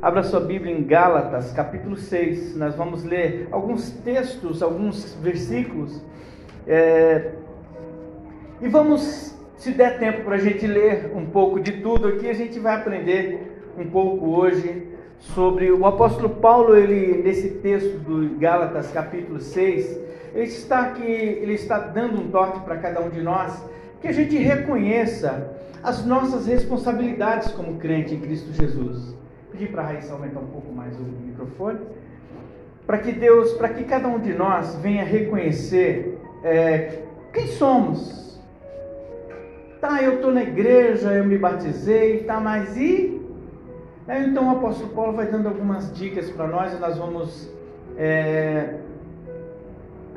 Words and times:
Abra 0.00 0.22
sua 0.22 0.38
Bíblia 0.38 0.72
em 0.72 0.84
Gálatas, 0.84 1.50
capítulo 1.50 1.96
6. 1.96 2.56
Nós 2.56 2.76
vamos 2.76 3.02
ler 3.02 3.48
alguns 3.50 3.90
textos, 3.90 4.62
alguns 4.62 5.14
versículos. 5.14 6.00
É... 6.68 7.32
E 8.60 8.68
vamos, 8.68 9.36
se 9.56 9.72
der 9.72 9.98
tempo 9.98 10.22
para 10.22 10.36
a 10.36 10.38
gente 10.38 10.64
ler 10.68 11.10
um 11.16 11.26
pouco 11.26 11.58
de 11.58 11.82
tudo 11.82 12.06
aqui, 12.06 12.28
a 12.28 12.32
gente 12.32 12.60
vai 12.60 12.76
aprender 12.76 13.60
um 13.76 13.90
pouco 13.90 14.26
hoje 14.36 14.86
sobre 15.18 15.72
o 15.72 15.84
apóstolo 15.84 16.30
Paulo, 16.30 16.76
ele 16.76 17.20
nesse 17.20 17.48
texto 17.54 17.98
do 17.98 18.38
Gálatas, 18.38 18.92
capítulo 18.92 19.40
6, 19.40 19.98
ele 20.32 20.44
está 20.44 20.82
aqui, 20.82 21.02
ele 21.02 21.54
está 21.54 21.76
dando 21.76 22.20
um 22.20 22.30
toque 22.30 22.60
para 22.60 22.76
cada 22.76 23.00
um 23.00 23.08
de 23.08 23.20
nós, 23.20 23.60
que 24.00 24.06
a 24.06 24.12
gente 24.12 24.36
reconheça 24.38 25.56
as 25.82 26.06
nossas 26.06 26.46
responsabilidades 26.46 27.50
como 27.50 27.78
crente 27.78 28.14
em 28.14 28.20
Cristo 28.20 28.52
Jesus 28.52 29.18
pedir 29.58 29.72
para 29.72 29.82
a 29.82 29.86
Raíssa 29.86 30.12
aumentar 30.12 30.38
um 30.38 30.46
pouco 30.46 30.72
mais 30.72 30.96
o 30.96 31.02
microfone, 31.02 31.80
para 32.86 32.98
que 32.98 33.10
Deus, 33.10 33.52
para 33.54 33.68
que 33.70 33.82
cada 33.82 34.06
um 34.06 34.20
de 34.20 34.32
nós 34.32 34.76
venha 34.76 35.04
reconhecer 35.04 36.16
é, 36.44 37.02
quem 37.32 37.48
somos. 37.48 38.40
Tá, 39.80 40.00
eu 40.02 40.14
estou 40.14 40.32
na 40.32 40.42
igreja, 40.42 41.12
eu 41.12 41.24
me 41.24 41.36
batizei, 41.36 42.22
tá, 42.22 42.40
mas 42.40 42.76
e? 42.76 43.20
Então 44.08 44.48
o 44.48 44.50
apóstolo 44.56 44.90
Paulo 44.90 45.12
vai 45.12 45.26
dando 45.26 45.48
algumas 45.48 45.92
dicas 45.94 46.30
para 46.30 46.46
nós 46.46 46.72
e 46.72 46.76
nós 46.76 46.96
vamos 46.96 47.52
é, 47.96 48.76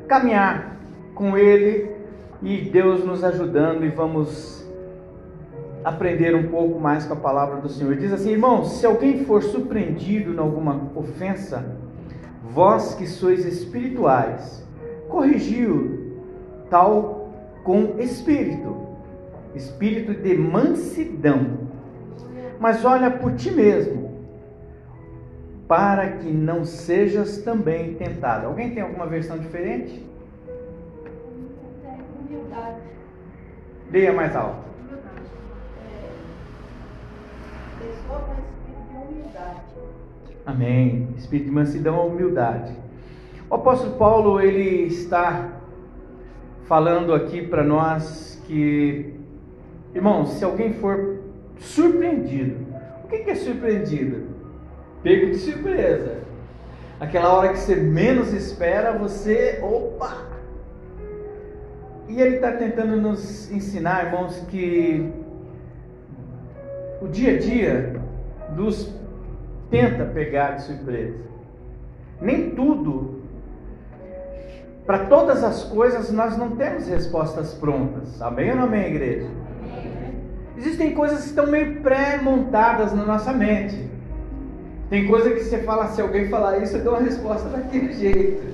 caminhar 0.08 0.76
com 1.14 1.36
ele 1.36 1.90
e 2.42 2.58
Deus 2.58 3.04
nos 3.04 3.22
ajudando 3.22 3.84
e 3.84 3.88
vamos 3.88 4.61
aprender 5.84 6.34
um 6.34 6.48
pouco 6.48 6.78
mais 6.78 7.04
com 7.04 7.14
a 7.14 7.16
palavra 7.16 7.60
do 7.60 7.68
Senhor. 7.68 7.96
Diz 7.96 8.12
assim, 8.12 8.32
irmãos: 8.32 8.78
se 8.78 8.86
alguém 8.86 9.24
for 9.24 9.42
surpreendido 9.42 10.32
em 10.32 10.38
alguma 10.38 10.90
ofensa, 10.94 11.76
vós 12.42 12.94
que 12.94 13.06
sois 13.06 13.44
espirituais, 13.44 14.66
corrigiu 15.08 16.12
tal 16.70 17.30
com 17.64 17.96
espírito, 17.98 18.76
espírito 19.54 20.14
de 20.14 20.36
mansidão. 20.36 21.62
Mas 22.58 22.84
olha 22.84 23.10
por 23.10 23.34
ti 23.34 23.50
mesmo, 23.50 24.12
para 25.66 26.08
que 26.12 26.30
não 26.30 26.64
sejas 26.64 27.38
também 27.38 27.94
tentado. 27.94 28.46
Alguém 28.46 28.72
tem 28.72 28.82
alguma 28.82 29.06
versão 29.06 29.38
diferente? 29.38 30.06
Leia 33.90 34.12
mais 34.12 34.34
alto. 34.34 34.71
Espírito 38.18 38.88
de 38.90 38.96
humildade. 38.96 39.60
Amém. 40.46 41.08
Espírito 41.16 41.46
de 41.46 41.52
mansidão 41.52 42.06
e 42.06 42.10
humildade. 42.10 42.72
O 43.50 43.54
apóstolo 43.54 43.96
Paulo, 43.96 44.40
ele 44.40 44.86
está 44.86 45.50
falando 46.64 47.12
aqui 47.12 47.46
para 47.46 47.62
nós 47.62 48.42
que, 48.46 49.14
irmãos, 49.94 50.30
se 50.30 50.44
alguém 50.44 50.72
for 50.74 51.18
surpreendido, 51.58 52.56
o 53.04 53.08
que 53.08 53.30
é 53.30 53.34
surpreendido? 53.34 54.26
Pego 55.02 55.26
de 55.26 55.36
surpresa. 55.38 56.22
Aquela 56.98 57.34
hora 57.34 57.48
que 57.48 57.58
você 57.58 57.76
menos 57.76 58.32
espera, 58.32 58.96
você, 58.96 59.58
opa! 59.62 60.28
E 62.08 62.20
ele 62.20 62.36
está 62.36 62.52
tentando 62.52 62.96
nos 62.96 63.50
ensinar, 63.50 64.06
irmãos, 64.06 64.38
que 64.48 65.12
o 67.00 67.08
dia 67.08 67.34
a 67.34 67.38
dia 67.38 68.01
nos 68.56 68.92
tenta 69.70 70.04
pegar 70.04 70.52
de 70.52 70.62
surpresa. 70.62 71.18
Nem 72.20 72.50
tudo, 72.50 73.22
para 74.86 75.06
todas 75.06 75.44
as 75.44 75.64
coisas, 75.64 76.10
nós 76.10 76.36
não 76.36 76.56
temos 76.56 76.88
respostas 76.88 77.54
prontas. 77.54 78.20
Amém 78.20 78.50
ou 78.50 78.56
não 78.56 78.64
amém, 78.64 78.86
igreja? 78.86 79.28
Existem 80.56 80.92
coisas 80.92 81.22
que 81.22 81.28
estão 81.28 81.46
meio 81.46 81.80
pré-montadas 81.80 82.92
na 82.92 83.04
nossa 83.04 83.32
mente. 83.32 83.90
Tem 84.90 85.06
coisa 85.06 85.30
que 85.30 85.40
você 85.40 85.58
fala, 85.58 85.88
se 85.88 86.00
alguém 86.00 86.28
falar 86.28 86.58
isso, 86.58 86.76
eu 86.76 86.84
dou 86.84 86.94
uma 86.94 87.02
resposta 87.02 87.48
daquele 87.48 87.92
jeito. 87.94 88.52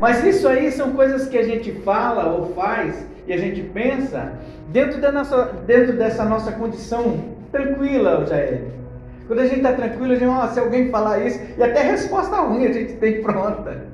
Mas 0.00 0.24
isso 0.24 0.48
aí 0.48 0.72
são 0.72 0.92
coisas 0.92 1.28
que 1.28 1.36
a 1.36 1.42
gente 1.42 1.72
fala 1.82 2.32
ou 2.32 2.54
faz 2.54 3.06
e 3.26 3.32
a 3.32 3.36
gente 3.36 3.62
pensa 3.62 4.32
dentro, 4.68 5.00
da 5.00 5.12
nossa, 5.12 5.52
dentro 5.66 5.96
dessa 5.96 6.24
nossa 6.24 6.52
condição 6.52 7.20
tranquila, 7.52 8.24
Jair. 8.26 8.62
Quando 9.30 9.42
a 9.42 9.46
gente 9.46 9.58
está 9.58 9.72
tranquilo, 9.74 10.12
a 10.12 10.16
gente, 10.16 10.26
oh, 10.26 10.48
se 10.52 10.58
alguém 10.58 10.90
falar 10.90 11.24
isso, 11.24 11.38
e 11.56 11.62
até 11.62 11.82
resposta 11.82 12.34
ruim 12.38 12.66
a 12.66 12.72
gente 12.72 12.94
tem 12.94 13.22
pronta. 13.22 13.86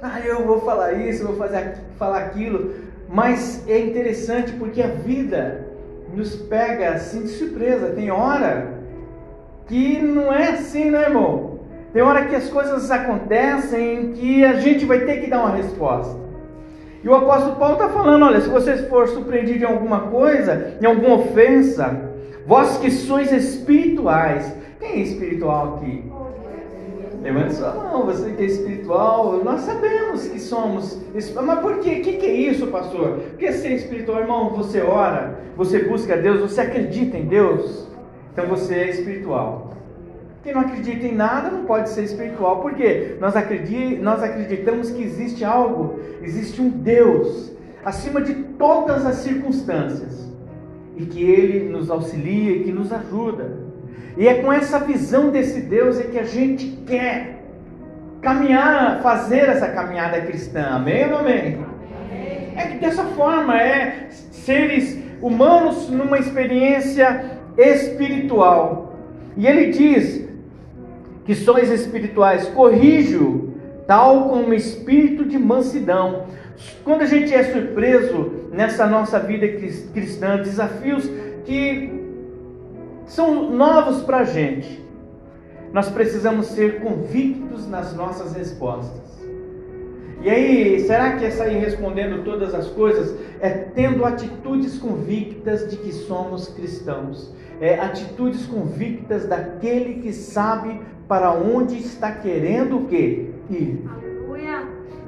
Ah, 0.00 0.20
eu 0.20 0.46
vou 0.46 0.60
falar 0.60 0.92
isso, 0.92 1.26
vou 1.26 1.34
fazer, 1.34 1.74
falar 1.98 2.18
aquilo. 2.18 2.72
Mas 3.08 3.64
é 3.68 3.80
interessante 3.80 4.52
porque 4.52 4.80
a 4.80 4.86
vida 4.86 5.66
nos 6.14 6.36
pega 6.36 6.90
assim 6.90 7.22
de 7.22 7.30
surpresa. 7.30 7.88
Tem 7.88 8.12
hora 8.12 8.74
que 9.66 10.00
não 10.00 10.32
é 10.32 10.50
assim, 10.50 10.88
né, 10.88 11.02
irmão? 11.02 11.58
Tem 11.92 12.00
hora 12.00 12.26
que 12.26 12.36
as 12.36 12.48
coisas 12.48 12.92
acontecem 12.92 14.12
que 14.12 14.44
a 14.44 14.52
gente 14.52 14.84
vai 14.84 15.00
ter 15.00 15.20
que 15.20 15.28
dar 15.28 15.40
uma 15.40 15.56
resposta. 15.56 16.16
E 17.02 17.08
o 17.08 17.14
apóstolo 17.16 17.56
Paulo 17.56 17.74
está 17.74 17.88
falando: 17.88 18.24
olha, 18.24 18.40
se 18.40 18.48
vocês 18.48 18.82
for 18.82 19.08
surpreendidos 19.08 19.62
em 19.62 19.64
alguma 19.72 20.02
coisa, 20.02 20.74
em 20.80 20.86
alguma 20.86 21.16
ofensa, 21.16 22.08
Vós 22.50 22.78
que 22.78 22.90
sois 22.90 23.30
espirituais. 23.32 24.52
Quem 24.90 25.02
é 25.02 25.02
espiritual 25.04 25.76
aqui? 25.76 26.02
Levante 27.22 27.54
sua 27.54 27.74
mão, 27.74 28.06
você 28.06 28.32
que 28.32 28.42
é 28.42 28.46
espiritual, 28.46 29.44
nós 29.44 29.60
sabemos 29.60 30.26
que 30.26 30.40
somos. 30.40 31.00
Mas 31.14 31.60
por 31.60 31.78
quê? 31.78 32.00
O 32.00 32.02
que, 32.02 32.26
é 32.26 32.32
isso, 32.32 32.66
pastor? 32.68 33.20
Porque 33.30 33.52
ser 33.52 33.74
espiritual, 33.74 34.20
irmão, 34.20 34.50
você 34.50 34.80
ora, 34.80 35.38
você 35.56 35.84
busca 35.84 36.16
Deus, 36.16 36.40
você 36.40 36.62
acredita 36.62 37.16
em 37.16 37.26
Deus, 37.26 37.86
então 38.32 38.46
você 38.46 38.74
é 38.74 38.90
espiritual. 38.90 39.74
Quem 40.42 40.54
não 40.54 40.62
acredita 40.62 41.06
em 41.06 41.14
nada 41.14 41.50
não 41.50 41.66
pode 41.66 41.90
ser 41.90 42.02
espiritual, 42.02 42.60
porque 42.60 43.16
nós, 43.20 43.34
nós 44.00 44.22
acreditamos 44.24 44.90
que 44.90 45.02
existe 45.02 45.44
algo, 45.44 46.00
existe 46.20 46.60
um 46.60 46.68
Deus 46.68 47.52
acima 47.84 48.20
de 48.20 48.34
todas 48.34 49.06
as 49.06 49.16
circunstâncias 49.16 50.28
e 50.96 51.04
que 51.04 51.22
Ele 51.22 51.68
nos 51.68 51.90
auxilia 51.90 52.56
e 52.56 52.64
que 52.64 52.72
nos 52.72 52.92
ajuda. 52.92 53.69
E 54.16 54.26
é 54.26 54.34
com 54.34 54.52
essa 54.52 54.78
visão 54.78 55.30
desse 55.30 55.60
Deus 55.60 55.98
é 55.98 56.04
que 56.04 56.18
a 56.18 56.24
gente 56.24 56.66
quer 56.86 57.42
caminhar, 58.20 59.00
fazer 59.02 59.48
essa 59.48 59.68
caminhada 59.68 60.20
cristã. 60.20 60.62
Amém 60.72 61.04
ou 61.04 61.10
não 61.10 61.18
amém? 61.20 61.58
É 62.56 62.66
que 62.66 62.78
dessa 62.78 63.04
forma 63.04 63.60
é 63.60 64.08
seres 64.10 64.98
humanos 65.22 65.88
numa 65.88 66.18
experiência 66.18 67.38
espiritual. 67.56 68.94
E 69.36 69.46
ele 69.46 69.70
diz 69.70 70.28
que 71.24 71.34
sois 71.34 71.70
espirituais, 71.70 72.48
corrijo 72.48 73.54
tal 73.86 74.28
como 74.28 74.52
espírito 74.54 75.24
de 75.24 75.38
mansidão 75.38 76.26
quando 76.84 77.02
a 77.02 77.06
gente 77.06 77.34
é 77.34 77.42
surpreso 77.44 78.48
nessa 78.52 78.86
nossa 78.86 79.18
vida 79.18 79.46
cristã, 79.92 80.36
desafios 80.38 81.10
que 81.44 81.99
são 83.10 83.50
novos 83.50 84.02
para 84.02 84.18
a 84.18 84.24
gente, 84.24 84.80
nós 85.72 85.88
precisamos 85.88 86.46
ser 86.46 86.80
convictos 86.80 87.68
nas 87.68 87.92
nossas 87.92 88.34
respostas. 88.34 89.10
E 90.22 90.30
aí, 90.30 90.78
será 90.80 91.16
que 91.16 91.24
é 91.24 91.30
sair 91.30 91.58
respondendo 91.58 92.22
todas 92.24 92.54
as 92.54 92.68
coisas? 92.68 93.18
É 93.40 93.48
tendo 93.50 94.04
atitudes 94.04 94.78
convictas 94.78 95.68
de 95.68 95.76
que 95.76 95.92
somos 95.92 96.48
cristãos. 96.48 97.34
É 97.60 97.80
atitudes 97.80 98.46
convictas 98.46 99.26
daquele 99.26 100.02
que 100.02 100.12
sabe 100.12 100.80
para 101.08 101.32
onde 101.32 101.78
está 101.78 102.12
querendo 102.12 102.78
o 102.78 102.86
quê? 102.86 103.30
Ir. 103.50 103.88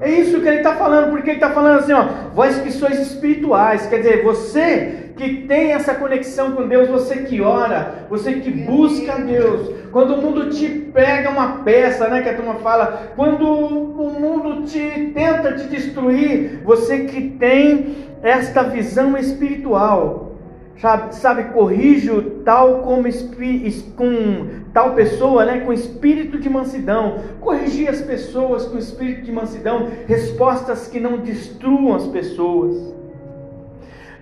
É 0.00 0.10
isso 0.10 0.40
que 0.40 0.48
ele 0.48 0.56
está 0.56 0.74
falando, 0.74 1.10
porque 1.10 1.30
ele 1.30 1.36
está 1.36 1.50
falando 1.50 1.78
assim, 1.78 1.92
ó, 1.92 2.04
vós 2.34 2.58
que 2.60 2.72
sois 2.72 2.98
espirituais, 2.98 3.86
quer 3.86 3.98
dizer, 3.98 4.24
você 4.24 5.01
que 5.16 5.46
tem 5.46 5.72
essa 5.72 5.94
conexão 5.94 6.52
com 6.52 6.66
Deus, 6.66 6.88
você 6.88 7.22
que 7.22 7.40
ora, 7.40 8.06
você 8.08 8.34
que 8.34 8.50
busca 8.50 9.16
Deus, 9.16 9.70
quando 9.90 10.14
o 10.14 10.22
mundo 10.22 10.50
te 10.50 10.68
pega 10.68 11.30
uma 11.30 11.58
peça, 11.62 12.08
né, 12.08 12.22
que 12.22 12.28
a 12.28 12.36
turma 12.36 12.54
fala, 12.56 13.12
quando 13.14 13.46
o 13.46 14.10
mundo 14.18 14.64
te 14.64 15.12
tenta 15.14 15.52
te 15.52 15.64
destruir, 15.68 16.62
você 16.64 17.04
que 17.04 17.30
tem 17.30 17.96
esta 18.22 18.62
visão 18.62 19.16
espiritual, 19.16 20.32
sabe, 20.80 21.14
sabe 21.14 21.44
corrijo 21.52 22.40
tal 22.44 22.82
como 22.82 23.04
com 23.96 24.46
tal 24.72 24.94
pessoa, 24.94 25.44
né, 25.44 25.60
com 25.60 25.72
espírito 25.72 26.38
de 26.38 26.48
mansidão, 26.48 27.18
corrigir 27.40 27.88
as 27.88 28.00
pessoas 28.00 28.64
com 28.66 28.78
espírito 28.78 29.22
de 29.22 29.32
mansidão, 29.32 29.88
respostas 30.06 30.88
que 30.88 30.98
não 30.98 31.18
destruam 31.18 31.94
as 31.94 32.06
pessoas. 32.06 33.01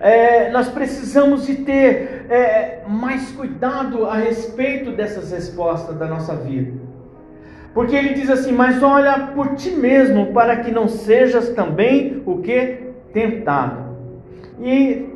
É, 0.01 0.49
nós 0.49 0.67
precisamos 0.67 1.45
de 1.45 1.57
ter 1.57 2.25
é, 2.27 2.79
mais 2.87 3.31
cuidado 3.33 4.05
a 4.05 4.15
respeito 4.15 4.91
dessas 4.91 5.31
respostas 5.31 5.95
da 5.95 6.07
nossa 6.07 6.35
vida. 6.35 6.73
Porque 7.73 7.95
ele 7.95 8.15
diz 8.15 8.29
assim: 8.29 8.51
Mas 8.51 8.81
olha 8.81 9.27
por 9.35 9.55
ti 9.55 9.71
mesmo, 9.71 10.33
para 10.33 10.57
que 10.57 10.71
não 10.71 10.87
sejas 10.87 11.49
também 11.49 12.23
o 12.25 12.39
que? 12.39 12.79
Tentado. 13.13 13.95
E 14.59 15.07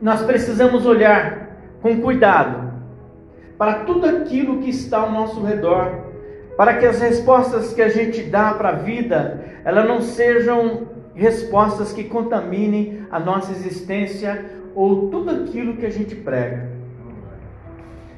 nós 0.00 0.22
precisamos 0.22 0.86
olhar 0.86 1.50
com 1.82 2.00
cuidado 2.00 2.72
para 3.58 3.80
tudo 3.80 4.06
aquilo 4.06 4.60
que 4.60 4.70
está 4.70 5.00
ao 5.00 5.12
nosso 5.12 5.42
redor, 5.42 6.06
para 6.56 6.78
que 6.78 6.86
as 6.86 7.00
respostas 7.00 7.72
que 7.74 7.82
a 7.82 7.88
gente 7.88 8.22
dá 8.22 8.54
para 8.54 8.70
a 8.70 8.76
vida, 8.76 9.44
elas 9.64 9.86
não 9.86 10.00
sejam 10.00 10.88
respostas 11.18 11.92
que 11.92 12.04
contaminem 12.04 13.06
a 13.10 13.18
nossa 13.18 13.50
existência 13.52 14.44
ou 14.74 15.08
tudo 15.08 15.30
aquilo 15.30 15.76
que 15.76 15.84
a 15.84 15.90
gente 15.90 16.14
prega. 16.14 16.78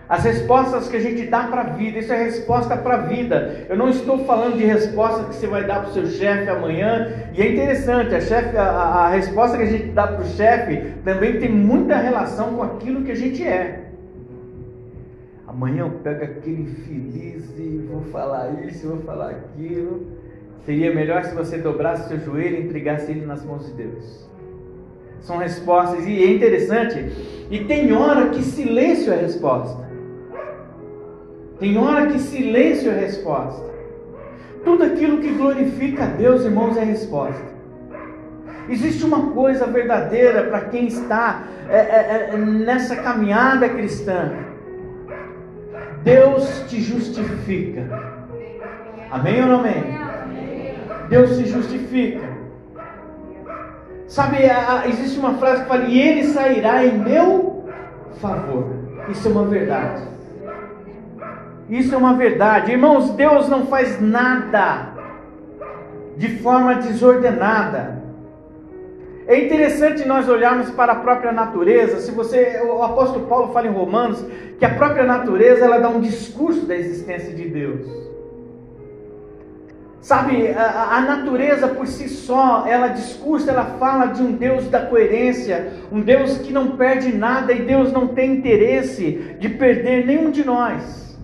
As 0.06 0.25
respostas 0.25 0.88
que 0.88 0.97
a 0.97 1.00
gente 1.00 1.26
dá 1.26 1.44
para 1.44 1.61
a 1.61 1.64
vida, 1.64 2.00
isso 2.00 2.12
é 2.12 2.25
resposta 2.25 2.76
para 2.76 2.94
a 2.94 3.00
vida. 3.02 3.64
Eu 3.69 3.76
não 3.76 3.88
estou 3.88 4.25
falando 4.25 4.58
de 4.58 4.64
resposta 4.64 5.25
que 5.25 5.37
você 5.37 5.47
vai 5.47 5.64
dar 5.64 5.82
para 5.82 5.91
o 5.91 5.93
seu 5.93 6.05
chefe 6.06 6.50
amanhã. 6.50 7.31
E 7.32 7.41
é 7.41 7.52
interessante, 7.52 8.12
a, 8.12 8.20
chefe, 8.20 8.56
a, 8.56 8.64
a 8.64 9.08
resposta 9.11 9.56
que 9.56 9.62
a 9.62 9.67
gente 9.67 9.87
dá 9.93 10.08
para 10.08 10.23
o 10.23 10.26
chefe 10.26 10.94
também 11.05 11.38
tem 11.38 11.49
muita 11.49 11.97
relação 11.97 12.56
com 12.56 12.62
aquilo 12.64 13.05
que 13.05 13.12
a 13.12 13.17
gente 13.17 13.47
é. 13.47 13.85
Amanhã 15.47 15.85
eu 15.85 15.91
pego 15.91 16.25
aquele 16.25 16.62
infeliz 16.62 17.56
e 17.56 17.87
vou 17.88 18.02
falar 18.02 18.50
isso, 18.64 18.88
vou 18.88 18.99
falar 19.02 19.31
aquilo. 19.31 20.20
Seria 20.65 20.95
melhor 20.95 21.25
se 21.25 21.35
você 21.35 21.59
dobrasse 21.59 22.09
seu 22.09 22.21
joelho 22.21 22.57
e 22.57 22.67
entregasse 22.67 23.11
ele 23.11 23.25
nas 23.25 23.45
mãos 23.45 23.67
de 23.67 23.73
Deus. 23.73 24.29
São 25.21 25.39
respostas, 25.39 26.07
e 26.07 26.23
é 26.23 26.33
interessante, 26.33 27.12
e 27.51 27.65
tem 27.65 27.93
hora 27.93 28.29
que 28.31 28.43
silêncio 28.43 29.12
é 29.12 29.17
resposta. 29.17 29.89
Tem 31.59 31.77
hora 31.77 32.07
que 32.07 32.19
silêncio 32.19 32.91
é 32.91 32.99
resposta. 32.99 33.71
Tudo 34.65 34.85
aquilo 34.85 35.19
que 35.19 35.33
glorifica 35.33 36.05
a 36.05 36.07
Deus, 36.07 36.45
irmãos, 36.45 36.77
é 36.77 36.85
resposta. 36.85 37.51
Existe 38.69 39.05
uma 39.05 39.33
coisa 39.33 39.67
verdadeira 39.67 40.45
para 40.45 40.61
quem 40.67 40.87
está 40.87 41.45
é, 41.69 41.77
é, 41.77 42.31
é, 42.33 42.37
nessa 42.37 42.97
caminhada 42.97 43.69
cristã. 43.69 44.33
Deus 46.03 46.65
te 46.69 46.81
justifica. 46.81 47.85
Amém 49.11 49.43
ou 49.43 49.49
não 49.49 49.61
amém? 49.61 50.10
Deus 51.11 51.31
se 51.31 51.45
justifica. 51.45 52.27
Sabe, 54.07 54.39
existe 54.89 55.19
uma 55.19 55.35
frase 55.35 55.62
que 55.62 55.69
fala, 55.69 55.85
e 55.85 56.01
ele 56.01 56.25
sairá 56.29 56.85
em 56.87 56.99
meu 56.99 57.65
favor. 58.21 58.67
Isso 59.09 59.29
é 59.29 59.31
uma 59.31 59.45
verdade. 59.45 60.03
Isso 61.69 61.95
é 61.95 61.99
uma 61.99 62.15
verdade. 62.15 62.73
Irmãos, 62.73 63.11
Deus 63.11 63.49
não 63.49 63.67
faz 63.67 64.01
nada 64.01 64.95
de 66.17 66.39
forma 66.39 66.77
desordenada. 66.77 68.01
É 69.27 69.45
interessante 69.45 70.07
nós 70.07 70.29
olharmos 70.29 70.71
para 70.71 70.93
a 70.93 70.97
própria 70.97 71.33
natureza. 71.33 72.01
Se 72.01 72.11
você, 72.11 72.61
o 72.65 72.83
apóstolo 72.83 73.27
Paulo 73.27 73.53
fala 73.53 73.67
em 73.69 73.73
Romanos 73.73 74.25
que 74.59 74.65
a 74.65 74.75
própria 74.75 75.05
natureza 75.05 75.65
ela 75.65 75.79
dá 75.79 75.89
um 75.89 76.01
discurso 76.01 76.67
da 76.67 76.75
existência 76.77 77.33
de 77.33 77.49
Deus. 77.49 78.00
Sabe, 80.00 80.49
a, 80.49 80.97
a, 80.97 81.00
natureza 81.02 81.69
por 81.69 81.87
si 81.87 82.08
só, 82.08 82.64
ela 82.67 82.88
discursa, 82.88 83.50
ela 83.50 83.76
fala 83.79 84.06
de 84.06 84.23
um 84.23 84.32
Deus 84.32 84.67
da 84.69 84.81
coerência, 84.81 85.75
um 85.93 86.00
Deus 86.00 86.38
que 86.38 86.52
não 86.52 86.76
perde 86.79 87.14
nada 87.14 87.52
e 87.52 87.62
Deus 87.62 87.93
não 87.93 88.08
tem 88.08 88.37
interesse 88.37 89.37
de 89.38 89.49
perder 89.50 90.06
nenhum 90.06 90.31
de 90.31 90.43
nós. 90.43 91.19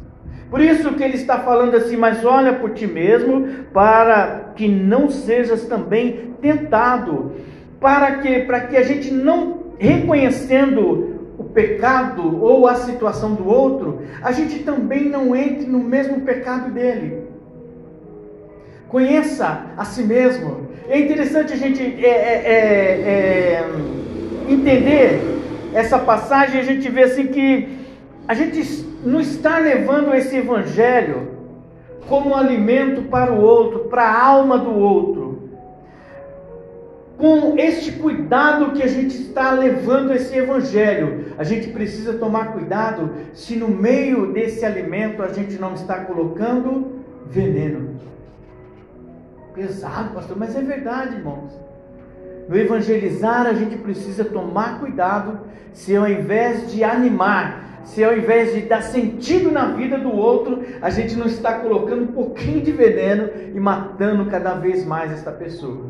Por 0.51 0.61
isso 0.61 0.93
que 0.93 1.03
ele 1.03 1.17
está 1.17 1.39
falando 1.39 1.75
assim, 1.75 1.97
mas 1.97 2.23
olha 2.25 2.53
por 2.53 2.75
ti 2.75 2.87
mesmo, 2.87 3.49
para 3.73 4.53
que 4.55 4.69
não 4.69 5.09
sejas 5.09 5.65
também 5.65 6.35
tentado, 6.43 7.33
para 7.81 8.19
que 8.19 8.41
para 8.41 8.61
que 8.61 8.77
a 8.77 8.83
gente 8.83 9.11
não 9.11 9.73
reconhecendo 9.79 11.35
o 11.39 11.45
pecado 11.45 12.43
ou 12.43 12.69
a 12.69 12.75
situação 12.75 13.35
do 13.35 13.49
outro, 13.49 14.03
a 14.23 14.33
gente 14.33 14.61
também 14.61 15.09
não 15.09 15.35
entre 15.35 15.67
no 15.67 15.81
mesmo 15.81 16.21
pecado 16.21 16.71
dele. 16.71 17.26
Conheça 18.89 19.67
a 19.77 19.85
si 19.85 20.03
mesmo. 20.03 20.69
É 20.89 20.99
interessante 20.99 21.53
a 21.53 21.57
gente 21.57 21.83
é, 21.83 22.09
é, 22.09 22.43
é, 22.45 22.55
é 22.55 23.71
entender 24.49 25.21
essa 25.75 25.99
passagem. 25.99 26.61
A 26.61 26.65
gente 26.65 26.89
vê 26.89 27.03
assim 27.03 27.27
que 27.27 27.79
a 28.29 28.35
gente 28.35 28.87
não 29.05 29.21
está 29.21 29.59
levando 29.59 30.15
esse 30.15 30.37
evangelho 30.37 31.37
como 32.09 32.35
alimento 32.35 33.03
para 33.03 33.33
o 33.33 33.41
outro, 33.41 33.81
para 33.91 34.03
a 34.03 34.25
alma 34.25 34.59
do 34.59 34.71
outro. 34.71 35.27
Com 37.17 37.59
este 37.59 37.93
cuidado 37.93 38.73
que 38.73 38.83
a 38.83 38.87
gente 38.87 39.17
está 39.17 39.53
levando 39.53 40.13
esse 40.13 40.37
evangelho, 40.37 41.33
a 41.39 41.45
gente 41.45 41.69
precisa 41.69 42.13
tomar 42.15 42.53
cuidado 42.53 43.11
se 43.33 43.57
no 43.57 43.69
meio 43.69 44.33
desse 44.33 44.65
alimento 44.65 45.23
a 45.23 45.29
gente 45.29 45.59
não 45.59 45.75
está 45.75 46.01
colocando 46.01 47.03
veneno. 47.27 47.97
Pesado, 49.57 50.11
pastor, 50.13 50.37
mas 50.39 50.55
é 50.55 50.61
verdade, 50.61 51.17
irmãos. 51.17 51.51
No 52.47 52.57
evangelizar 52.59 53.47
a 53.47 53.55
gente 53.55 53.77
precisa 53.79 54.23
tomar 54.23 54.79
cuidado 54.79 55.41
se 55.73 55.97
ao 55.97 56.07
invés 56.07 56.71
de 56.71 56.85
animar, 56.85 57.81
se 57.85 58.05
ao 58.05 58.15
invés 58.15 58.55
de 58.55 58.61
dar 58.63 58.83
sentido 58.83 59.51
na 59.51 59.69
vida 59.69 59.97
do 59.97 60.15
outro, 60.15 60.63
a 60.83 60.91
gente 60.91 61.17
não 61.17 61.27
está 61.27 61.55
colocando 61.55 62.03
um 62.03 62.09
pouquinho 62.09 62.61
de 62.61 62.71
veneno 62.71 63.31
e 63.55 63.59
matando 63.59 64.27
cada 64.27 64.55
vez 64.55 64.85
mais 64.85 65.11
esta 65.11 65.33
pessoa. 65.33 65.87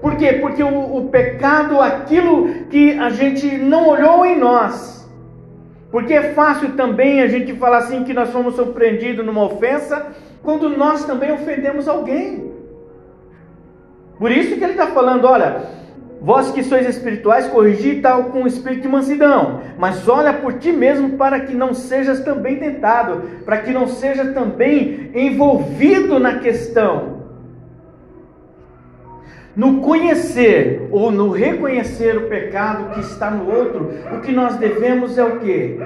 Por 0.00 0.16
quê? 0.16 0.34
Porque 0.34 0.62
o, 0.62 0.96
o 0.96 1.08
pecado, 1.08 1.80
aquilo 1.80 2.66
que 2.70 2.96
a 2.98 3.10
gente 3.10 3.58
não 3.58 3.88
olhou 3.88 4.24
em 4.24 4.38
nós, 4.38 5.10
porque 5.90 6.12
é 6.12 6.34
fácil 6.34 6.76
também 6.76 7.20
a 7.20 7.26
gente 7.26 7.54
falar 7.54 7.78
assim 7.78 8.04
que 8.04 8.14
nós 8.14 8.30
fomos 8.30 8.54
surpreendidos 8.54 9.26
numa 9.26 9.42
ofensa, 9.42 10.06
quando 10.46 10.70
nós 10.70 11.04
também 11.04 11.32
ofendemos 11.32 11.86
alguém. 11.86 12.52
Por 14.18 14.30
isso 14.30 14.56
que 14.56 14.64
ele 14.64 14.72
está 14.72 14.86
falando, 14.86 15.26
olha, 15.26 15.76
Vós 16.18 16.50
que 16.50 16.64
sois 16.64 16.88
espirituais, 16.88 17.46
corrigi 17.46 18.00
tal 18.00 18.24
com 18.24 18.42
o 18.42 18.46
espírito 18.46 18.82
de 18.82 18.88
mansidão, 18.88 19.60
mas 19.78 20.08
olha 20.08 20.32
por 20.32 20.54
ti 20.54 20.72
mesmo 20.72 21.10
para 21.10 21.40
que 21.40 21.54
não 21.54 21.74
sejas 21.74 22.20
também 22.20 22.56
tentado, 22.56 23.22
para 23.44 23.58
que 23.58 23.70
não 23.70 23.86
seja 23.86 24.32
também 24.32 25.10
envolvido 25.14 26.18
na 26.18 26.38
questão. 26.38 27.16
No 29.54 29.80
conhecer 29.82 30.88
ou 30.90 31.10
no 31.10 31.30
reconhecer 31.30 32.16
o 32.16 32.28
pecado 32.28 32.94
que 32.94 33.00
está 33.00 33.30
no 33.30 33.54
outro, 33.54 33.90
o 34.16 34.20
que 34.20 34.32
nós 34.32 34.56
devemos 34.56 35.18
é 35.18 35.24
o 35.24 35.38
que? 35.38 35.78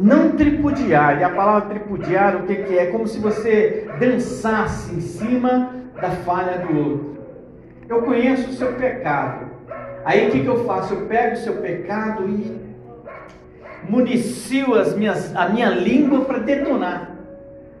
Não 0.00 0.32
tripudiar. 0.32 1.20
E 1.20 1.24
a 1.24 1.30
palavra 1.30 1.68
tripudiar, 1.68 2.36
o 2.36 2.42
que, 2.44 2.56
que 2.56 2.78
é? 2.78 2.86
Como 2.86 3.06
se 3.06 3.20
você 3.20 3.88
dançasse 4.00 4.94
em 4.94 5.00
cima 5.00 5.74
da 6.00 6.10
falha 6.10 6.58
do 6.58 6.78
outro 6.78 7.10
eu 7.90 8.02
conheço 8.02 8.50
o 8.50 8.52
seu 8.52 8.72
pecado. 8.74 9.46
Aí 10.04 10.28
o 10.28 10.30
que, 10.30 10.40
que 10.40 10.46
eu 10.46 10.64
faço? 10.64 10.94
Eu 10.94 11.06
pego 11.06 11.34
o 11.34 11.38
seu 11.38 11.54
pecado 11.56 12.22
e 12.28 12.60
municio 13.88 14.74
as 14.76 14.94
minhas, 14.94 15.34
a 15.34 15.48
minha 15.48 15.68
língua 15.68 16.24
para 16.24 16.38
detonar. 16.38 17.10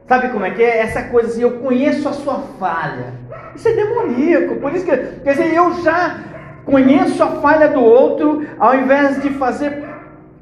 Sabe 0.08 0.30
como 0.30 0.44
é 0.44 0.50
que 0.50 0.62
é? 0.62 0.78
Essa 0.78 1.04
coisa 1.04 1.28
assim, 1.28 1.42
eu 1.42 1.60
conheço 1.60 2.08
a 2.08 2.12
sua 2.12 2.40
falha. 2.58 3.14
Isso 3.54 3.68
é 3.68 3.72
demoníaco. 3.72 4.56
Por 4.56 4.74
isso 4.74 4.84
que, 4.84 4.96
quer 4.96 5.30
dizer, 5.30 5.54
eu 5.54 5.80
já 5.82 6.18
conheço 6.64 7.22
a 7.22 7.28
falha 7.40 7.68
do 7.68 7.80
outro, 7.80 8.44
ao 8.58 8.74
invés 8.74 9.22
de 9.22 9.30
fazer 9.30 9.89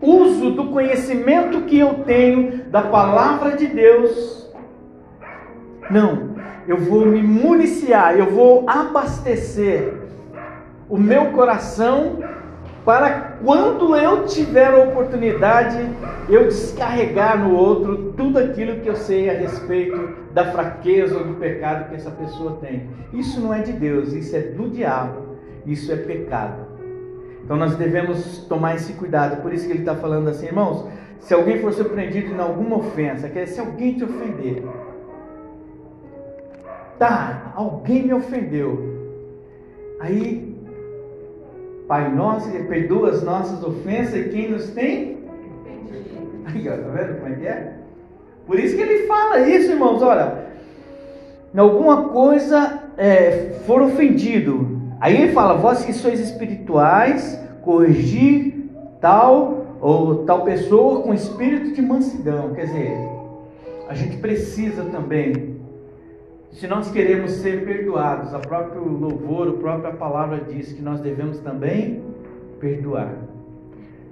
uso 0.00 0.52
do 0.52 0.66
conhecimento 0.66 1.62
que 1.62 1.78
eu 1.78 2.04
tenho 2.04 2.64
da 2.70 2.82
palavra 2.82 3.56
de 3.56 3.66
Deus. 3.66 4.48
Não, 5.90 6.36
eu 6.66 6.76
vou 6.76 7.06
me 7.06 7.22
municiar, 7.22 8.16
eu 8.16 8.26
vou 8.30 8.68
abastecer 8.68 9.94
o 10.88 10.96
meu 10.96 11.32
coração 11.32 12.18
para 12.84 13.36
quando 13.44 13.94
eu 13.94 14.24
tiver 14.24 14.68
a 14.68 14.84
oportunidade, 14.84 15.78
eu 16.28 16.44
descarregar 16.44 17.38
no 17.38 17.54
outro 17.54 18.14
tudo 18.16 18.38
aquilo 18.38 18.80
que 18.80 18.88
eu 18.88 18.96
sei 18.96 19.28
a 19.28 19.34
respeito 19.34 20.16
da 20.32 20.46
fraqueza 20.52 21.18
ou 21.18 21.24
do 21.24 21.34
pecado 21.34 21.90
que 21.90 21.96
essa 21.96 22.10
pessoa 22.10 22.58
tem. 22.62 22.88
Isso 23.12 23.40
não 23.40 23.52
é 23.52 23.60
de 23.60 23.72
Deus, 23.72 24.12
isso 24.12 24.34
é 24.34 24.40
do 24.40 24.70
diabo, 24.70 25.36
isso 25.66 25.92
é 25.92 25.96
pecado. 25.96 26.67
Então 27.48 27.56
nós 27.56 27.76
devemos 27.76 28.44
tomar 28.46 28.74
esse 28.74 28.92
cuidado. 28.92 29.40
Por 29.40 29.54
isso 29.54 29.64
que 29.64 29.72
ele 29.72 29.78
está 29.78 29.94
falando 29.94 30.28
assim, 30.28 30.44
irmãos, 30.44 30.86
se 31.18 31.32
alguém 31.32 31.62
for 31.62 31.72
surpreendido 31.72 32.34
em 32.34 32.38
alguma 32.38 32.76
ofensa, 32.76 33.26
quer 33.26 33.44
dizer, 33.44 33.54
se 33.54 33.60
alguém 33.60 33.94
te 33.94 34.04
ofender, 34.04 34.62
Tá, 36.98 37.52
alguém 37.56 38.02
me 38.02 38.12
ofendeu. 38.12 38.98
Aí 39.98 40.54
Pai 41.88 42.14
nosso, 42.14 42.50
perdoa 42.64 43.08
as 43.08 43.22
nossas 43.22 43.64
ofensas 43.64 44.14
e 44.14 44.28
quem 44.28 44.50
nos 44.50 44.68
tem? 44.72 45.16
Aí, 46.44 46.68
ó, 46.68 46.72
tá 46.72 46.88
vendo 46.90 47.18
como 47.18 47.32
é 47.32 47.36
que 47.36 47.46
é? 47.46 47.72
Por 48.46 48.58
isso 48.58 48.76
que 48.76 48.82
ele 48.82 49.06
fala 49.06 49.40
isso, 49.40 49.72
irmãos. 49.72 50.02
Olha, 50.02 50.48
em 51.54 51.58
alguma 51.58 52.10
coisa 52.10 52.82
é, 52.98 53.54
for 53.64 53.80
ofendido. 53.80 54.77
Aí 55.00 55.22
ele 55.22 55.32
fala: 55.32 55.54
vós 55.54 55.84
que 55.84 55.92
sois 55.92 56.20
espirituais, 56.20 57.40
corrigir 57.62 58.70
tal 59.00 59.78
ou 59.80 60.24
tal 60.24 60.44
pessoa 60.44 61.02
com 61.02 61.14
espírito 61.14 61.72
de 61.72 61.82
mansidão. 61.82 62.52
Quer 62.54 62.66
dizer, 62.66 62.98
a 63.88 63.94
gente 63.94 64.16
precisa 64.18 64.84
também, 64.84 65.56
se 66.52 66.66
nós 66.66 66.90
queremos 66.90 67.32
ser 67.32 67.64
perdoados, 67.64 68.34
a 68.34 68.38
próprio 68.38 68.82
louvor, 68.82 69.48
a 69.48 69.52
própria 69.52 69.92
palavra 69.92 70.40
diz 70.48 70.72
que 70.72 70.82
nós 70.82 71.00
devemos 71.00 71.38
também 71.38 72.02
perdoar. 72.58 73.14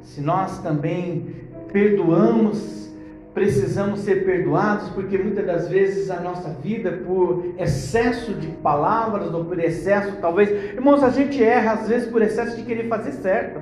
Se 0.02 0.20
nós 0.20 0.58
também 0.62 1.26
perdoamos, 1.72 2.94
precisamos 3.36 4.00
ser 4.00 4.24
perdoados, 4.24 4.88
porque 4.94 5.18
muitas 5.18 5.44
das 5.44 5.68
vezes 5.68 6.10
a 6.10 6.18
nossa 6.20 6.48
vida, 6.48 6.90
por 7.06 7.52
excesso 7.58 8.32
de 8.32 8.46
palavras 8.46 9.34
ou 9.34 9.44
por 9.44 9.58
excesso, 9.58 10.16
talvez, 10.22 10.48
irmãos, 10.72 11.02
a 11.02 11.10
gente 11.10 11.44
erra 11.44 11.72
às 11.72 11.86
vezes 11.86 12.08
por 12.08 12.22
excesso 12.22 12.56
de 12.56 12.62
querer 12.62 12.88
fazer 12.88 13.12
certo. 13.12 13.60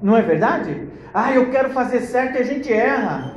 Não 0.00 0.16
é 0.16 0.22
verdade? 0.22 0.88
Ah, 1.12 1.34
eu 1.34 1.50
quero 1.50 1.68
fazer 1.74 2.00
certo 2.00 2.38
e 2.38 2.38
a 2.38 2.42
gente 2.42 2.72
erra. 2.72 3.34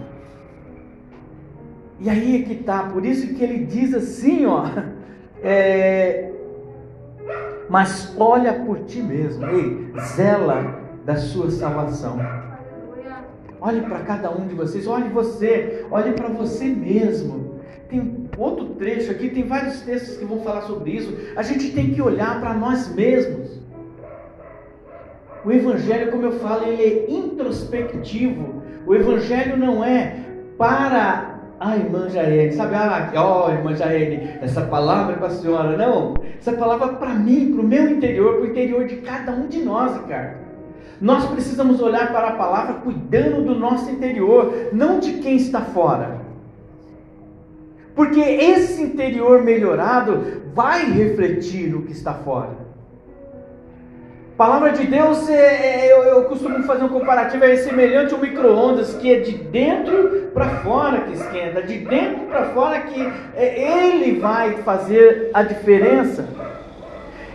E 1.99 2.09
aí 2.09 2.41
é 2.41 2.45
que 2.45 2.63
tá, 2.63 2.83
por 2.83 3.05
isso 3.05 3.33
que 3.33 3.43
ele 3.43 3.65
diz 3.65 3.93
assim, 3.93 4.45
ó, 4.45 4.63
é, 5.43 6.31
mas 7.69 8.15
olha 8.17 8.53
por 8.53 8.79
ti 8.85 9.01
mesmo, 9.01 9.45
ei, 9.45 9.91
zela 10.15 10.79
da 11.03 11.17
sua 11.17 11.51
salvação. 11.51 12.44
Olhe 13.65 13.81
para 13.81 13.97
cada 14.01 14.29
um 14.29 14.45
de 14.45 14.53
vocês, 14.53 14.85
olhe 14.85 15.09
você, 15.09 15.83
olhe 15.89 16.11
para 16.11 16.27
você 16.27 16.65
mesmo. 16.65 17.55
Tem 17.89 18.29
outro 18.37 18.67
trecho 18.75 19.09
aqui, 19.09 19.27
tem 19.27 19.41
vários 19.41 19.81
textos 19.81 20.17
que 20.17 20.25
vão 20.25 20.41
falar 20.41 20.61
sobre 20.61 20.91
isso. 20.91 21.11
A 21.35 21.41
gente 21.41 21.71
tem 21.71 21.91
que 21.91 21.99
olhar 21.99 22.39
para 22.39 22.53
nós 22.53 22.93
mesmos. 22.93 23.59
O 25.43 25.51
evangelho, 25.51 26.11
como 26.11 26.27
eu 26.27 26.33
falo, 26.33 26.67
ele 26.67 26.83
é 26.83 27.09
introspectivo. 27.09 28.61
O 28.85 28.93
evangelho 28.93 29.57
não 29.57 29.83
é 29.83 30.15
para 30.59 31.33
Ai, 31.59 31.79
irmã 31.79 32.07
Jaene, 32.07 32.51
sabe? 32.51 32.75
Ah, 32.75 33.11
ó, 33.15 33.47
oh, 33.47 33.51
irmã 33.51 33.73
Jaene, 33.73 34.29
essa 34.41 34.61
palavra 34.61 35.15
é 35.15 35.17
para 35.17 35.27
a 35.27 35.31
senhora. 35.31 35.75
Não, 35.75 36.13
essa 36.37 36.53
palavra 36.53 36.91
é 36.91 36.95
para 36.97 37.15
mim, 37.15 37.53
para 37.53 37.61
o 37.61 37.67
meu 37.67 37.89
interior, 37.89 38.35
para 38.35 38.43
o 38.43 38.51
interior 38.51 38.85
de 38.85 38.97
cada 38.97 39.31
um 39.31 39.47
de 39.47 39.63
nós, 39.63 39.95
Ricardo. 39.95 40.44
Nós 41.01 41.25
precisamos 41.25 41.81
olhar 41.81 42.11
para 42.11 42.29
a 42.29 42.35
palavra 42.35 42.75
cuidando 42.75 43.43
do 43.43 43.55
nosso 43.55 43.89
interior, 43.89 44.69
não 44.71 44.99
de 44.99 45.13
quem 45.13 45.35
está 45.35 45.61
fora. 45.61 46.21
Porque 47.95 48.19
esse 48.19 48.81
interior 48.81 49.43
melhorado 49.43 50.41
vai 50.53 50.85
refletir 50.91 51.69
no 51.69 51.83
que 51.83 51.91
está 51.91 52.13
fora. 52.13 52.65
Palavra 54.37 54.73
de 54.73 54.85
Deus, 54.85 55.29
é, 55.29 55.85
é, 55.85 55.93
eu, 55.93 56.03
eu, 56.03 56.23
costumo 56.25 56.61
fazer 56.63 56.83
um 56.83 56.89
comparativo, 56.89 57.45
é 57.45 57.55
semelhante 57.55 58.13
ao 58.13 58.19
micro-ondas, 58.19 58.93
que 58.95 59.13
é 59.13 59.19
de 59.21 59.31
dentro 59.37 60.29
para 60.33 60.49
fora 60.57 61.01
que 61.01 61.13
esquenta, 61.13 61.61
de 61.61 61.77
dentro 61.77 62.25
para 62.25 62.47
fora 62.47 62.81
que 62.81 63.01
é, 63.33 63.93
ele 63.93 64.19
vai 64.19 64.57
fazer 64.57 65.29
a 65.33 65.41
diferença. 65.41 66.27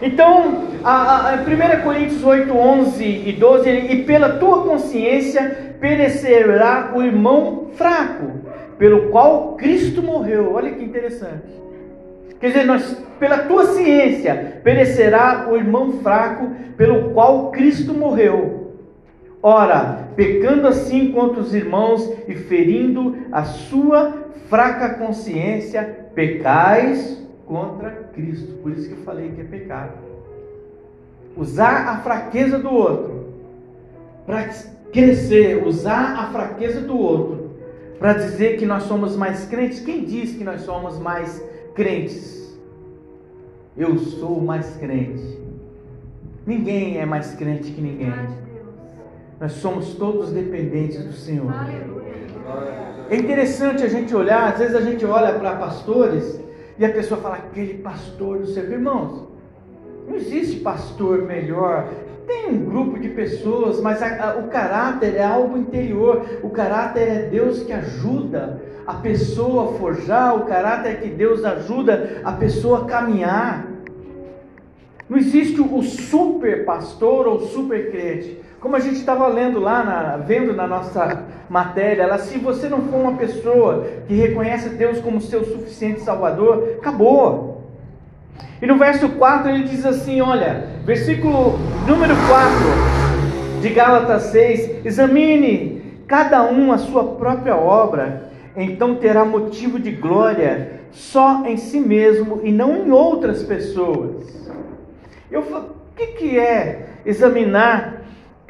Então, 0.02 0.68
a, 0.82 1.32
a, 1.32 1.34
1 1.34 1.82
Coríntios 1.82 2.24
8, 2.24 2.50
11 2.52 3.04
e 3.04 3.32
12, 3.32 3.68
ele, 3.68 3.92
e 3.92 4.04
pela 4.04 4.38
tua 4.38 4.62
consciência 4.62 5.74
perecerá 5.78 6.92
o 6.94 7.02
irmão 7.02 7.68
fraco, 7.74 8.40
pelo 8.78 9.10
qual 9.10 9.56
Cristo 9.56 10.02
morreu. 10.02 10.52
Olha 10.54 10.70
que 10.70 10.82
interessante. 10.82 11.60
Quer 12.40 12.48
dizer, 12.48 12.64
nós, 12.64 12.96
pela 13.18 13.38
tua 13.38 13.66
ciência, 13.66 14.60
perecerá 14.64 15.46
o 15.50 15.56
irmão 15.56 15.92
fraco, 16.02 16.50
pelo 16.78 17.10
qual 17.10 17.50
Cristo 17.50 17.92
morreu. 17.92 18.74
Ora, 19.42 20.08
pecando 20.16 20.66
assim 20.66 21.12
contra 21.12 21.40
os 21.40 21.54
irmãos 21.54 22.10
e 22.26 22.34
ferindo 22.34 23.16
a 23.30 23.44
sua 23.44 24.14
fraca 24.48 24.94
consciência, 24.94 26.08
pecais 26.14 27.20
contra 27.50 27.90
Cristo. 28.14 28.52
Por 28.62 28.70
isso 28.70 28.86
que 28.86 28.94
eu 28.94 29.04
falei 29.04 29.32
que 29.32 29.40
é 29.40 29.44
pecado. 29.44 29.94
Usar 31.36 31.88
a 31.88 31.98
fraqueza 31.98 32.60
do 32.60 32.72
outro 32.72 33.26
para 34.24 34.44
crescer, 34.92 35.66
usar 35.66 36.16
a 36.16 36.26
fraqueza 36.30 36.80
do 36.80 36.96
outro 36.96 37.50
para 37.98 38.12
dizer 38.12 38.56
que 38.56 38.64
nós 38.64 38.84
somos 38.84 39.16
mais 39.16 39.46
crentes. 39.46 39.80
Quem 39.80 40.04
diz 40.04 40.36
que 40.36 40.44
nós 40.44 40.60
somos 40.60 40.96
mais 41.00 41.44
crentes? 41.74 42.56
Eu 43.76 43.98
sou 43.98 44.40
mais 44.40 44.76
crente. 44.76 45.40
Ninguém 46.46 46.98
é 46.98 47.04
mais 47.04 47.34
crente 47.34 47.72
que 47.72 47.80
ninguém. 47.80 48.12
Nós 49.40 49.52
somos 49.52 49.94
todos 49.94 50.30
dependentes 50.30 51.04
do 51.04 51.12
Senhor. 51.12 51.52
É 53.10 53.16
interessante 53.16 53.82
a 53.82 53.88
gente 53.88 54.14
olhar, 54.14 54.52
às 54.52 54.58
vezes 54.58 54.76
a 54.76 54.82
gente 54.82 55.04
olha 55.04 55.32
para 55.36 55.56
pastores 55.56 56.40
e 56.80 56.84
a 56.84 56.88
pessoa 56.88 57.20
fala, 57.20 57.36
aquele 57.36 57.74
pastor 57.74 58.38
do 58.38 58.46
seu 58.46 58.64
irmãos. 58.64 59.28
Não 60.08 60.16
existe 60.16 60.60
pastor 60.60 61.26
melhor. 61.26 61.90
Tem 62.26 62.48
um 62.48 62.64
grupo 62.64 62.98
de 62.98 63.10
pessoas, 63.10 63.82
mas 63.82 64.02
a, 64.02 64.30
a, 64.30 64.36
o 64.38 64.48
caráter 64.48 65.14
é 65.14 65.22
algo 65.22 65.58
interior. 65.58 66.40
O 66.42 66.48
caráter 66.48 67.02
é 67.02 67.22
Deus 67.28 67.62
que 67.62 67.72
ajuda 67.74 68.62
a 68.86 68.94
pessoa 68.94 69.64
a 69.64 69.78
forjar. 69.78 70.34
O 70.36 70.46
caráter 70.46 70.88
é 70.88 70.94
que 70.94 71.10
Deus 71.10 71.44
ajuda 71.44 72.22
a 72.24 72.32
pessoa 72.32 72.84
a 72.84 72.84
caminhar. 72.86 73.68
Não 75.06 75.18
existe 75.18 75.60
o 75.60 75.82
super 75.82 76.64
pastor 76.64 77.28
ou 77.28 77.40
super 77.40 77.90
crente. 77.90 78.40
Como 78.60 78.76
a 78.76 78.80
gente 78.80 78.96
estava 78.96 79.26
lendo 79.26 79.58
lá, 79.58 79.82
na, 79.82 80.16
vendo 80.18 80.52
na 80.52 80.66
nossa 80.66 81.24
matéria, 81.48 82.02
ela, 82.02 82.18
se 82.18 82.36
você 82.36 82.68
não 82.68 82.82
for 82.82 83.00
uma 83.00 83.14
pessoa 83.14 83.86
que 84.06 84.12
reconhece 84.12 84.68
Deus 84.70 85.00
como 85.00 85.18
seu 85.18 85.42
suficiente 85.42 86.02
Salvador, 86.02 86.76
acabou. 86.78 87.64
E 88.60 88.66
no 88.66 88.76
verso 88.76 89.08
4 89.08 89.50
ele 89.50 89.64
diz 89.64 89.86
assim: 89.86 90.20
olha, 90.20 90.66
versículo 90.84 91.58
número 91.88 92.14
4 92.28 93.62
de 93.62 93.70
Gálatas 93.70 94.24
6: 94.24 94.84
examine 94.84 95.80
cada 96.06 96.42
um 96.42 96.70
a 96.70 96.76
sua 96.76 97.04
própria 97.14 97.56
obra, 97.56 98.30
então 98.54 98.96
terá 98.96 99.24
motivo 99.24 99.78
de 99.78 99.90
glória 99.90 100.80
só 100.92 101.46
em 101.46 101.56
si 101.56 101.80
mesmo 101.80 102.40
e 102.42 102.52
não 102.52 102.76
em 102.76 102.90
outras 102.90 103.42
pessoas. 103.42 104.50
Eu, 105.30 105.40
o 105.40 105.64
que, 105.96 106.06
que 106.08 106.38
é 106.38 106.88
examinar 107.06 107.99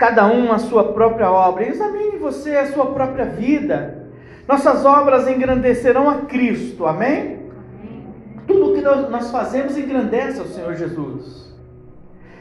cada 0.01 0.27
um 0.27 0.51
a 0.51 0.59
sua 0.59 0.95
própria 0.95 1.31
obra. 1.31 1.69
Examine 1.69 2.17
você 2.17 2.57
a 2.57 2.73
sua 2.73 2.87
própria 2.87 3.27
vida. 3.27 4.07
Nossas 4.49 4.87
obras 4.87 5.29
engrandecerão 5.29 6.09
a 6.09 6.23
Cristo, 6.23 6.87
amém? 6.87 7.41
Tudo 8.47 8.73
que 8.73 8.81
nós 8.81 9.31
fazemos 9.31 9.77
engrandece 9.77 10.41
ao 10.41 10.47
Senhor 10.47 10.75
Jesus. 10.75 11.55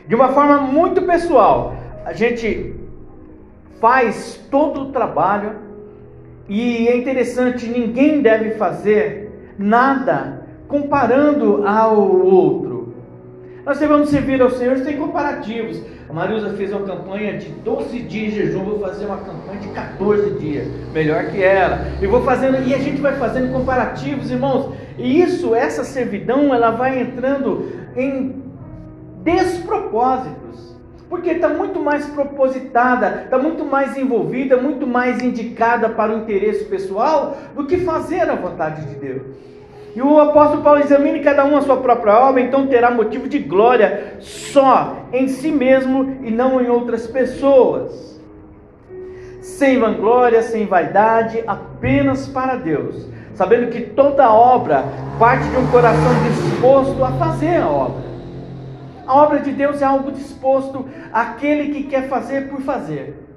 De 0.08 0.16
uma 0.16 0.30
forma 0.30 0.62
muito 0.62 1.02
pessoal, 1.02 1.76
a 2.06 2.14
gente 2.14 2.74
faz 3.82 4.40
todo 4.50 4.84
o 4.84 4.92
trabalho 4.94 5.58
e 6.48 6.88
é 6.88 6.98
interessante, 6.98 7.68
ninguém 7.68 8.22
deve 8.22 8.52
fazer 8.52 9.54
nada 9.60 10.48
comparando 10.68 11.68
ao 11.68 12.00
outro. 12.22 12.69
Nós 13.70 13.78
devemos 13.78 14.10
servir 14.10 14.42
ao 14.42 14.50
Senhor 14.50 14.80
sem 14.80 14.98
comparativos. 14.98 15.80
A 16.10 16.12
Marusa 16.12 16.50
fez 16.58 16.74
uma 16.74 16.82
campanha 16.88 17.38
de 17.38 17.50
12 17.50 18.00
dias 18.00 18.34
de 18.34 18.40
jejum, 18.40 18.64
vou 18.64 18.80
fazer 18.80 19.06
uma 19.06 19.18
campanha 19.18 19.60
de 19.60 19.68
14 19.68 20.40
dias, 20.40 20.68
melhor 20.92 21.26
que 21.26 21.44
ela. 21.44 21.86
E 22.02 22.08
vou 22.08 22.24
fazendo, 22.24 22.68
e 22.68 22.74
a 22.74 22.80
gente 22.80 23.00
vai 23.00 23.16
fazendo 23.18 23.54
comparativos, 23.54 24.32
irmãos. 24.32 24.74
E 24.98 25.22
isso, 25.22 25.54
essa 25.54 25.84
servidão, 25.84 26.52
ela 26.52 26.72
vai 26.72 27.00
entrando 27.00 27.70
em 27.96 28.42
despropósitos. 29.24 30.76
Porque 31.08 31.30
está 31.30 31.50
muito 31.50 31.80
mais 31.80 32.08
propositada, 32.08 33.22
está 33.26 33.38
muito 33.38 33.64
mais 33.64 33.96
envolvida, 33.96 34.58
muito 34.58 34.88
mais 34.88 35.22
indicada 35.22 35.90
para 35.90 36.12
o 36.12 36.18
interesse 36.18 36.66
pessoal 36.66 37.38
do 37.56 37.68
que 37.68 37.78
fazer 37.78 38.32
a 38.32 38.34
vontade 38.34 38.88
de 38.88 38.96
Deus. 38.96 39.22
E 39.96 40.02
o 40.02 40.20
apóstolo 40.20 40.62
Paulo 40.62 40.82
examine 40.82 41.20
cada 41.20 41.44
um 41.46 41.58
a 41.58 41.62
sua 41.62 41.78
própria 41.78 42.18
obra, 42.20 42.42
então 42.42 42.68
terá 42.68 42.92
motivo 42.92 43.28
de 43.28 43.40
glória 43.40 44.18
só 44.20 45.06
em 45.12 45.28
si 45.28 45.52
mesmo 45.52 46.20
e 46.24 46.30
não 46.30 46.62
em 46.62 46.70
outras 46.70 47.08
pessoas. 47.08 48.20
Sem 49.42 49.80
vanglória, 49.80 50.44
sem 50.44 50.66
vaidade, 50.66 51.44
apenas 51.48 52.28
para 52.28 52.56
Deus, 52.56 53.08
sabendo 53.34 53.72
que 53.72 53.82
toda 53.82 54.32
obra 54.32 54.84
parte 55.18 55.48
de 55.48 55.58
um 55.58 55.68
coração 55.68 56.14
disposto 56.24 57.04
a 57.04 57.12
fazer 57.14 57.58
a 57.58 57.68
obra. 57.68 58.10
A 59.08 59.16
obra 59.16 59.40
de 59.40 59.52
Deus 59.52 59.82
é 59.82 59.86
algo 59.86 60.12
disposto 60.12 60.86
àquele 61.12 61.74
que 61.74 61.84
quer 61.84 62.08
fazer 62.08 62.48
por 62.48 62.62
fazer. 62.62 63.29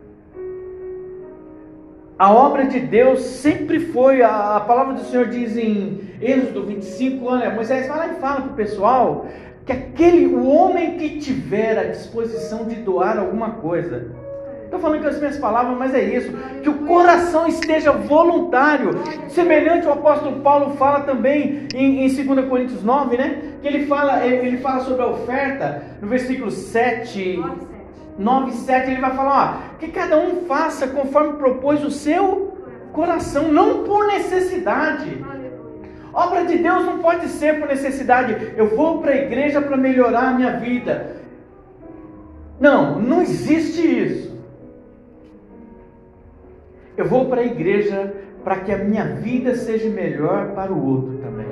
A 2.23 2.31
obra 2.33 2.67
de 2.67 2.79
Deus 2.79 3.21
sempre 3.21 3.81
foi, 3.81 4.23
a, 4.23 4.55
a 4.55 4.61
palavra 4.61 4.95
do 4.95 5.01
Senhor 5.07 5.27
diz 5.27 5.57
em 5.57 6.03
Êxodo 6.21 6.65
25, 6.67 7.27
olha, 7.27 7.51
Moisés 7.51 7.89
vai 7.89 7.99
lá 7.99 8.07
e 8.07 8.21
fala 8.21 8.43
para 8.43 8.53
o 8.53 8.55
pessoal 8.55 9.27
que 9.67 9.73
aquele, 9.73 10.27
o 10.27 10.47
homem 10.47 10.97
que 10.99 11.19
tiver 11.19 11.77
a 11.77 11.83
disposição 11.83 12.65
de 12.65 12.77
doar 12.77 13.19
alguma 13.19 13.55
coisa, 13.55 14.13
estou 14.65 14.79
falando 14.79 15.03
com 15.03 15.09
as 15.09 15.19
minhas 15.19 15.37
palavras, 15.37 15.77
mas 15.77 15.93
é 15.97 16.05
isso, 16.05 16.33
que 16.63 16.69
o 16.69 16.87
coração 16.87 17.49
esteja 17.49 17.91
voluntário, 17.91 19.03
semelhante 19.27 19.89
ao 19.89 19.95
apóstolo 19.95 20.43
Paulo 20.43 20.77
fala 20.77 21.01
também 21.01 21.67
em, 21.75 22.07
em 22.07 22.25
2 22.25 22.49
Coríntios 22.49 22.85
9, 22.85 23.17
né? 23.17 23.43
Que 23.61 23.67
ele 23.67 23.87
fala, 23.87 24.25
ele 24.25 24.59
fala 24.59 24.85
sobre 24.85 25.03
a 25.03 25.09
oferta, 25.09 25.83
no 26.01 26.07
versículo 26.07 26.53
7, 26.53 27.43
9, 28.19 28.53
7, 28.53 28.91
ele 28.91 29.01
vai 29.01 29.15
falar, 29.15 29.73
ó, 29.75 29.79
que 29.79 29.89
cada 29.89 30.19
um 30.19 30.43
faça 30.47 30.87
conforme 30.87 31.35
propôs 31.35 31.83
o 31.85 31.91
seu 31.91 32.57
coração, 32.93 33.51
não 33.51 33.85
por 33.85 34.07
necessidade. 34.07 35.25
Obra 36.13 36.45
de 36.45 36.59
Deus 36.59 36.85
não 36.85 36.99
pode 36.99 37.27
ser 37.29 37.59
por 37.59 37.69
necessidade. 37.69 38.53
Eu 38.57 38.77
vou 38.77 39.01
para 39.01 39.13
a 39.13 39.17
igreja 39.17 39.63
para 39.63 39.77
melhorar 39.77 40.29
a 40.29 40.33
minha 40.33 40.59
vida. 40.59 41.17
Não, 42.61 43.01
não 43.01 43.23
existe 43.23 43.81
isso. 43.81 44.33
Eu 46.97 47.07
vou 47.07 47.27
para 47.27 47.41
a 47.41 47.45
igreja 47.45 48.15
para 48.45 48.57
que 48.57 48.71
a 48.71 48.79
minha 48.79 49.05
vida 49.05 49.55
seja 49.57 49.89
melhor 49.89 50.49
para 50.49 50.71
o 50.71 50.87
outro 50.87 51.19
também. 51.19 51.47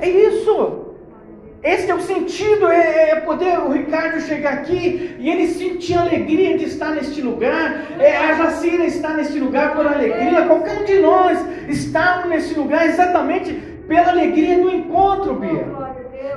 É 0.00 0.08
isso. 0.08 0.81
Esse 1.62 1.88
é 1.88 1.94
o 1.94 2.00
sentido, 2.00 2.68
é, 2.68 3.10
é, 3.10 3.16
poder 3.20 3.56
o 3.60 3.70
Ricardo 3.70 4.20
chegar 4.20 4.54
aqui 4.54 5.14
e 5.16 5.30
ele 5.30 5.46
sentir 5.46 5.96
alegria 5.96 6.58
de 6.58 6.64
estar 6.64 6.90
neste 6.90 7.22
lugar, 7.22 7.86
é, 8.00 8.16
a 8.16 8.34
Jacira 8.34 8.84
estar 8.84 9.14
neste 9.14 9.38
lugar 9.38 9.72
por 9.76 9.86
alegria, 9.86 10.44
qualquer 10.46 10.80
um 10.80 10.84
de 10.84 10.98
nós 10.98 11.38
estamos 11.68 12.28
neste 12.28 12.58
lugar 12.58 12.84
exatamente 12.86 13.52
pela 13.86 14.10
alegria 14.10 14.60
do 14.60 14.70
encontro, 14.70 15.36
Bia. 15.36 15.64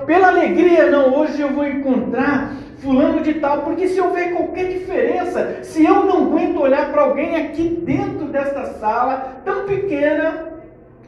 Pela 0.05 0.27
alegria, 0.27 0.91
não, 0.91 1.17
hoje 1.17 1.41
eu 1.41 1.49
vou 1.49 1.65
encontrar 1.65 2.53
fulano 2.77 3.21
de 3.21 3.33
tal, 3.35 3.63
porque 3.63 3.87
se 3.87 3.99
houver 3.99 4.31
qualquer 4.31 4.65
diferença, 4.65 5.57
se 5.63 5.83
eu 5.83 6.05
não 6.05 6.27
aguento 6.27 6.59
olhar 6.59 6.91
para 6.91 7.01
alguém 7.01 7.35
aqui 7.37 7.81
dentro 7.83 8.25
desta 8.27 8.65
sala 8.73 9.41
tão 9.43 9.65
pequena, 9.65 10.49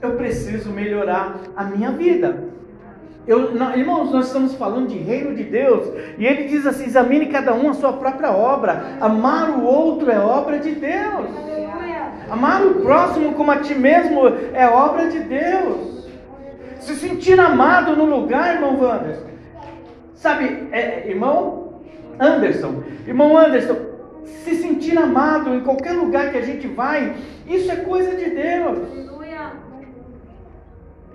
eu 0.02 0.14
preciso 0.14 0.72
melhorar 0.72 1.36
a 1.56 1.66
minha 1.66 1.92
vida. 1.92 2.57
Eu, 3.28 3.54
não, 3.54 3.76
irmãos, 3.76 4.12
nós 4.12 4.28
estamos 4.28 4.56
falando 4.56 4.88
de 4.88 4.98
reino 4.98 5.36
de 5.36 5.44
Deus, 5.44 5.86
e 6.18 6.26
ele 6.26 6.46
diz 6.46 6.66
assim: 6.66 6.86
examine 6.86 7.26
cada 7.26 7.54
um 7.54 7.70
a 7.70 7.74
sua 7.74 7.94
própria 7.94 8.32
obra. 8.32 8.98
Amar 9.02 9.50
o 9.50 9.66
outro 9.66 10.10
é 10.10 10.18
obra 10.18 10.60
de 10.60 10.72
Deus. 10.72 11.28
Amar 12.30 12.66
o 12.66 12.76
próximo 12.76 13.34
como 13.34 13.52
a 13.52 13.58
ti 13.58 13.76
mesmo 13.76 14.22
é 14.54 14.68
obra 14.68 15.08
de 15.08 15.20
Deus. 15.20 16.08
Se 16.80 16.96
sentir 16.96 17.40
amado 17.40 17.96
no 17.96 18.06
lugar, 18.06 18.56
irmão 18.56 18.82
Anderson. 18.90 19.28
Sabe, 20.16 20.70
é, 20.72 21.10
irmão 21.10 21.82
Anderson, 22.20 22.84
irmão 23.06 23.38
Anderson, 23.38 23.76
se 24.24 24.56
sentir 24.56 24.98
amado 24.98 25.54
em 25.54 25.62
qualquer 25.62 25.94
lugar 25.94 26.32
que 26.32 26.38
a 26.38 26.42
gente 26.42 26.68
vai, 26.68 27.14
isso 27.46 27.72
é 27.72 27.76
coisa 27.76 28.16
de 28.16 28.30
Deus. 28.30 29.17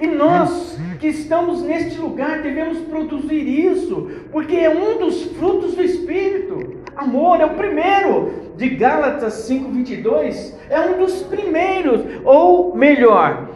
E 0.03 0.07
nós 0.09 0.77
que 0.99 1.07
estamos 1.07 1.63
neste 1.63 1.97
lugar 2.01 2.43
devemos 2.43 2.79
produzir 2.81 3.49
isso, 3.49 4.11
porque 4.33 4.57
é 4.57 4.69
um 4.69 4.99
dos 4.99 5.27
frutos 5.37 5.77
do 5.77 5.83
Espírito. 5.83 6.83
Amor 6.97 7.41
é 7.41 7.47
o 7.47 7.55
primeiro 7.55 8.33
de 8.57 8.71
Gálatas 8.71 9.49
5:22, 9.49 10.59
é 10.69 10.81
um 10.81 10.99
dos 10.99 11.23
primeiros, 11.23 12.01
ou 12.25 12.75
melhor, 12.75 13.49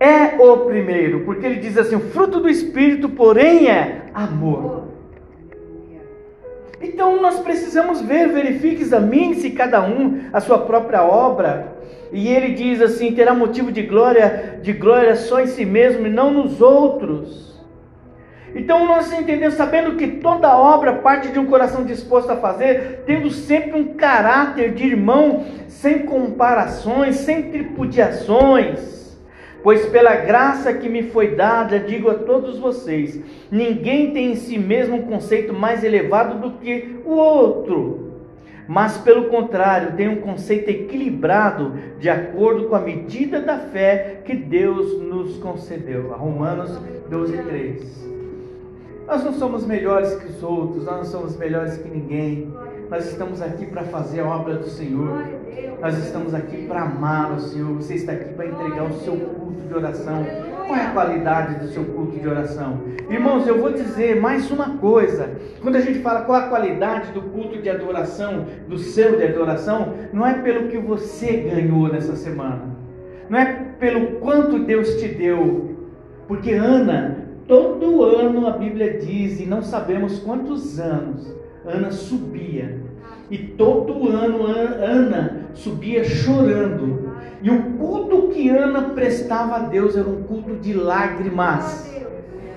é 0.00 0.42
o 0.42 0.64
primeiro, 0.64 1.26
porque 1.26 1.44
ele 1.44 1.60
diz 1.60 1.76
assim: 1.76 1.96
o 1.96 2.00
fruto 2.00 2.40
do 2.40 2.48
Espírito, 2.48 3.10
porém, 3.10 3.68
é 3.68 4.06
amor. 4.14 4.85
Então 6.86 7.20
nós 7.20 7.40
precisamos 7.40 8.00
ver, 8.00 8.28
verifique, 8.28 8.82
examine-se 8.82 9.50
cada 9.50 9.82
um 9.82 10.20
a 10.32 10.40
sua 10.40 10.58
própria 10.58 11.02
obra 11.02 11.76
e 12.12 12.28
ele 12.28 12.54
diz 12.54 12.80
assim: 12.80 13.12
terá 13.12 13.34
motivo 13.34 13.72
de 13.72 13.82
glória, 13.82 14.60
de 14.62 14.72
glória 14.72 15.16
só 15.16 15.40
em 15.40 15.46
si 15.46 15.64
mesmo 15.64 16.06
e 16.06 16.10
não 16.10 16.30
nos 16.32 16.60
outros. 16.60 17.46
Então 18.54 18.86
nós 18.86 19.12
entendemos, 19.12 19.54
sabendo 19.54 19.96
que 19.96 20.06
toda 20.06 20.56
obra 20.56 20.94
parte 20.94 21.28
de 21.28 21.38
um 21.38 21.46
coração 21.46 21.84
disposto 21.84 22.30
a 22.30 22.36
fazer, 22.36 23.02
tendo 23.04 23.28
sempre 23.30 23.78
um 23.78 23.94
caráter 23.94 24.72
de 24.72 24.86
irmão, 24.86 25.44
sem 25.68 26.06
comparações, 26.06 27.16
sem 27.16 27.50
tripudiações. 27.50 29.05
Pois 29.66 29.84
pela 29.86 30.14
graça 30.14 30.72
que 30.72 30.88
me 30.88 31.10
foi 31.10 31.34
dada, 31.34 31.80
digo 31.80 32.08
a 32.08 32.14
todos 32.14 32.56
vocês: 32.56 33.20
ninguém 33.50 34.12
tem 34.12 34.30
em 34.30 34.36
si 34.36 34.56
mesmo 34.56 34.94
um 34.94 35.02
conceito 35.02 35.52
mais 35.52 35.82
elevado 35.82 36.38
do 36.38 36.58
que 36.58 37.00
o 37.04 37.10
outro 37.10 38.06
mas 38.68 38.98
pelo 38.98 39.28
contrário, 39.28 39.96
tem 39.96 40.08
um 40.08 40.20
conceito 40.20 40.68
equilibrado 40.68 41.74
de 41.98 42.08
acordo 42.08 42.68
com 42.68 42.74
a 42.74 42.80
medida 42.80 43.40
da 43.40 43.58
fé 43.58 44.22
que 44.24 44.34
Deus 44.34 45.00
nos 45.02 45.36
concedeu. 45.38 46.10
Romanos 46.10 46.76
12, 47.08 47.42
3. 47.44 48.06
Nós 49.06 49.24
não 49.24 49.32
somos 49.32 49.64
melhores 49.64 50.16
que 50.16 50.26
os 50.26 50.42
outros, 50.42 50.84
nós 50.84 50.96
não 50.96 51.04
somos 51.04 51.36
melhores 51.36 51.76
que 51.78 51.88
ninguém. 51.88 52.52
Nós 52.88 53.04
estamos 53.10 53.42
aqui 53.42 53.66
para 53.66 53.82
fazer 53.82 54.20
a 54.20 54.28
obra 54.28 54.54
do 54.54 54.68
Senhor. 54.68 55.24
Nós 55.80 55.98
estamos 55.98 56.32
aqui 56.32 56.66
para 56.66 56.82
amar 56.82 57.32
o 57.32 57.40
Senhor. 57.40 57.74
Você 57.74 57.94
está 57.94 58.12
aqui 58.12 58.32
para 58.32 58.46
entregar 58.46 58.84
o 58.84 58.92
seu 59.00 59.16
culto 59.16 59.66
de 59.66 59.74
oração. 59.74 60.24
Qual 60.66 60.78
é 60.78 60.86
a 60.86 60.90
qualidade 60.92 61.54
do 61.56 61.68
seu 61.72 61.84
culto 61.84 62.16
de 62.16 62.28
oração? 62.28 62.80
Irmãos, 63.10 63.46
eu 63.46 63.60
vou 63.60 63.72
dizer 63.72 64.20
mais 64.20 64.50
uma 64.52 64.76
coisa. 64.78 65.30
Quando 65.60 65.74
a 65.74 65.80
gente 65.80 65.98
fala 65.98 66.22
qual 66.22 66.38
a 66.38 66.48
qualidade 66.48 67.10
do 67.10 67.22
culto 67.22 67.60
de 67.60 67.68
adoração, 67.68 68.46
do 68.68 68.78
seu 68.78 69.16
de 69.16 69.24
adoração, 69.24 69.94
não 70.12 70.24
é 70.24 70.34
pelo 70.34 70.68
que 70.68 70.78
você 70.78 71.38
ganhou 71.38 71.88
nessa 71.88 72.14
semana. 72.14 72.62
Não 73.28 73.36
é 73.36 73.52
pelo 73.80 74.20
quanto 74.20 74.60
Deus 74.60 74.94
te 75.00 75.08
deu. 75.08 75.76
Porque 76.28 76.52
Ana, 76.52 77.16
todo 77.48 78.04
ano 78.04 78.46
a 78.46 78.52
Bíblia 78.52 78.98
diz, 78.98 79.40
e 79.40 79.46
não 79.46 79.60
sabemos 79.62 80.20
quantos 80.20 80.78
anos, 80.78 81.34
Ana 81.66 81.90
subia. 81.90 82.80
E 83.30 83.36
todo 83.38 84.08
ano 84.08 84.46
Ana 84.46 85.48
subia 85.54 86.04
chorando 86.04 87.06
e 87.42 87.50
o 87.50 87.62
culto 87.78 88.28
que 88.28 88.48
Ana 88.48 88.90
prestava 88.90 89.56
a 89.56 89.58
Deus 89.60 89.96
era 89.96 90.08
um 90.08 90.22
culto 90.22 90.56
de 90.56 90.72
lágrimas. 90.72 91.94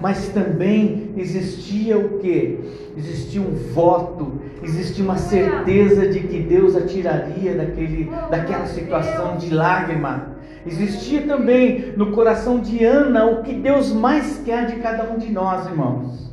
Mas 0.01 0.29
também 0.29 1.11
existia 1.17 1.97
o 1.97 2.19
que? 2.19 2.59
Existia 2.97 3.41
um 3.41 3.53
voto, 3.73 4.39
existia 4.63 5.03
uma 5.03 5.17
certeza 5.17 6.07
de 6.07 6.21
que 6.21 6.39
Deus 6.39 6.75
a 6.75 6.81
tiraria 6.81 7.53
daquele, 7.53 8.09
daquela 8.31 8.65
situação 8.65 9.35
de 9.35 9.53
lágrima. 9.53 10.37
Existia 10.65 11.21
também 11.23 11.93
no 11.97 12.11
coração 12.11 12.59
de 12.59 12.83
Ana 12.85 13.25
o 13.25 13.43
que 13.43 13.53
Deus 13.53 13.91
mais 13.91 14.41
quer 14.45 14.67
de 14.67 14.77
cada 14.77 15.03
um 15.11 15.17
de 15.17 15.29
nós, 15.31 15.67
irmãos: 15.67 16.28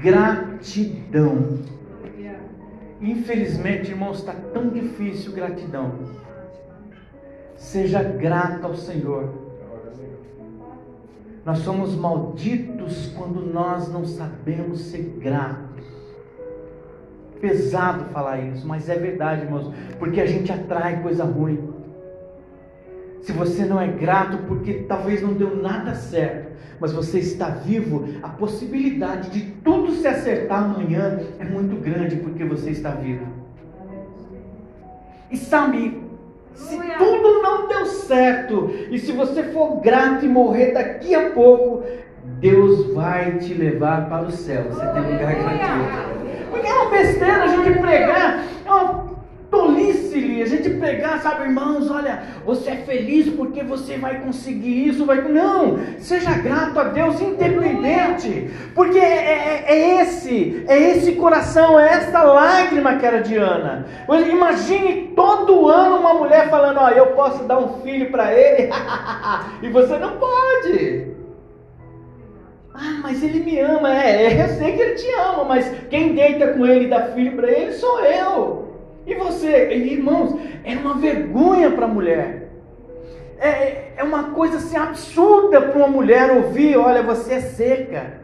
gratidão. 0.00 1.58
Infelizmente, 3.00 3.90
irmãos, 3.90 4.18
está 4.18 4.34
tão 4.52 4.68
difícil 4.68 5.32
gratidão. 5.32 5.92
Seja 7.56 8.02
grato 8.02 8.66
ao 8.66 8.74
Senhor. 8.74 9.28
Nós 11.44 11.58
somos 11.58 11.94
malditos 11.94 13.12
quando 13.16 13.40
nós 13.40 13.90
não 13.90 14.04
sabemos 14.04 14.80
ser 14.82 15.02
gratos. 15.18 15.70
Pesado 17.40 18.04
falar 18.10 18.38
isso, 18.40 18.66
mas 18.66 18.88
é 18.90 18.96
verdade, 18.96 19.42
irmãos, 19.42 19.72
porque 19.98 20.20
a 20.20 20.26
gente 20.26 20.52
atrai 20.52 21.02
coisa 21.02 21.24
ruim. 21.24 21.72
Se 23.22 23.32
você 23.32 23.64
não 23.64 23.80
é 23.80 23.86
grato 23.86 24.38
porque 24.48 24.84
talvez 24.88 25.22
não 25.22 25.34
deu 25.34 25.56
nada 25.56 25.94
certo, 25.94 26.50
mas 26.80 26.92
você 26.92 27.18
está 27.18 27.50
vivo, 27.50 28.08
a 28.22 28.28
possibilidade 28.28 29.30
de 29.30 29.42
tudo 29.62 29.92
se 29.92 30.06
acertar 30.08 30.64
amanhã 30.64 31.20
é 31.38 31.44
muito 31.44 31.76
grande 31.76 32.16
porque 32.16 32.44
você 32.44 32.70
está 32.70 32.90
vivo. 32.90 33.26
E 35.30 35.36
sabe, 35.36 36.02
se 36.54 36.76
tudo 36.98 37.42
não 37.42 37.68
deu 37.68 37.86
certo, 37.86 38.70
e 38.90 38.98
se 38.98 39.12
você 39.12 39.44
for 39.44 39.80
grato 39.80 40.24
e 40.24 40.28
morrer 40.28 40.72
daqui 40.72 41.14
a 41.14 41.30
pouco, 41.30 41.84
Deus 42.40 42.94
vai 42.94 43.38
te 43.38 43.52
levar 43.52 44.08
para 44.08 44.26
o 44.26 44.30
céu. 44.30 44.64
Você 44.70 44.86
tem 44.86 45.02
lugar 45.02 45.34
gratuito. 45.34 46.50
Porque 46.50 46.66
é 46.66 46.72
uma 46.72 46.90
besteira 46.90 47.44
a 47.44 47.46
gente 47.46 47.78
pregar, 47.78 48.44
é 48.64 48.70
uma 48.70 49.09
tolice 49.50 50.40
a 50.42 50.46
gente 50.46 50.70
pregar, 50.70 51.20
sabe, 51.20 51.44
irmãos, 51.44 51.90
olha, 51.90 52.22
você 52.44 52.70
é 52.70 52.76
feliz 52.76 53.28
porque 53.34 53.62
você 53.62 53.96
vai 53.96 54.20
conseguir 54.20 54.88
isso, 54.88 55.04
vai. 55.04 55.20
Não, 55.20 55.78
seja 55.98 56.32
grato 56.32 56.78
a 56.78 56.84
Deus, 56.84 57.20
independente, 57.20 58.50
porque 58.74 58.98
é, 58.98 59.02
é, 59.02 59.64
é 59.68 60.02
esse, 60.02 60.64
é 60.66 60.78
esse 60.92 61.12
coração, 61.12 61.78
é 61.78 61.88
essa 61.88 62.22
lágrima 62.22 62.96
que 62.96 63.06
era 63.06 63.22
de 63.22 63.36
Ana. 63.36 63.86
Imagine 64.30 65.12
todo 65.14 65.68
ano 65.68 65.96
uma 65.96 66.14
mulher 66.14 66.48
falando: 66.48 66.78
Ó, 66.78 66.88
eu 66.88 67.08
posso 67.08 67.44
dar 67.44 67.58
um 67.58 67.80
filho 67.82 68.10
para 68.10 68.32
ele, 68.32 68.70
e 69.62 69.68
você 69.68 69.98
não 69.98 70.16
pode. 70.16 71.10
Ah, 72.72 73.00
mas 73.02 73.22
ele 73.22 73.40
me 73.40 73.58
ama. 73.58 73.94
É, 73.94 74.42
eu 74.42 74.48
sei 74.56 74.72
que 74.72 74.80
ele 74.80 74.94
te 74.94 75.10
ama, 75.12 75.44
mas 75.44 75.70
quem 75.90 76.14
deita 76.14 76.54
com 76.54 76.64
ele 76.64 76.86
e 76.86 76.88
dá 76.88 77.08
filho 77.08 77.36
para 77.36 77.50
ele 77.50 77.72
sou 77.72 78.00
eu. 78.00 78.69
E 79.10 79.14
você, 79.16 79.72
irmãos, 79.72 80.38
é 80.62 80.76
uma 80.76 80.94
vergonha 80.94 81.68
para 81.72 81.84
a 81.84 81.88
mulher. 81.88 82.48
É, 83.40 83.94
é 83.96 84.04
uma 84.04 84.30
coisa 84.30 84.58
assim 84.58 84.76
absurda 84.76 85.60
para 85.60 85.76
uma 85.76 85.88
mulher 85.88 86.30
ouvir: 86.30 86.76
olha, 86.76 87.02
você 87.02 87.34
é 87.34 87.40
seca. 87.40 88.20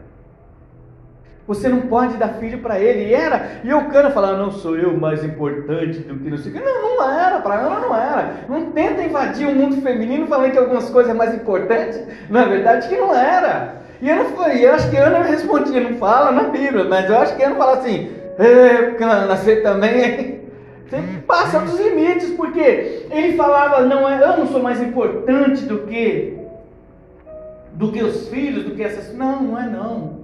Você 1.45 1.67
não 1.67 1.81
pode 1.81 2.15
dar 2.15 2.35
filho 2.35 2.59
para 2.59 2.79
ele. 2.79 3.09
E 3.09 3.13
era, 3.13 3.59
e 3.65 3.73
o 3.73 3.89
cara 3.89 4.11
falava, 4.11 4.37
não 4.37 4.49
sou 4.51 4.77
eu 4.77 4.97
mais 4.97 5.25
importante 5.25 5.99
do 5.99 6.17
que 6.19 6.29
não 6.29 6.37
sei 6.37 6.53
o 6.53 6.55
que. 6.55 6.61
Não, 6.61 6.81
não 6.81 7.19
era, 7.19 7.41
para 7.41 7.55
ela 7.55 7.79
não 7.81 7.93
era. 7.93 8.35
Não 8.47 8.71
tenta 8.71 9.03
invadir 9.03 9.45
o 9.45 9.55
mundo 9.55 9.81
feminino 9.81 10.25
falando 10.27 10.51
que 10.51 10.57
algumas 10.57 10.89
coisas 10.89 11.11
é 11.11 11.15
mais 11.15 11.35
importantes. 11.35 12.01
Na 12.29 12.45
verdade, 12.45 12.87
que 12.87 12.95
não 12.95 13.13
era. 13.13 13.81
E 14.01 14.09
Ana 14.09 14.23
foi, 14.25 14.63
eu 14.63 14.73
acho 14.73 14.89
que 14.89 14.95
Ana 14.95 15.21
respondia, 15.21 15.81
não 15.81 15.97
fala 15.97 16.31
na 16.31 16.43
Bíblia, 16.43 16.85
mas 16.85 17.09
eu 17.09 17.17
acho 17.17 17.35
que 17.35 17.43
Ana 17.43 17.55
fala 17.55 17.77
assim, 17.77 18.09
nascer 19.27 19.63
também. 19.63 20.46
Você 20.89 21.01
passa 21.25 21.59
dos 21.59 21.79
limites, 21.79 22.29
porque 22.31 23.05
ele 23.11 23.35
falava, 23.35 23.85
não 23.85 24.07
é, 24.07 24.23
eu 24.23 24.37
não 24.37 24.47
sou 24.47 24.63
mais 24.63 24.81
importante 24.81 25.65
do 25.65 25.79
que 25.79 26.37
do 27.73 27.91
que 27.91 28.03
os 28.03 28.27
filhos, 28.29 28.63
do 28.63 28.71
que 28.71 28.81
essas. 28.81 29.15
Não, 29.15 29.43
não 29.43 29.59
é 29.59 29.69
não. 29.69 30.17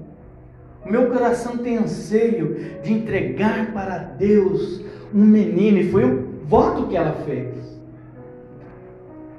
O 0.86 0.92
meu 0.92 1.10
coração 1.10 1.58
tem 1.58 1.78
anseio 1.78 2.80
de 2.82 2.92
entregar 2.92 3.72
para 3.72 3.98
Deus 4.00 4.82
um 5.14 5.24
menino, 5.24 5.78
e 5.78 5.92
foi 5.92 6.04
o 6.04 6.30
voto 6.46 6.88
que 6.88 6.98
ela 6.98 7.14
fez. 7.26 7.73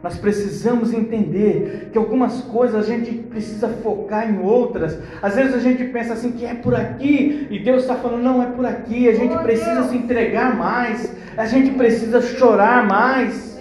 Nós 0.05 0.19
precisamos 0.19 0.93
entender 0.93 1.89
que 1.91 1.97
algumas 1.97 2.43
coisas 2.43 2.77
a 2.77 2.83
gente 2.87 3.11
precisa 3.11 3.69
focar 3.69 4.31
em 4.31 4.39
outras. 4.39 4.99
Às 5.23 5.35
vezes 5.35 5.55
a 5.55 5.59
gente 5.59 5.83
pensa 5.85 6.13
assim 6.13 6.33
que 6.33 6.45
é 6.45 6.53
por 6.53 6.75
aqui 6.75 7.47
e 7.51 7.59
Deus 7.59 7.85
está 7.85 7.95
falando 7.95 8.23
não 8.23 8.43
é 8.43 8.47
por 8.49 8.67
aqui. 8.67 9.09
A 9.09 9.15
gente 9.15 9.35
precisa 9.39 9.85
se 9.85 9.97
entregar 9.97 10.55
mais. 10.59 11.11
A 11.39 11.47
gente 11.47 11.71
precisa 11.71 12.21
chorar 12.21 12.87
mais. 12.87 13.55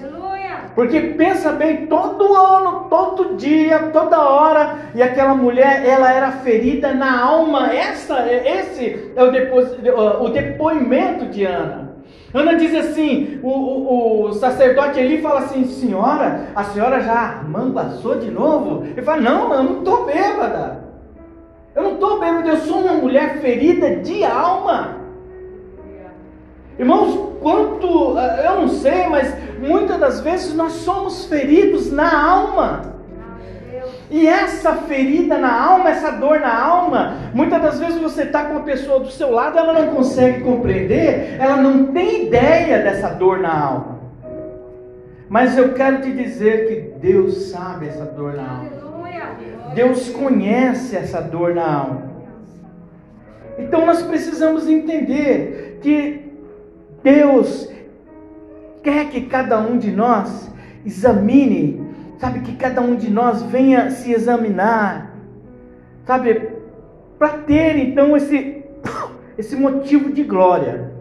Porque 0.75 0.99
pensa 0.99 1.53
bem, 1.53 1.87
todo 1.87 2.35
ano, 2.35 2.87
todo 2.89 3.37
dia, 3.37 3.79
toda 3.93 4.19
hora, 4.19 4.79
e 4.93 5.01
aquela 5.01 5.35
mulher, 5.35 5.85
ela 5.85 6.11
era 6.11 6.31
ferida 6.31 6.93
na 6.93 7.21
alma. 7.21 7.71
Essa, 7.71 8.27
esse 8.29 9.13
é 9.15 9.23
o, 9.23 9.31
depo, 9.31 9.59
o 10.21 10.27
depoimento 10.27 11.27
de 11.27 11.45
Ana. 11.45 11.82
Ana 12.33 12.55
diz 12.55 12.73
assim: 12.73 13.39
o, 13.43 13.49
o, 13.49 14.23
o 14.25 14.33
sacerdote 14.33 14.99
ali 14.99 15.21
fala 15.21 15.41
assim, 15.41 15.65
senhora, 15.65 16.47
a 16.55 16.63
senhora 16.63 16.99
já 17.01 17.43
manguaçou 17.47 18.19
de 18.19 18.31
novo? 18.31 18.85
Ele 18.85 19.01
fala: 19.03 19.21
não, 19.21 19.53
eu 19.53 19.63
não 19.63 19.77
estou 19.79 20.05
bêbada. 20.05 20.83
Eu 21.75 21.83
não 21.83 21.93
estou 21.93 22.19
bêbada, 22.19 22.47
eu 22.47 22.57
sou 22.57 22.79
uma 22.79 22.93
mulher 22.93 23.39
ferida 23.39 23.97
de 23.97 24.23
alma. 24.23 24.97
Irmãos, 26.77 27.37
quanto, 27.39 28.17
eh, 28.17 28.47
eu 28.47 28.61
não 28.61 28.67
sei, 28.67 29.07
mas 29.07 29.35
muitas 29.59 29.99
das 29.99 30.21
vezes 30.21 30.55
nós 30.55 30.71
somos 30.73 31.25
feridos 31.25 31.91
na 31.91 32.31
alma. 32.31 32.92
E 34.13 34.27
essa 34.27 34.75
ferida 34.75 35.39
na 35.39 35.51
alma, 35.59 35.89
essa 35.89 36.11
dor 36.11 36.39
na 36.39 36.55
alma, 36.55 37.15
muitas 37.33 37.59
das 37.59 37.79
vezes 37.79 37.99
você 37.99 38.21
está 38.21 38.45
com 38.45 38.57
a 38.57 38.61
pessoa 38.61 38.99
do 38.99 39.09
seu 39.09 39.31
lado, 39.31 39.57
ela 39.57 39.73
não 39.73 39.95
consegue 39.95 40.41
compreender, 40.41 41.35
ela 41.39 41.57
não 41.57 41.87
tem 41.87 42.27
ideia 42.27 42.83
dessa 42.83 43.09
dor 43.09 43.39
na 43.39 43.51
alma. 43.51 43.99
Mas 45.27 45.57
eu 45.57 45.73
quero 45.73 46.03
te 46.03 46.11
dizer 46.11 46.67
que 46.67 46.99
Deus 46.99 47.49
sabe 47.49 47.87
essa 47.87 48.05
dor 48.05 48.35
na 48.35 48.47
alma. 48.47 49.73
Deus 49.73 50.07
conhece 50.11 50.95
essa 50.95 51.19
dor 51.19 51.55
na 51.55 51.75
alma. 51.75 52.03
Então 53.57 53.83
nós 53.83 54.03
precisamos 54.03 54.67
entender 54.67 55.79
que 55.81 56.31
Deus 57.01 57.67
quer 58.83 59.09
que 59.09 59.21
cada 59.21 59.57
um 59.57 59.79
de 59.79 59.89
nós 59.89 60.51
examine 60.85 61.82
sabe, 62.23 62.39
que 62.39 62.55
cada 62.55 62.79
um 62.79 62.95
de 62.95 63.11
nós 63.11 63.43
venha 63.43 63.91
se 63.91 64.13
examinar, 64.13 65.13
sabe, 66.05 66.53
para 67.19 67.39
ter 67.39 67.75
então 67.75 68.15
esse, 68.15 68.63
esse 69.37 69.57
motivo 69.57 70.09
de 70.09 70.23
glória. 70.23 70.93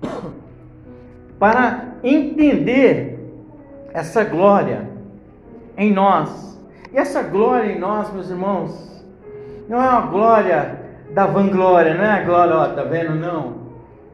Para 1.38 1.88
entender 2.02 3.18
essa 3.92 4.24
glória 4.24 4.88
em 5.76 5.92
nós. 5.92 6.58
E 6.90 6.96
essa 6.96 7.22
glória 7.22 7.70
em 7.70 7.78
nós, 7.78 8.10
meus 8.14 8.30
irmãos, 8.30 9.04
não 9.68 9.76
é 9.76 9.88
uma 9.90 10.06
glória 10.06 10.77
da 11.10 11.26
vanglória, 11.26 11.94
não 11.94 12.04
é 12.04 12.10
a 12.10 12.22
glória, 12.22 12.54
ó, 12.54 12.68
tá 12.68 12.82
vendo? 12.82 13.14
Não. 13.14 13.68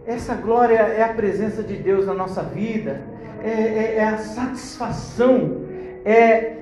Essa 0.07 0.35
glória 0.35 0.77
é 0.77 1.03
a 1.03 1.09
presença 1.09 1.63
de 1.63 1.75
Deus 1.77 2.07
na 2.07 2.15
nossa 2.15 2.43
vida, 2.43 3.01
é, 3.43 3.51
é, 3.51 3.95
é 3.97 4.05
a 4.05 4.19
satisfação, 4.19 5.63
é 6.05 6.57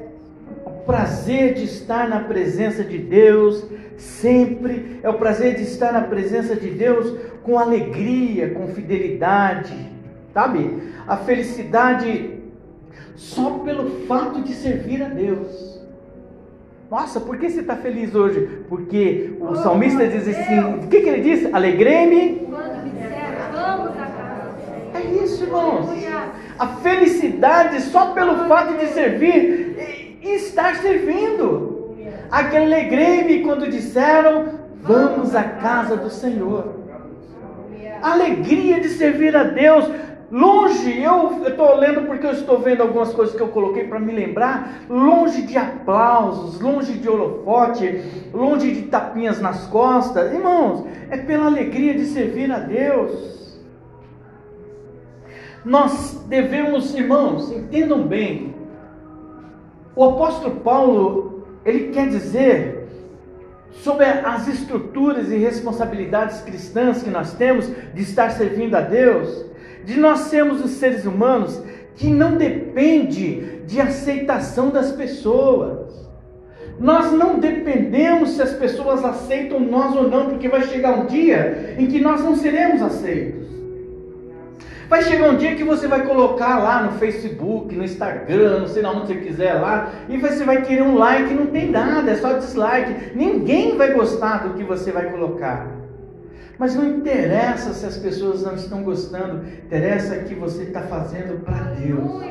o 0.64 0.70
prazer 0.84 1.54
de 1.54 1.64
estar 1.64 2.08
na 2.08 2.20
presença 2.20 2.84
de 2.84 2.98
Deus 2.98 3.64
sempre, 3.96 5.00
é 5.02 5.08
o 5.08 5.14
prazer 5.14 5.56
de 5.56 5.62
estar 5.62 5.92
na 5.92 6.02
presença 6.02 6.56
de 6.56 6.70
Deus 6.70 7.16
com 7.42 7.58
alegria, 7.58 8.50
com 8.50 8.68
fidelidade, 8.68 9.74
sabe? 10.32 10.92
A 11.06 11.16
felicidade 11.16 12.38
só 13.16 13.58
pelo 13.58 14.06
fato 14.06 14.42
de 14.42 14.54
servir 14.54 15.02
a 15.02 15.08
Deus. 15.08 15.71
Nossa, 16.92 17.18
por 17.20 17.38
que 17.38 17.48
você 17.48 17.60
está 17.60 17.74
feliz 17.74 18.14
hoje? 18.14 18.66
Porque 18.68 19.32
o 19.40 19.56
salmista 19.56 20.06
diz 20.06 20.28
assim: 20.28 20.58
o 20.74 20.88
que, 20.88 21.00
que 21.00 21.08
ele 21.08 21.22
diz? 21.22 21.54
Alegrei-me. 21.54 22.46
É 24.92 25.00
isso, 25.24 25.44
irmãos. 25.44 25.88
A 26.58 26.66
felicidade 26.66 27.80
só 27.80 28.12
pelo 28.12 28.46
fato 28.46 28.76
de 28.76 28.88
servir 28.88 30.18
e 30.20 30.34
estar 30.34 30.76
servindo. 30.82 31.96
Alegrei-me 32.30 33.42
quando 33.42 33.70
disseram: 33.70 34.50
Vamos 34.82 35.34
à 35.34 35.44
casa 35.44 35.96
do 35.96 36.10
Senhor. 36.10 36.74
Alegria 38.02 38.80
de 38.80 38.90
servir 38.90 39.34
a 39.34 39.44
Deus. 39.44 39.88
Longe, 40.32 40.98
eu 40.98 41.46
estou 41.46 41.76
lendo 41.76 42.06
porque 42.06 42.26
eu 42.26 42.30
estou 42.30 42.58
vendo 42.58 42.80
algumas 42.80 43.12
coisas 43.12 43.36
que 43.36 43.42
eu 43.42 43.48
coloquei 43.48 43.86
para 43.86 44.00
me 44.00 44.12
lembrar. 44.12 44.80
Longe 44.88 45.42
de 45.42 45.58
aplausos, 45.58 46.58
longe 46.58 46.94
de 46.94 47.06
holofote, 47.06 48.02
longe 48.32 48.72
de 48.72 48.82
tapinhas 48.84 49.42
nas 49.42 49.66
costas. 49.66 50.32
Irmãos, 50.32 50.86
é 51.10 51.18
pela 51.18 51.44
alegria 51.44 51.92
de 51.92 52.06
servir 52.06 52.50
a 52.50 52.60
Deus. 52.60 53.60
Nós 55.62 56.24
devemos, 56.26 56.94
irmãos, 56.94 57.52
entendam 57.52 58.02
bem. 58.06 58.54
O 59.94 60.02
apóstolo 60.02 60.60
Paulo, 60.60 61.44
ele 61.62 61.88
quer 61.88 62.08
dizer 62.08 62.88
sobre 63.70 64.06
as 64.06 64.48
estruturas 64.48 65.30
e 65.30 65.36
responsabilidades 65.36 66.40
cristãs 66.40 67.02
que 67.02 67.10
nós 67.10 67.34
temos 67.34 67.70
de 67.92 68.00
estar 68.00 68.30
servindo 68.30 68.74
a 68.74 68.80
Deus 68.80 69.51
de 69.84 69.98
nós 69.98 70.20
sermos 70.20 70.64
os 70.64 70.72
seres 70.72 71.04
humanos 71.04 71.62
que 71.96 72.08
não 72.08 72.36
depende 72.36 73.60
de 73.66 73.80
aceitação 73.80 74.70
das 74.70 74.92
pessoas. 74.92 75.92
Nós 76.78 77.12
não 77.12 77.38
dependemos 77.38 78.30
se 78.30 78.42
as 78.42 78.52
pessoas 78.54 79.04
aceitam 79.04 79.60
nós 79.60 79.94
ou 79.94 80.08
não, 80.08 80.30
porque 80.30 80.48
vai 80.48 80.62
chegar 80.64 80.98
um 80.98 81.06
dia 81.06 81.76
em 81.78 81.86
que 81.86 82.00
nós 82.00 82.22
não 82.22 82.34
seremos 82.34 82.82
aceitos. 82.82 83.42
Vai 84.88 85.02
chegar 85.04 85.30
um 85.30 85.36
dia 85.36 85.54
que 85.54 85.64
você 85.64 85.86
vai 85.86 86.04
colocar 86.04 86.58
lá 86.58 86.82
no 86.82 86.98
Facebook, 86.98 87.74
no 87.74 87.84
Instagram, 87.84 88.60
não 88.60 88.66
sei 88.66 88.84
onde 88.84 89.06
você 89.06 89.14
quiser 89.14 89.54
lá, 89.54 89.90
e 90.08 90.18
você 90.18 90.44
vai 90.44 90.62
querer 90.62 90.82
um 90.82 90.96
like, 90.96 91.32
não 91.32 91.46
tem 91.46 91.70
nada, 91.70 92.10
é 92.10 92.16
só 92.16 92.34
dislike. 92.34 93.16
Ninguém 93.16 93.76
vai 93.76 93.94
gostar 93.94 94.46
do 94.46 94.54
que 94.54 94.62
você 94.62 94.90
vai 94.92 95.10
colocar. 95.10 95.81
Mas 96.62 96.76
não 96.76 96.88
interessa 96.88 97.74
se 97.74 97.84
as 97.84 97.96
pessoas 97.96 98.44
não 98.44 98.54
estão 98.54 98.84
gostando, 98.84 99.44
interessa 99.66 100.18
que 100.18 100.32
você 100.32 100.62
está 100.62 100.82
fazendo 100.82 101.44
para 101.44 101.56
Deus. 101.74 102.22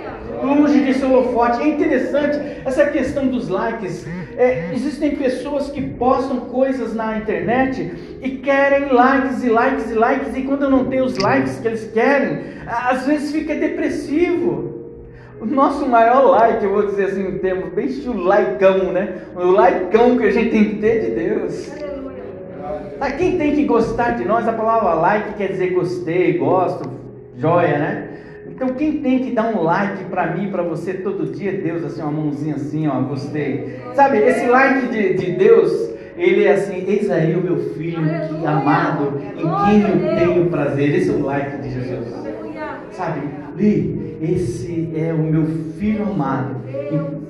Longe 0.41 0.79
desse 0.79 1.03
holofote. 1.03 1.61
É 1.61 1.67
interessante 1.67 2.39
essa 2.63 2.85
questão 2.85 3.27
dos 3.27 3.49
likes. 3.49 4.07
É, 4.37 4.73
existem 4.73 5.17
pessoas 5.17 5.69
que 5.69 5.81
postam 5.81 6.39
coisas 6.45 6.95
na 6.95 7.17
internet 7.17 7.91
e 8.21 8.37
querem 8.37 8.93
likes 8.93 9.43
e 9.43 9.49
likes 9.49 9.91
e 9.91 9.95
likes, 9.95 10.37
e 10.37 10.43
quando 10.43 10.69
não 10.69 10.85
tem 10.85 11.01
os 11.01 11.17
likes 11.17 11.59
que 11.59 11.67
eles 11.67 11.91
querem, 11.91 12.39
às 12.65 13.05
vezes 13.05 13.33
fica 13.33 13.53
depressivo. 13.53 14.95
O 15.41 15.45
nosso 15.45 15.85
maior 15.85 16.21
like, 16.29 16.63
eu 16.63 16.71
vou 16.71 16.85
dizer 16.85 17.07
assim, 17.07 17.27
um 17.27 17.39
termo 17.39 17.69
bem 17.69 17.87
estilo 17.87 18.23
laicão, 18.23 18.93
né? 18.93 19.23
O 19.35 19.51
laicão 19.51 20.17
que 20.17 20.23
a 20.23 20.31
gente 20.31 20.51
tem 20.51 20.69
que 20.69 20.75
ter 20.75 21.01
de 21.01 21.11
Deus. 21.15 21.90
A 23.01 23.09
quem 23.09 23.35
tem 23.35 23.55
que 23.55 23.65
gostar 23.65 24.11
de 24.11 24.23
nós, 24.23 24.47
a 24.47 24.53
palavra 24.53 24.93
like 24.93 25.33
quer 25.33 25.47
dizer 25.47 25.71
gostei, 25.71 26.37
gosto, 26.37 26.87
joia, 27.35 27.79
né? 27.79 28.07
Então 28.45 28.69
quem 28.75 29.01
tem 29.01 29.23
que 29.23 29.31
dar 29.31 29.45
um 29.45 29.63
like 29.63 30.03
para 30.03 30.27
mim, 30.27 30.51
para 30.51 30.61
você 30.61 30.93
todo 30.93 31.31
dia, 31.31 31.51
Deus, 31.51 31.83
assim, 31.83 31.99
uma 31.99 32.11
mãozinha 32.11 32.53
assim, 32.53 32.87
ó, 32.87 33.01
gostei. 33.01 33.79
Sabe, 33.95 34.19
esse 34.19 34.45
like 34.45 34.87
de, 34.89 35.15
de 35.15 35.31
Deus, 35.31 35.71
ele 36.15 36.43
é 36.43 36.51
assim, 36.51 36.85
eis 36.87 37.09
aí 37.09 37.35
o 37.35 37.41
meu 37.41 37.73
filho 37.73 38.03
que, 38.03 38.45
amado, 38.45 39.19
em 39.35 39.65
quem 39.65 39.81
eu 39.81 40.15
tenho 40.19 40.49
prazer. 40.51 40.93
Esse 40.95 41.09
é 41.09 41.13
o 41.13 41.23
like 41.23 41.57
de 41.57 41.71
Jesus. 41.71 42.13
Sabe, 42.91 43.21
Li, 43.57 44.19
esse 44.21 44.93
é 44.95 45.11
o 45.11 45.17
meu 45.17 45.47
filho 45.79 46.03
amado, 46.03 46.57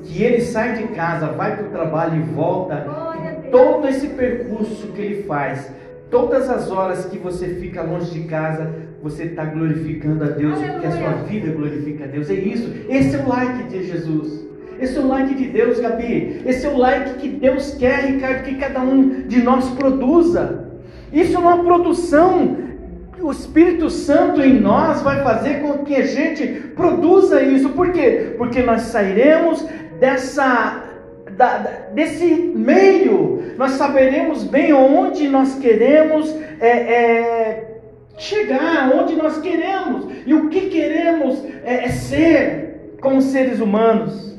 que 0.04 0.22
ele 0.22 0.42
sai 0.42 0.74
de 0.74 0.84
casa, 0.90 1.28
vai 1.28 1.56
para 1.56 1.66
o 1.66 1.70
trabalho 1.70 2.18
e 2.18 2.24
volta 2.34 3.11
todo 3.52 3.88
esse 3.88 4.08
percurso 4.08 4.88
que 4.88 5.02
ele 5.02 5.24
faz, 5.24 5.72
todas 6.10 6.50
as 6.50 6.72
horas 6.72 7.06
que 7.06 7.18
você 7.18 7.48
fica 7.48 7.82
longe 7.82 8.12
de 8.12 8.28
casa, 8.28 8.72
você 9.02 9.24
está 9.24 9.46
glorificando 9.46 10.24
a 10.24 10.28
Deus, 10.28 10.60
porque 10.60 10.88
a 10.88 10.92
sua 10.92 11.14
vida 11.24 11.52
glorifica 11.52 12.06
a 12.06 12.08
Deus. 12.08 12.30
É 12.30 12.34
isso. 12.34 12.72
Esse 12.90 13.16
é 13.16 13.20
o 13.20 13.28
like 13.28 13.64
de 13.64 13.84
Jesus. 13.84 14.46
Esse 14.80 14.98
é 14.98 15.02
o 15.02 15.08
like 15.08 15.36
de 15.36 15.46
Deus, 15.48 15.80
Gabi. 15.80 16.42
Esse 16.46 16.66
é 16.66 16.70
o 16.70 16.78
like 16.78 17.16
que 17.16 17.30
Deus 17.30 17.76
quer, 17.76 18.06
Ricardo, 18.06 18.44
que 18.44 18.56
cada 18.56 18.82
um 18.82 19.28
de 19.28 19.42
nós 19.42 19.70
produza. 19.72 20.72
Isso 21.14 21.36
é 21.36 21.40
uma 21.40 21.64
produção. 21.64 22.58
O 23.20 23.32
Espírito 23.32 23.90
Santo 23.90 24.42
em 24.42 24.60
nós 24.60 25.02
vai 25.02 25.24
fazer 25.24 25.62
com 25.62 25.86
que 25.86 25.96
a 25.96 26.06
gente 26.06 26.48
produza 26.76 27.42
isso. 27.44 27.70
Por 27.70 27.92
quê? 27.92 28.34
Porque 28.38 28.64
nós 28.64 28.84
sairemos 28.84 29.64
dessa 30.00 30.91
da, 31.38 31.58
desse 31.94 32.26
meio, 32.26 33.54
nós 33.58 33.72
saberemos 33.72 34.44
bem 34.44 34.74
onde 34.74 35.28
nós 35.28 35.56
queremos 35.60 36.36
é, 36.60 36.68
é, 36.68 37.82
chegar, 38.18 38.92
onde 38.96 39.16
nós 39.16 39.40
queremos 39.40 40.08
e 40.26 40.34
o 40.34 40.50
que 40.50 40.70
queremos 40.70 41.44
é, 41.64 41.86
é 41.86 41.90
ser 41.90 42.96
como 43.02 43.22
seres 43.22 43.60
humanos. 43.60 44.32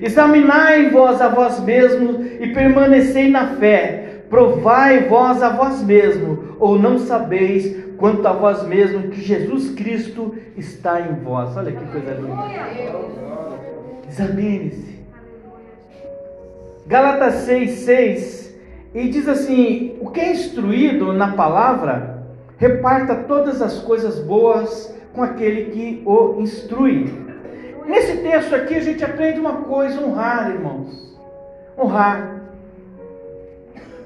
Examinai 0.00 0.90
vós 0.90 1.20
a 1.20 1.28
vós 1.28 1.60
mesmos 1.60 2.26
e 2.40 2.48
permanecei 2.48 3.30
na 3.30 3.54
fé. 3.56 4.00
Provai 4.28 5.04
vós 5.08 5.42
a 5.42 5.50
vós 5.50 5.82
mesmos, 5.82 6.38
ou 6.58 6.78
não 6.78 6.98
sabeis 6.98 7.84
quanto 7.96 8.26
a 8.26 8.32
vós 8.32 8.66
mesmos 8.66 9.14
que 9.14 9.20
Jesus 9.20 9.70
Cristo 9.70 10.34
está 10.56 11.00
em 11.00 11.14
vós. 11.22 11.56
Olha 11.56 11.72
que 11.72 11.84
coisa 11.86 12.12
linda. 12.14 12.44
Examine-se. 14.08 14.93
Gálatas 16.86 17.34
6, 17.46 17.70
6, 17.80 18.54
e 18.94 19.08
diz 19.08 19.26
assim: 19.26 19.96
o 20.00 20.10
que 20.10 20.20
é 20.20 20.32
instruído 20.32 21.12
na 21.12 21.32
palavra, 21.32 22.22
reparta 22.58 23.14
todas 23.14 23.62
as 23.62 23.80
coisas 23.80 24.18
boas 24.20 24.94
com 25.14 25.22
aquele 25.22 25.70
que 25.70 26.02
o 26.04 26.40
instrui. 26.40 27.12
Nesse 27.86 28.18
texto 28.18 28.54
aqui 28.54 28.74
a 28.74 28.80
gente 28.80 29.02
aprende 29.02 29.40
uma 29.40 29.62
coisa: 29.62 30.00
honrar, 30.00 30.50
irmãos. 30.50 31.18
Honrar. 31.78 32.42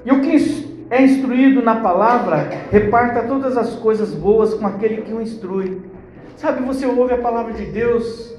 E 0.05 0.11
o 0.11 0.21
que 0.21 0.85
é 0.89 1.03
instruído 1.03 1.61
na 1.61 1.81
palavra, 1.81 2.47
reparta 2.71 3.23
todas 3.23 3.57
as 3.57 3.75
coisas 3.75 4.13
boas 4.13 4.53
com 4.53 4.65
aquele 4.65 5.01
que 5.01 5.13
o 5.13 5.21
instrui. 5.21 5.81
Sabe, 6.37 6.63
você 6.63 6.85
ouve 6.85 7.13
a 7.13 7.17
palavra 7.17 7.51
de 7.51 7.65
Deus, 7.65 8.33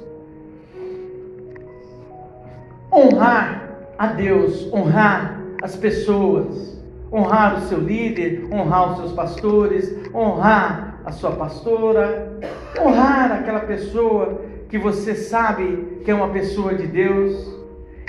honrar 2.90 3.69
a 4.00 4.06
Deus, 4.06 4.72
honrar 4.72 5.38
as 5.62 5.76
pessoas, 5.76 6.82
honrar 7.12 7.58
o 7.58 7.60
seu 7.68 7.78
líder, 7.78 8.48
honrar 8.50 8.92
os 8.92 8.96
seus 8.96 9.12
pastores, 9.12 9.94
honrar 10.14 11.02
a 11.04 11.12
sua 11.12 11.32
pastora, 11.32 12.32
honrar 12.80 13.30
aquela 13.30 13.60
pessoa 13.60 14.40
que 14.70 14.78
você 14.78 15.14
sabe 15.14 16.00
que 16.02 16.10
é 16.10 16.14
uma 16.14 16.30
pessoa 16.30 16.74
de 16.74 16.86
Deus. 16.86 17.54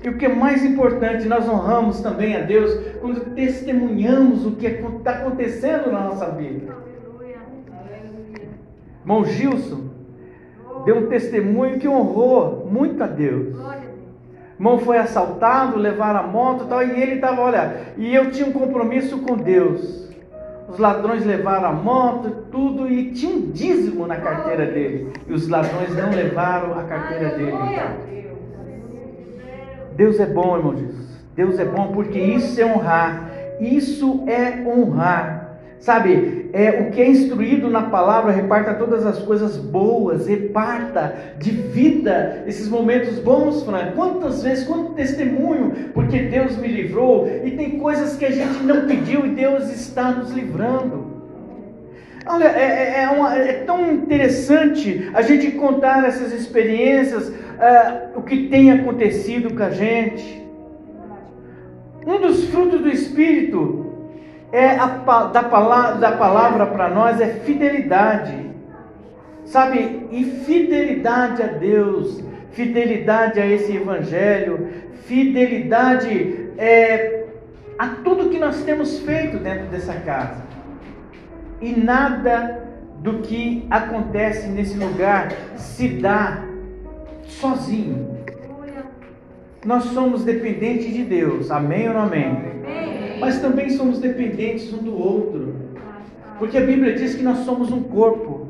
E 0.02 0.08
o 0.08 0.18
que 0.18 0.28
é 0.28 0.34
mais 0.34 0.64
importante, 0.64 1.28
nós 1.28 1.46
honramos 1.46 2.00
também 2.00 2.38
a 2.38 2.40
Deus 2.40 2.74
quando 3.02 3.36
testemunhamos 3.36 4.46
o 4.46 4.52
que 4.52 4.68
está 4.68 5.12
acontecendo 5.12 5.92
na 5.92 6.06
nossa 6.06 6.32
vida. 6.32 6.74
Irmão 9.02 9.26
Gilson 9.26 9.90
deu 10.86 11.00
um 11.00 11.08
testemunho 11.08 11.80
que 11.80 11.88
honrou 11.90 12.66
muito 12.72 13.04
a 13.04 13.08
Deus 13.08 13.58
irmão 14.62 14.78
foi 14.78 15.00
assaltado, 15.00 15.80
levaram 15.80 16.20
a 16.20 16.28
moto 16.28 16.66
e 16.66 16.68
tal, 16.68 16.84
e 16.84 17.02
ele 17.02 17.16
estava, 17.16 17.42
olha, 17.42 17.78
e 17.98 18.14
eu 18.14 18.30
tinha 18.30 18.48
um 18.48 18.52
compromisso 18.52 19.18
com 19.18 19.36
Deus. 19.36 20.08
Os 20.70 20.78
ladrões 20.78 21.26
levaram 21.26 21.70
a 21.70 21.74
moto, 21.74 22.30
tudo, 22.52 22.88
e 22.88 23.12
tinha 23.12 23.36
um 23.36 23.50
dízimo 23.50 24.06
na 24.06 24.18
carteira 24.18 24.68
dele. 24.68 25.14
E 25.28 25.34
os 25.34 25.50
ladrões 25.50 25.96
não 25.96 26.12
levaram 26.12 26.80
a 26.80 26.84
carteira 26.84 27.30
dele. 27.36 27.58
Deus 29.96 30.20
é 30.20 30.28
bom, 30.28 30.56
irmão 30.56 30.78
Jesus. 30.78 31.10
Deus 31.36 31.58
é 31.58 31.66
bom 31.66 31.88
porque 31.88 32.20
isso 32.20 32.62
é 32.62 32.66
honrar. 32.66 33.32
Isso 33.60 34.24
é 34.28 34.64
honrar. 34.64 35.41
Sabe, 35.82 36.52
é, 36.54 36.80
o 36.80 36.92
que 36.92 37.02
é 37.02 37.10
instruído 37.10 37.68
na 37.68 37.82
palavra, 37.82 38.32
reparta 38.32 38.76
todas 38.76 39.04
as 39.04 39.18
coisas 39.18 39.58
boas, 39.58 40.28
reparta 40.28 41.34
de 41.40 41.50
vida 41.50 42.44
esses 42.46 42.70
momentos 42.70 43.18
bons, 43.18 43.64
Fran. 43.64 43.92
Quantas 43.96 44.44
vezes, 44.44 44.64
quanto 44.68 44.94
testemunho, 44.94 45.90
porque 45.92 46.20
Deus 46.20 46.56
me 46.56 46.68
livrou, 46.68 47.28
e 47.44 47.50
tem 47.50 47.80
coisas 47.80 48.16
que 48.16 48.24
a 48.24 48.30
gente 48.30 48.62
não 48.64 48.86
pediu 48.86 49.26
e 49.26 49.30
Deus 49.30 49.74
está 49.74 50.12
nos 50.12 50.30
livrando. 50.30 51.20
Olha, 52.28 52.46
é, 52.46 53.00
é, 53.00 53.04
é 53.04 53.10
uma, 53.10 53.36
é 53.36 53.54
tão 53.66 53.92
interessante 53.92 55.10
a 55.16 55.24
gente 55.24 55.50
contar 55.54 56.08
essas 56.08 56.32
experiências, 56.32 57.30
uh, 57.30 58.20
o 58.20 58.22
que 58.22 58.50
tem 58.50 58.72
acontecido 58.72 59.52
com 59.56 59.64
a 59.64 59.72
gente. 59.72 60.46
Um 62.06 62.22
dos 62.22 62.46
frutos 62.50 62.82
do 62.82 62.90
Espírito 62.90 63.91
é 64.52 64.72
a, 64.72 64.86
da 65.32 65.44
palavra, 65.44 65.96
da 65.96 66.12
palavra 66.12 66.66
para 66.66 66.90
nós 66.90 67.22
é 67.22 67.28
fidelidade. 67.28 68.52
Sabe? 69.46 70.08
E 70.12 70.24
fidelidade 70.24 71.42
a 71.42 71.48
Deus, 71.48 72.24
fidelidade 72.52 73.40
a 73.40 73.46
esse 73.46 73.76
evangelho, 73.76 74.70
fidelidade 75.06 76.50
é, 76.58 77.26
a 77.78 77.88
tudo 77.88 78.30
que 78.30 78.38
nós 78.38 78.64
temos 78.64 79.00
feito 79.00 79.38
dentro 79.38 79.68
dessa 79.68 79.94
casa. 79.94 80.42
E 81.60 81.72
nada 81.72 82.70
do 83.00 83.20
que 83.20 83.66
acontece 83.70 84.48
nesse 84.48 84.78
lugar 84.78 85.32
se 85.56 85.88
dá 85.88 86.44
sozinho. 87.24 88.20
Nós 89.66 89.84
somos 89.86 90.24
dependentes 90.24 90.94
de 90.94 91.04
Deus. 91.04 91.52
Amém 91.52 91.88
ou 91.88 91.94
não 91.94 92.02
amém? 92.02 92.26
amém 92.26 93.01
mas 93.22 93.40
também 93.40 93.70
somos 93.70 94.00
dependentes 94.00 94.74
um 94.74 94.80
do 94.80 94.98
outro. 94.98 95.56
Porque 96.40 96.58
a 96.58 96.62
Bíblia 96.62 96.96
diz 96.96 97.14
que 97.14 97.22
nós 97.22 97.38
somos 97.40 97.72
um 97.72 97.84
corpo. 97.84 98.48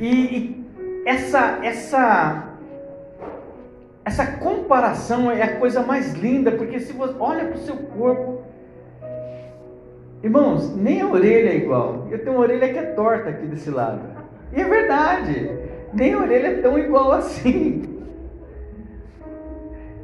E, 0.00 0.08
e 0.08 0.66
essa, 1.04 1.58
essa, 1.62 2.54
essa 4.02 4.26
comparação 4.38 5.30
é 5.30 5.42
a 5.42 5.56
coisa 5.58 5.82
mais 5.82 6.14
linda, 6.14 6.52
porque 6.52 6.80
se 6.80 6.94
você 6.94 7.14
olha 7.20 7.44
para 7.44 7.56
o 7.56 7.60
seu 7.60 7.76
corpo, 7.76 8.42
irmãos, 10.22 10.74
nem 10.74 11.02
a 11.02 11.08
orelha 11.08 11.50
é 11.50 11.56
igual. 11.56 12.08
Eu 12.10 12.20
tenho 12.20 12.32
uma 12.32 12.40
orelha 12.40 12.72
que 12.72 12.78
é 12.78 12.82
torta 12.82 13.28
aqui 13.28 13.46
desse 13.46 13.68
lado. 13.68 14.00
E 14.56 14.60
é 14.60 14.64
verdade, 14.64 15.50
nem 15.92 16.14
a 16.14 16.18
orelha 16.18 16.46
é 16.46 16.62
tão 16.62 16.78
igual 16.78 17.12
assim 17.12 17.87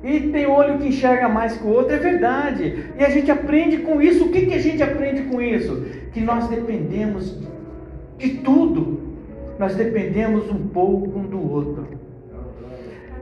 e 0.04 0.28
tem 0.30 0.46
olho 0.46 0.78
que 0.78 0.88
enxerga 0.88 1.30
mais 1.30 1.56
que 1.56 1.66
o 1.66 1.70
outro, 1.70 1.94
é 1.94 1.98
verdade. 1.98 2.90
E 2.98 3.02
a 3.02 3.08
gente 3.08 3.30
aprende 3.30 3.78
com 3.78 4.02
isso. 4.02 4.26
O 4.26 4.30
que, 4.30 4.44
que 4.44 4.52
a 4.52 4.60
gente 4.60 4.82
aprende 4.82 5.22
com 5.22 5.40
isso? 5.40 5.82
Que 6.12 6.20
nós 6.20 6.46
dependemos 6.46 7.38
de 8.18 8.34
tudo. 8.38 9.00
Nós 9.58 9.74
dependemos 9.74 10.50
um 10.50 10.68
pouco 10.68 11.18
um 11.18 11.22
do 11.22 11.50
outro. 11.50 11.88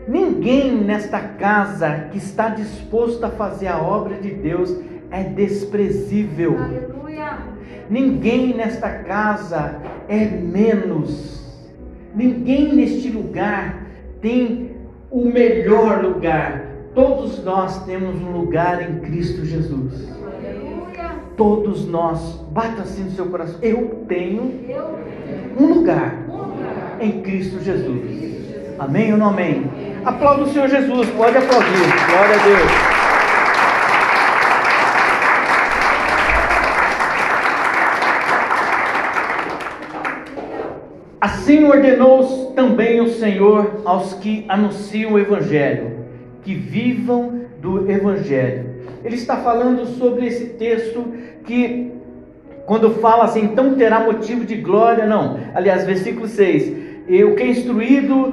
Ninguém 0.09 0.75
nesta 0.75 1.21
casa 1.21 2.09
que 2.11 2.18
está 2.18 2.49
disposto 2.49 3.23
a 3.23 3.31
fazer 3.31 3.68
a 3.68 3.81
obra 3.81 4.16
de 4.16 4.31
Deus 4.31 4.77
é 5.12 5.23
desprezível. 5.23 6.59
Aleluia. 6.59 7.38
Ninguém 7.88 8.55
nesta 8.55 8.90
casa 8.90 9.77
é 10.09 10.25
menos. 10.25 11.40
Ninguém 12.12 12.75
neste 12.75 13.09
lugar 13.09 13.87
tem 14.21 14.73
o 15.12 15.27
melhor 15.27 16.03
lugar. 16.03 16.62
Todos 16.94 17.42
nós 17.42 17.85
temos 17.85 18.20
um 18.20 18.33
lugar 18.33 18.83
em 18.83 19.00
Cristo 19.00 19.44
Jesus. 19.44 19.92
Todos 21.37 21.87
nós, 21.88 22.40
bata 22.50 22.83
assim 22.83 23.05
no 23.05 23.11
seu 23.12 23.26
coração. 23.26 23.59
Eu 23.62 24.05
tenho 24.07 24.61
um 25.59 25.66
lugar 25.66 26.14
em 27.00 27.22
Cristo 27.22 27.62
Jesus. 27.62 28.33
Amém 28.78 29.12
ou 29.12 29.18
não 29.18 29.28
amém? 29.28 29.70
Aplauda 30.05 30.42
o 30.42 30.52
Senhor 30.52 30.68
Jesus, 30.68 31.09
pode 31.11 31.38
aplaudir. 31.38 31.70
Glória 32.11 32.35
a 32.35 32.44
Deus. 32.44 32.92
Assim 41.20 41.64
ordenou 41.64 42.52
também 42.57 43.00
o 43.00 43.09
Senhor 43.09 43.83
aos 43.85 44.14
que 44.14 44.44
anunciam 44.48 45.12
o 45.12 45.18
Evangelho, 45.18 45.91
que 46.42 46.55
vivam 46.55 47.42
do 47.61 47.90
Evangelho. 47.90 48.70
Ele 49.05 49.16
está 49.16 49.37
falando 49.37 49.87
sobre 49.87 50.26
esse 50.26 50.46
texto 50.50 51.05
que, 51.44 51.92
quando 52.66 52.90
fala 52.90 53.24
assim, 53.24 53.44
então 53.44 53.74
terá 53.74 54.00
motivo 54.00 54.44
de 54.44 54.57
glória, 54.57 55.07
não. 55.07 55.38
Aliás, 55.55 55.85
versículo 55.85 56.28
6: 56.28 56.83
e 57.09 57.24
o 57.24 57.35
que 57.35 57.42
é 57.42 57.46
instruído, 57.48 58.33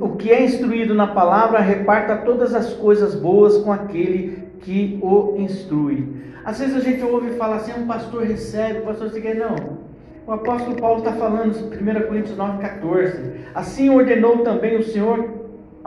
o 0.00 0.16
que 0.16 0.30
é 0.32 0.42
instruído 0.42 0.94
na 0.94 1.06
palavra, 1.06 1.60
reparta 1.60 2.16
todas 2.16 2.54
as 2.54 2.72
coisas 2.74 3.14
boas 3.14 3.58
com 3.58 3.70
aquele 3.70 4.44
que 4.60 4.98
o 5.02 5.36
instrui. 5.38 6.08
Às 6.44 6.58
vezes 6.58 6.76
a 6.76 6.80
gente 6.80 7.02
ouve 7.04 7.30
falar 7.32 7.56
assim, 7.56 7.72
um 7.78 7.86
pastor 7.86 8.24
recebe, 8.24 8.80
o 8.80 8.82
pastor 8.82 9.10
se 9.10 9.20
quer, 9.20 9.36
não. 9.36 9.78
O 10.26 10.32
apóstolo 10.32 10.76
Paulo 10.76 10.98
está 10.98 11.12
falando 11.12 11.54
em 11.54 12.00
1 12.00 12.06
Coríntios 12.06 12.36
9,14. 12.36 13.14
Assim 13.54 13.90
ordenou 13.90 14.38
também 14.38 14.76
o 14.76 14.82
Senhor 14.82 15.37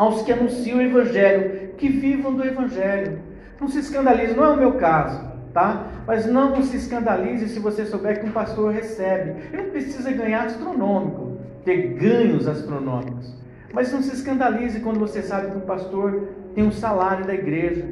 aos 0.01 0.23
que 0.23 0.31
anunciam 0.31 0.79
o 0.79 0.81
Evangelho, 0.81 1.75
que 1.77 1.87
vivam 1.87 2.33
do 2.33 2.43
Evangelho. 2.43 3.19
Não 3.59 3.67
se 3.67 3.77
escandalize, 3.77 4.33
não 4.33 4.45
é 4.45 4.49
o 4.49 4.57
meu 4.57 4.71
caso, 4.73 5.23
tá? 5.53 5.85
Mas 6.07 6.25
não 6.25 6.59
se 6.63 6.75
escandalize 6.75 7.47
se 7.49 7.59
você 7.59 7.85
souber 7.85 8.19
que 8.19 8.25
um 8.25 8.31
pastor 8.31 8.73
recebe. 8.73 9.35
Ele 9.53 9.61
não 9.61 9.69
precisa 9.69 10.11
ganhar 10.11 10.45
astronômico, 10.45 11.37
ter 11.63 11.93
ganhos 11.93 12.47
astronômicos. 12.47 13.31
Mas 13.71 13.93
não 13.93 14.01
se 14.01 14.15
escandalize 14.15 14.79
quando 14.79 14.99
você 14.99 15.21
sabe 15.21 15.51
que 15.51 15.57
um 15.57 15.67
pastor 15.67 16.29
tem 16.55 16.63
um 16.63 16.71
salário 16.71 17.27
da 17.27 17.35
igreja. 17.35 17.85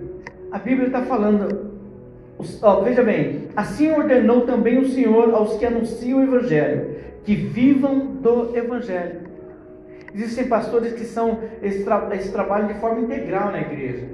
A 0.51 0.57
Bíblia 0.57 0.87
está 0.87 1.03
falando, 1.03 1.73
veja 2.83 3.03
bem, 3.03 3.49
assim 3.55 3.91
ordenou 3.91 4.47
também 4.47 4.79
o 4.79 4.89
Senhor 4.89 5.31
aos 5.35 5.57
que 5.57 5.65
anunciam 5.65 6.21
o 6.21 6.23
Evangelho, 6.23 6.95
que 7.23 7.35
vivam 7.35 8.15
do 8.15 8.57
Evangelho. 8.57 9.28
Existem 10.13 10.47
pastores 10.47 10.93
que 10.93 11.05
são 11.05 11.39
esse, 11.61 11.83
tra 11.83 12.09
esse 12.13 12.31
trabalho 12.31 12.67
de 12.67 12.75
forma 12.75 13.01
integral 13.01 13.51
na 13.51 13.61
igreja. 13.61 14.05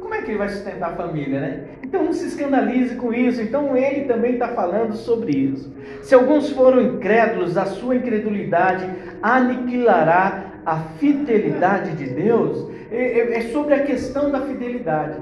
Como 0.00 0.14
é 0.14 0.22
que 0.22 0.30
ele 0.30 0.38
vai 0.38 0.48
sustentar 0.48 0.92
a 0.92 0.96
família, 0.96 1.40
né? 1.40 1.64
Então 1.82 2.02
não 2.02 2.12
se 2.12 2.26
escandalize 2.26 2.94
com 2.96 3.12
isso. 3.12 3.42
Então 3.42 3.76
ele 3.76 4.06
também 4.06 4.34
está 4.34 4.48
falando 4.48 4.94
sobre 4.94 5.32
isso. 5.36 5.72
Se 6.02 6.14
alguns 6.14 6.50
foram 6.50 6.80
incrédulos, 6.80 7.56
a 7.58 7.66
sua 7.66 7.96
incredulidade 7.96 8.88
aniquilará 9.22 10.60
a 10.64 10.76
fidelidade 10.98 11.92
de 11.96 12.06
Deus. 12.06 12.70
É, 12.90 12.96
é, 12.96 13.38
é 13.38 13.40
sobre 13.52 13.74
a 13.74 13.82
questão 13.82 14.30
da 14.30 14.40
fidelidade. 14.40 15.18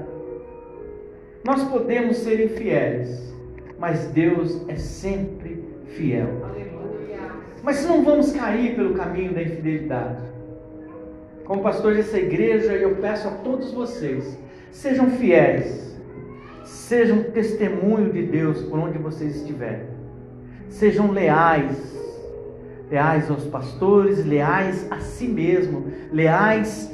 Nós 1.43 1.63
podemos 1.65 2.17
ser 2.17 2.43
infiéis, 2.43 3.33
mas 3.77 4.07
Deus 4.07 4.63
é 4.67 4.75
sempre 4.75 5.63
fiel. 5.85 6.45
Mas 7.67 7.85
não 7.85 8.01
vamos 8.01 8.31
cair 8.31 8.77
pelo 8.77 8.93
caminho 8.93 9.33
da 9.33 9.41
infidelidade. 9.41 10.23
Como 11.43 11.61
pastor 11.61 11.95
dessa 11.95 12.17
igreja, 12.17 12.71
eu 12.71 12.95
peço 12.95 13.27
a 13.27 13.31
todos 13.31 13.73
vocês, 13.73 14.39
sejam 14.71 15.09
fiéis, 15.09 15.93
sejam 16.63 17.23
testemunho 17.23 18.13
de 18.13 18.23
Deus 18.23 18.61
por 18.63 18.79
onde 18.79 18.97
vocês 18.97 19.35
estiverem. 19.35 19.85
Sejam 20.69 21.11
leais, 21.11 21.75
leais 22.89 23.29
aos 23.29 23.43
pastores, 23.43 24.25
leais 24.25 24.87
a 24.89 25.01
si 25.01 25.27
mesmo, 25.27 25.87
leais 26.09 26.89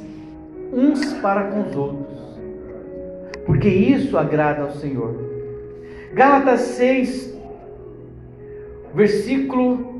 uns 0.72 1.12
para 1.22 1.52
com 1.52 1.68
os 1.68 1.76
outros 1.76 2.14
porque 3.46 3.68
isso 3.68 4.16
agrada 4.16 4.62
ao 4.62 4.72
Senhor. 4.72 5.14
Gálatas 6.14 6.60
6, 6.60 7.38
versículo 8.94 9.93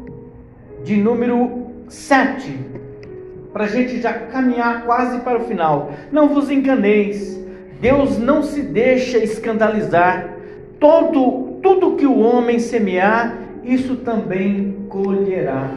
de 0.84 0.96
número 0.96 1.72
7, 1.88 2.56
para 3.52 3.64
a 3.64 3.68
gente 3.68 4.00
já 4.00 4.12
caminhar 4.12 4.84
quase 4.84 5.20
para 5.22 5.38
o 5.38 5.44
final. 5.44 5.90
Não 6.12 6.28
vos 6.28 6.50
enganeis, 6.50 7.36
Deus 7.80 8.18
não 8.18 8.42
se 8.42 8.62
deixa 8.62 9.18
escandalizar. 9.18 10.36
Todo, 10.78 11.58
tudo 11.62 11.96
que 11.96 12.06
o 12.06 12.20
homem 12.20 12.60
semear, 12.60 13.36
isso 13.64 13.96
também 13.96 14.86
colherá. 14.88 15.70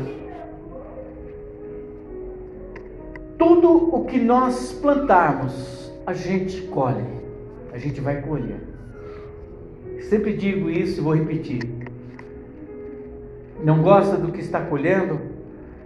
Tudo 3.38 3.96
o 3.96 4.06
que 4.06 4.20
nós 4.20 4.74
plantarmos, 4.74 5.92
a 6.06 6.14
gente 6.14 6.62
colhe 6.64 7.18
a 7.78 7.80
gente 7.80 8.02
vai 8.02 8.20
colher. 8.24 8.60
Sempre 10.10 10.34
digo 10.34 10.68
isso 10.68 11.00
e 11.00 11.04
vou 11.04 11.14
repetir. 11.14 11.77
Não 13.64 13.82
gosta 13.82 14.18
do 14.18 14.32
que 14.32 14.40
está 14.40 14.62
colhendo? 14.62 15.20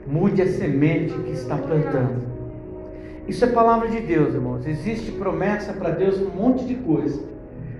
Mude 0.05 0.41
a 0.41 0.47
semente 0.47 1.13
que 1.13 1.31
está 1.31 1.55
plantando. 1.55 2.21
Isso 3.27 3.45
é 3.45 3.47
palavra 3.47 3.87
de 3.87 4.01
Deus, 4.01 4.33
irmãos. 4.33 4.67
Existe 4.67 5.11
promessa 5.11 5.71
para 5.71 5.91
Deus 5.91 6.19
um 6.19 6.29
monte 6.29 6.65
de 6.65 6.75
coisa. 6.75 7.21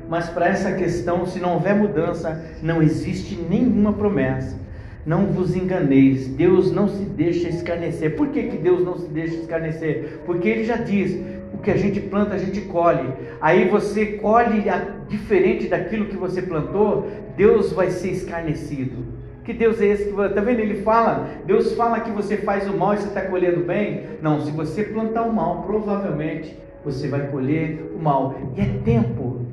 Mas 0.08 0.30
para 0.30 0.48
essa 0.48 0.72
questão, 0.74 1.26
se 1.26 1.40
não 1.40 1.56
houver 1.56 1.76
mudança, 1.76 2.42
não 2.62 2.82
existe 2.82 3.36
nenhuma 3.50 3.92
promessa. 3.92 4.60
Não 5.06 5.26
vos 5.28 5.56
enganeis, 5.56 6.28
Deus 6.28 6.72
não 6.72 6.88
se 6.88 7.04
deixa 7.04 7.50
escarnecer. 7.50 8.16
Por 8.16 8.28
que, 8.28 8.44
que 8.44 8.58
Deus 8.58 8.86
não 8.86 8.98
se 8.98 9.08
deixa 9.08 9.36
escarnecer? 9.36 10.20
Porque 10.26 10.48
Ele 10.48 10.64
já 10.64 10.78
diz: 10.78 11.20
o 11.54 11.58
que 11.58 11.72
a 11.72 11.78
gente 11.78 12.00
planta, 12.00 12.36
a 12.36 12.38
gente 12.38 12.62
colhe. 12.62 13.12
Aí 13.42 13.68
você 13.68 14.06
colhe 14.06 14.64
diferente 15.10 15.68
daquilo 15.68 16.06
que 16.06 16.16
você 16.16 16.42
plantou, 16.42 17.08
Deus 17.36 17.74
vai 17.74 17.90
ser 17.90 18.12
escarnecido. 18.12 19.21
Que 19.44 19.54
Deus 19.54 19.82
é 19.82 19.86
esse 19.86 20.06
que 20.06 20.22
está 20.22 20.42
vendo? 20.42 20.60
Ele 20.60 20.82
fala, 20.82 21.28
Deus 21.46 21.74
fala 21.74 22.00
que 22.00 22.12
você 22.12 22.38
faz 22.38 22.70
o 22.70 22.78
mal 22.78 22.94
e 22.94 22.98
você 22.98 23.08
está 23.08 23.22
colhendo 23.22 23.66
bem. 23.66 24.06
Não, 24.22 24.42
se 24.42 24.52
você 24.52 24.84
plantar 24.84 25.24
o 25.24 25.34
mal, 25.34 25.64
provavelmente 25.64 26.58
você 26.86 27.08
vai 27.08 27.28
colher 27.28 27.92
o 27.96 28.00
mal. 28.00 28.36
E 28.56 28.62
é 28.62 28.66
tempo. 28.84 29.46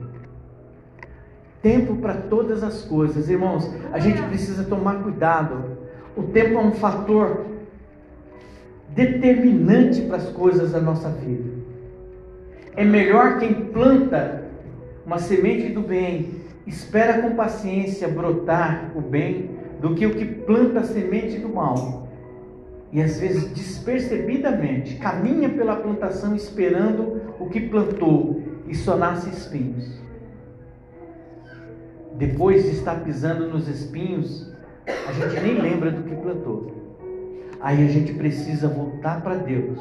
Tempo 1.63 1.97
para 1.97 2.15
todas 2.15 2.63
as 2.63 2.83
coisas, 2.83 3.29
irmãos. 3.29 3.71
A 3.93 3.99
gente 3.99 4.23
precisa 4.23 4.65
tomar 4.65 5.03
cuidado. 5.03 5.79
O 6.17 6.25
tempo 6.25 6.59
é 6.59 6.63
um 6.63 6.73
fator 6.73 7.47
determinante 8.91 10.03
para 10.03 10.17
as 10.17 10.29
coisas 10.31 10.73
da 10.73 10.81
nossa 10.81 11.09
vida. 11.09 11.51
É 12.77 12.85
melhor 12.85 13.39
quem 13.39 13.55
planta 13.55 14.45
uma 15.05 15.19
semente 15.19 15.71
do 15.71 15.81
bem, 15.81 16.43
espera 16.67 17.23
com 17.23 17.35
paciência 17.35 18.07
brotar 18.07 18.93
o 18.95 19.01
bem, 19.01 19.58
do 19.81 19.95
que 19.95 20.07
o 20.07 20.15
que 20.15 20.25
planta 20.25 20.81
a 20.81 20.85
semente 20.85 21.39
do 21.39 21.49
mal. 21.49 22.09
E 22.93 23.03
às 23.03 23.21
vezes 23.21 23.51
despercebidamente 23.51 24.97
caminha 24.97 25.49
pela 25.49 25.77
plantação 25.77 26.35
esperando 26.35 27.21
o 27.39 27.49
que 27.49 27.61
plantou 27.61 28.43
e 28.67 28.75
só 28.75 28.97
nasce 28.97 29.29
espinhos. 29.31 29.99
Depois 32.15 32.65
de 32.65 32.71
estar 32.71 33.05
pisando 33.05 33.49
nos 33.49 33.69
espinhos, 33.69 34.53
a 34.87 35.13
gente 35.13 35.41
nem 35.41 35.61
lembra 35.61 35.91
do 35.91 36.03
que 36.03 36.17
plantou. 36.17 36.73
Aí 37.61 37.85
a 37.85 37.89
gente 37.89 38.13
precisa 38.15 38.69
voltar 38.69 39.23
para 39.23 39.35
Deus 39.35 39.79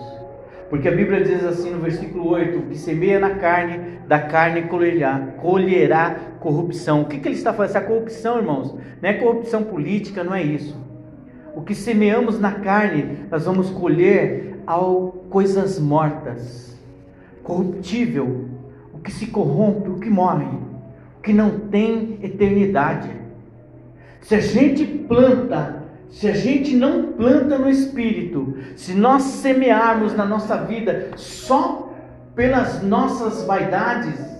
porque 0.69 0.89
a 0.89 0.91
Bíblia 0.91 1.23
diz 1.23 1.43
assim 1.45 1.71
no 1.71 1.79
versículo 1.79 2.27
8: 2.29 2.67
que 2.67 2.77
semeia 2.77 3.19
na 3.19 3.35
carne, 3.35 3.99
da 4.07 4.19
carne 4.19 4.63
colherá, 4.63 5.19
colherá 5.37 6.15
corrupção. 6.39 7.01
O 7.01 7.05
que, 7.05 7.19
que 7.19 7.27
ele 7.27 7.35
está 7.35 7.53
falando? 7.53 7.69
Essa 7.69 7.81
corrupção, 7.81 8.37
irmãos, 8.37 8.75
não 9.01 9.09
é 9.09 9.13
corrupção 9.13 9.63
política, 9.63 10.23
não 10.23 10.35
é 10.35 10.43
isso. 10.43 10.77
O 11.55 11.61
que 11.61 11.73
semeamos 11.73 12.39
na 12.39 12.51
carne, 12.51 13.17
nós 13.31 13.45
vamos 13.45 13.69
colher 13.69 14.59
ao 14.67 15.23
coisas 15.29 15.79
mortas, 15.79 16.77
corruptível, 17.41 18.45
o 18.93 18.99
que 18.99 19.11
se 19.11 19.27
corrompe, 19.27 19.89
o 19.89 19.99
que 19.99 20.09
morre, 20.09 20.45
o 21.17 21.21
que 21.21 21.31
não 21.31 21.59
tem 21.69 22.19
eternidade. 22.21 23.09
Se 24.21 24.35
a 24.35 24.41
gente 24.41 24.85
planta 24.85 25.76
se 26.09 26.27
a 26.27 26.33
gente 26.33 26.75
não 26.75 27.11
planta 27.13 27.57
no 27.57 27.69
espírito, 27.69 28.57
se 28.75 28.93
nós 28.93 29.23
semearmos 29.23 30.15
na 30.15 30.25
nossa 30.25 30.57
vida 30.57 31.09
só 31.15 31.93
pelas 32.35 32.81
nossas 32.81 33.43
vaidades, 33.43 34.37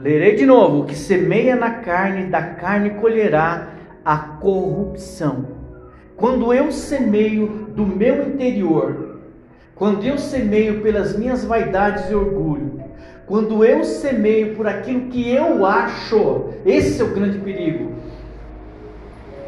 Lerei 0.00 0.34
de 0.34 0.46
novo: 0.46 0.80
o 0.80 0.84
que 0.86 0.94
semeia 0.94 1.54
na 1.54 1.70
carne, 1.72 2.30
da 2.30 2.42
carne 2.42 2.90
colherá 2.90 3.68
a 4.02 4.16
corrupção. 4.16 5.60
Quando 6.16 6.54
eu 6.54 6.72
semeio 6.72 7.68
do 7.74 7.86
meu 7.86 8.28
interior, 8.28 9.20
quando 9.74 10.04
eu 10.04 10.16
semeio 10.16 10.80
pelas 10.80 11.18
minhas 11.18 11.44
vaidades 11.44 12.10
e 12.10 12.14
orgulho, 12.14 12.82
quando 13.26 13.62
eu 13.62 13.84
semeio 13.84 14.54
por 14.54 14.66
aquilo 14.66 15.08
que 15.08 15.30
eu 15.30 15.66
acho, 15.66 16.48
esse 16.64 17.00
é 17.02 17.04
o 17.04 17.14
grande 17.14 17.38
perigo. 17.38 17.89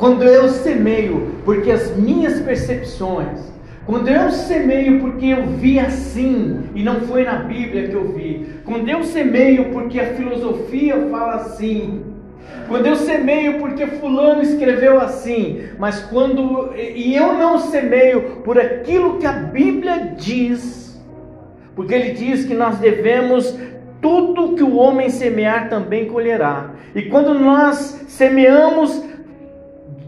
Quando 0.02 0.24
eu 0.24 0.48
semeio 0.48 1.30
porque 1.44 1.70
as 1.70 1.96
minhas 1.96 2.40
percepções, 2.40 3.38
quando 3.86 4.08
eu 4.08 4.32
semeio 4.32 4.98
porque 4.98 5.26
eu 5.26 5.46
vi 5.46 5.78
assim 5.78 6.64
e 6.74 6.82
não 6.82 7.02
foi 7.02 7.22
na 7.22 7.34
Bíblia 7.34 7.86
que 7.86 7.94
eu 7.94 8.08
vi. 8.08 8.48
Quando 8.64 8.88
eu 8.88 9.04
semeio 9.04 9.66
porque 9.66 10.00
a 10.00 10.06
filosofia 10.14 11.06
fala 11.08 11.36
assim. 11.36 12.02
Quando 12.66 12.86
eu 12.86 12.96
semeio 12.96 13.60
porque 13.60 13.86
fulano 13.86 14.42
escreveu 14.42 15.00
assim, 15.00 15.68
mas 15.78 16.00
quando 16.00 16.74
e 16.76 17.14
eu 17.14 17.34
não 17.34 17.60
semeio 17.60 18.42
por 18.42 18.58
aquilo 18.58 19.18
que 19.18 19.26
a 19.26 19.32
Bíblia 19.34 20.14
diz, 20.18 21.00
porque 21.76 21.94
ele 21.94 22.10
diz 22.10 22.44
que 22.44 22.54
nós 22.54 22.76
devemos 22.78 23.56
tudo 24.00 24.56
que 24.56 24.64
o 24.64 24.74
homem 24.74 25.08
semear 25.08 25.68
também 25.68 26.06
colherá. 26.06 26.72
E 26.92 27.02
quando 27.02 27.32
nós 27.34 28.04
semeamos 28.08 29.11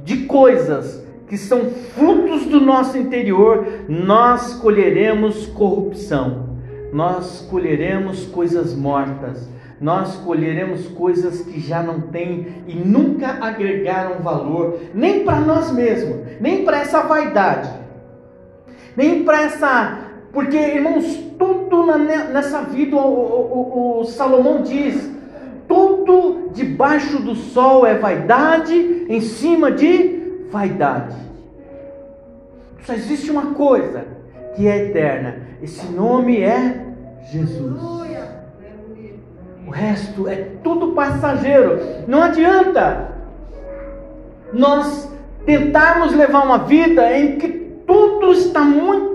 de 0.04 0.26
coisas 0.26 1.02
que 1.26 1.38
são 1.38 1.70
frutos 1.70 2.44
do 2.44 2.60
nosso 2.60 2.98
interior, 2.98 3.66
nós 3.88 4.54
colheremos 4.54 5.46
corrupção, 5.46 6.50
nós 6.92 7.46
colheremos 7.50 8.26
coisas 8.26 8.74
mortas, 8.74 9.48
nós 9.80 10.14
colheremos 10.16 10.86
coisas 10.88 11.40
que 11.40 11.58
já 11.58 11.82
não 11.82 12.02
têm 12.02 12.62
e 12.68 12.74
nunca 12.74 13.38
agregaram 13.40 14.22
valor, 14.22 14.78
nem 14.94 15.24
para 15.24 15.40
nós 15.40 15.72
mesmos, 15.72 16.18
nem 16.40 16.64
para 16.64 16.80
essa 16.80 17.00
vaidade, 17.02 17.70
nem 18.96 19.24
para 19.24 19.42
essa. 19.42 19.98
Porque, 20.32 20.56
irmãos, 20.56 21.16
tudo 21.38 21.86
nessa 21.96 22.62
vida, 22.62 22.96
o, 22.96 23.00
o, 23.00 24.00
o 24.00 24.04
Salomão 24.04 24.62
diz: 24.62 25.13
tudo 25.74 26.50
debaixo 26.52 27.18
do 27.18 27.34
sol 27.34 27.84
é 27.84 27.94
vaidade, 27.98 29.06
em 29.08 29.20
cima 29.20 29.72
de 29.72 30.46
vaidade. 30.50 31.16
Só 32.84 32.92
existe 32.92 33.30
uma 33.30 33.54
coisa 33.54 34.04
que 34.54 34.68
é 34.68 34.86
eterna. 34.86 35.38
Esse 35.60 35.84
nome 35.86 36.40
é 36.40 36.86
Jesus. 37.32 37.82
O 39.66 39.70
resto 39.70 40.28
é 40.28 40.36
tudo 40.62 40.92
passageiro. 40.92 41.80
Não 42.06 42.22
adianta 42.22 43.12
nós 44.52 45.10
tentarmos 45.44 46.14
levar 46.14 46.44
uma 46.44 46.58
vida 46.58 47.16
em 47.18 47.38
que 47.38 47.48
tudo 47.86 48.32
está 48.32 48.60
muito 48.60 49.14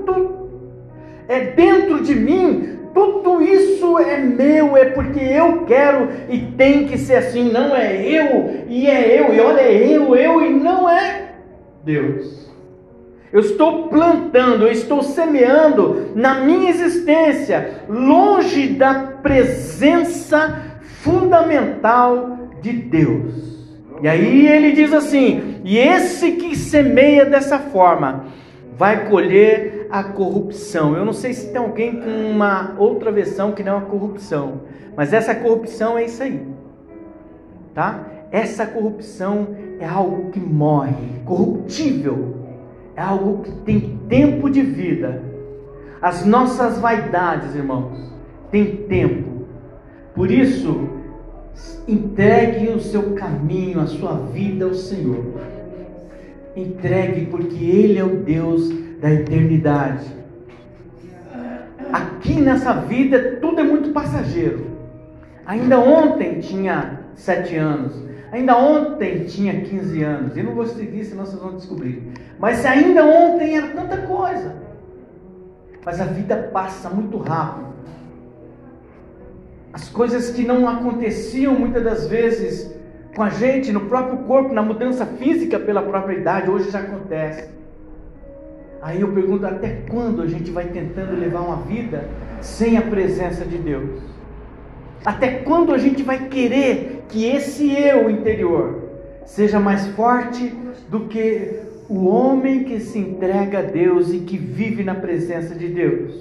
é 1.28 1.52
dentro 1.52 2.02
de 2.02 2.16
mim, 2.16 2.79
tudo 2.94 3.42
isso 3.42 3.98
é 4.00 4.18
meu, 4.18 4.76
é 4.76 4.86
porque 4.86 5.20
eu 5.20 5.66
quero 5.66 6.10
e 6.30 6.40
tem 6.40 6.88
que 6.88 6.98
ser 6.98 7.16
assim, 7.16 7.52
não 7.52 7.76
é 7.76 8.02
eu, 8.02 8.66
e 8.68 8.88
é 8.88 9.20
eu, 9.20 9.34
e 9.34 9.40
olha, 9.40 9.62
é 9.62 9.88
eu, 9.88 10.16
eu, 10.16 10.46
e 10.46 10.50
não 10.50 10.90
é 10.90 11.34
Deus. 11.84 12.40
Eu 13.32 13.42
estou 13.42 13.90
plantando, 13.90 14.64
eu 14.64 14.72
estou 14.72 15.04
semeando 15.04 16.12
na 16.16 16.42
minha 16.42 16.70
existência, 16.70 17.84
longe 17.88 18.68
da 18.70 18.94
presença 19.22 20.80
fundamental 21.04 22.50
de 22.62 22.74
Deus. 22.74 23.50
E 24.02 24.08
aí 24.08 24.48
ele 24.48 24.72
diz 24.72 24.94
assim: 24.94 25.62
e 25.64 25.78
esse 25.78 26.32
que 26.34 26.56
semeia 26.56 27.26
dessa 27.26 27.60
forma 27.60 28.26
vai 28.78 29.08
colher 29.08 29.69
a 29.90 30.04
corrupção. 30.04 30.96
Eu 30.96 31.04
não 31.04 31.14
sei 31.14 31.34
se 31.34 31.52
tem 31.52 31.58
alguém 31.58 32.00
com 32.00 32.32
uma 32.32 32.76
outra 32.78 33.12
versão 33.12 33.52
que 33.52 33.64
não 33.64 33.76
é 33.76 33.78
a 33.78 33.82
corrupção, 33.82 34.62
mas 34.96 35.14
essa 35.14 35.34
corrupção 35.34 35.98
é 35.98 36.06
isso 36.06 36.22
aí, 36.22 36.46
tá? 37.74 38.06
Essa 38.32 38.66
corrupção 38.66 39.56
é 39.80 39.86
algo 39.86 40.30
que 40.32 40.40
morre, 40.40 40.94
corruptível, 41.26 42.36
é 42.96 43.02
algo 43.02 43.44
que 43.44 43.52
tem 43.64 44.00
tempo 44.08 44.50
de 44.50 44.62
vida. 44.62 45.24
As 46.02 46.26
nossas 46.26 46.78
vaidades, 46.78 47.56
irmãos, 47.56 48.14
têm 48.52 48.76
tempo. 48.88 49.46
Por 50.14 50.30
isso, 50.30 50.90
entregue 51.88 52.70
o 52.70 52.80
seu 52.80 53.14
caminho, 53.16 53.82
a 53.82 53.88
sua 53.88 54.14
vida 54.14 54.66
ao 54.66 54.74
Senhor. 54.74 55.26
Entregue, 56.56 57.26
porque 57.26 57.64
Ele 57.64 57.98
é 57.98 58.04
o 58.04 58.18
Deus 58.18 58.70
da 59.00 59.12
eternidade. 59.12 60.06
Aqui 61.92 62.40
nessa 62.40 62.74
vida, 62.74 63.38
tudo 63.42 63.62
é 63.62 63.64
muito 63.64 63.92
passageiro. 63.92 64.68
Ainda 65.46 65.80
ontem 65.80 66.40
tinha 66.40 67.00
sete 67.16 67.56
anos, 67.56 68.10
Ainda 68.32 68.56
ontem 68.58 69.26
tinha 69.26 69.62
15 69.62 70.04
anos. 70.04 70.38
E 70.38 70.44
não 70.44 70.54
vou 70.54 70.66
seguir, 70.66 71.04
senão 71.04 71.26
vocês 71.26 71.42
vão 71.42 71.56
descobrir. 71.56 72.12
Mas 72.38 72.66
ainda 72.66 73.04
ontem 73.04 73.58
era 73.58 73.70
tanta 73.70 73.98
coisa. 73.98 74.56
Mas 75.84 76.00
a 76.00 76.06
vida 76.06 76.50
passa 76.54 76.90
muito 76.90 77.18
rápido. 77.18 77.70
As 79.74 79.90
coisas 79.90 80.32
que 80.32 80.46
não 80.46 80.68
aconteciam 80.68 81.54
muitas 81.54 81.84
das 81.84 82.08
vezes 82.08 82.76
com 83.16 83.24
a 83.24 83.30
gente, 83.30 83.72
no 83.72 83.82
próprio 83.82 84.20
corpo, 84.20 84.54
na 84.54 84.62
mudança 84.62 85.06
física 85.06 85.60
pela 85.60 85.82
própria 85.82 86.16
idade, 86.16 86.50
hoje 86.50 86.70
já 86.70 86.80
acontece. 86.80 87.50
Aí 88.82 89.02
eu 89.02 89.12
pergunto: 89.12 89.46
até 89.46 89.82
quando 89.90 90.22
a 90.22 90.28
gente 90.28 90.52
vai 90.52 90.66
tentando 90.66 91.20
levar 91.20 91.42
uma 91.42 91.58
vida 91.64 92.08
sem 92.42 92.78
a 92.78 92.82
presença 92.82 93.44
de 93.46 93.58
Deus? 93.58 94.02
Até 95.06 95.40
quando 95.40 95.74
a 95.74 95.78
gente 95.78 96.04
vai 96.04 96.28
querer 96.28 97.06
que 97.10 97.26
esse 97.26 97.72
eu 97.72 98.10
interior 98.10 98.90
seja 99.26 99.60
mais 99.60 99.88
forte 99.90 100.54
do 100.90 101.02
que 101.02 101.60
o 101.88 102.06
homem 102.06 102.64
que 102.64 102.80
se 102.80 103.00
entrega 103.00 103.60
a 103.60 103.64
Deus 103.64 104.14
e 104.14 104.20
que 104.20 104.38
vive 104.38 104.84
na 104.84 104.96
presença 104.96 105.56
de 105.56 105.68
Deus? 105.68 106.14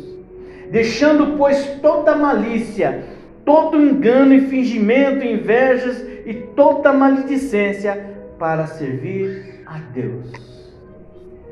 Deixando, 0.71 1.37
pois, 1.37 1.79
toda 1.81 2.15
malícia, 2.15 3.05
todo 3.45 3.81
engano 3.81 4.35
e 4.35 4.43
fingimento, 4.43 5.25
invejas 5.25 6.05
e 6.27 6.35
toda 6.35 6.93
maledicência 6.93 8.15
para 8.39 8.67
servir 8.67 9.63
a 9.67 9.79
Deus. 9.79 10.47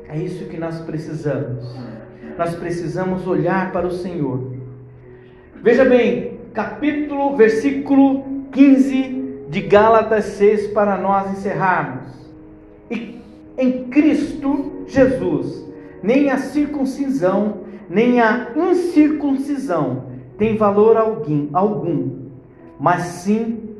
É 0.09 0.17
isso 0.17 0.45
que 0.45 0.57
nós 0.57 0.79
precisamos. 0.81 1.65
Nós 2.37 2.55
precisamos 2.55 3.27
olhar 3.27 3.71
para 3.71 3.87
o 3.87 3.91
Senhor. 3.91 4.53
Veja 5.61 5.83
bem, 5.83 6.39
capítulo, 6.53 7.35
versículo 7.35 8.23
15 8.51 9.45
de 9.49 9.61
Gálatas 9.61 10.25
6 10.25 10.67
para 10.67 10.97
nós 10.97 11.31
encerrarmos. 11.31 12.13
E 12.89 13.19
em 13.57 13.85
Cristo 13.89 14.83
Jesus, 14.87 15.65
nem 16.01 16.29
a 16.29 16.37
circuncisão, 16.37 17.61
nem 17.89 18.21
a 18.21 18.51
incircuncisão 18.55 20.07
tem 20.37 20.55
valor 20.55 20.95
algum, 20.95 21.49
algum 21.53 22.27
mas 22.79 23.01
sim 23.03 23.75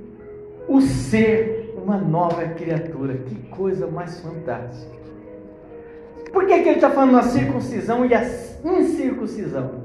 o 0.67 0.81
ser 0.81 1.75
uma 1.81 1.97
nova 1.97 2.43
criatura. 2.47 3.17
Que 3.17 3.35
coisa 3.49 3.87
mais 3.87 4.19
fantástica. 4.19 5.06
Por 6.31 6.45
que, 6.45 6.61
que 6.61 6.69
ele 6.69 6.75
está 6.75 6.89
falando 6.89 7.17
a 7.17 7.23
circuncisão 7.23 8.05
e 8.05 8.13
a 8.13 8.23
incircuncisão? 8.63 9.83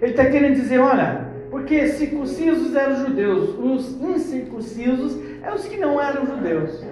Ele 0.00 0.12
está 0.12 0.24
querendo 0.26 0.54
dizer: 0.54 0.78
olha, 0.78 1.28
porque 1.50 1.88
circuncisos 1.88 2.74
eram 2.74 3.06
judeus, 3.06 3.58
os 3.58 4.00
incircuncisos 4.02 5.18
eram 5.42 5.56
os 5.56 5.66
que 5.66 5.76
não 5.76 6.00
eram 6.00 6.26
judeus. 6.26 6.82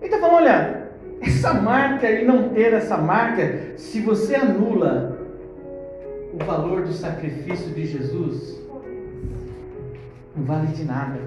Ele 0.00 0.04
está 0.04 0.18
falando: 0.18 0.36
olha, 0.36 0.88
essa 1.20 1.54
marca 1.54 2.10
e 2.10 2.24
não 2.24 2.50
ter 2.50 2.72
essa 2.72 2.96
marca, 2.96 3.76
se 3.76 4.00
você 4.00 4.34
anula 4.34 5.16
o 6.32 6.44
valor 6.44 6.82
do 6.82 6.92
sacrifício 6.92 7.72
de 7.72 7.86
Jesus, 7.86 8.60
não 10.34 10.44
vale 10.44 10.66
de 10.68 10.84
nada. 10.84 11.18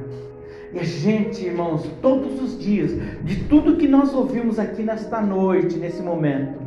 E 0.73 0.79
a 0.79 0.83
gente, 0.83 1.43
irmãos, 1.43 1.89
todos 2.01 2.41
os 2.41 2.59
dias, 2.59 2.91
de 3.23 3.43
tudo 3.45 3.77
que 3.77 3.87
nós 3.87 4.13
ouvimos 4.13 4.59
aqui 4.59 4.83
nesta 4.83 5.19
noite, 5.19 5.77
nesse 5.77 6.01
momento, 6.01 6.59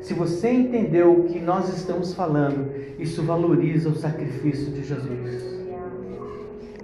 se 0.00 0.14
você 0.14 0.50
entendeu 0.50 1.12
o 1.12 1.24
que 1.24 1.40
nós 1.40 1.68
estamos 1.76 2.14
falando, 2.14 2.70
isso 2.98 3.22
valoriza 3.22 3.88
o 3.88 3.96
sacrifício 3.96 4.72
de 4.72 4.84
Jesus. 4.84 5.58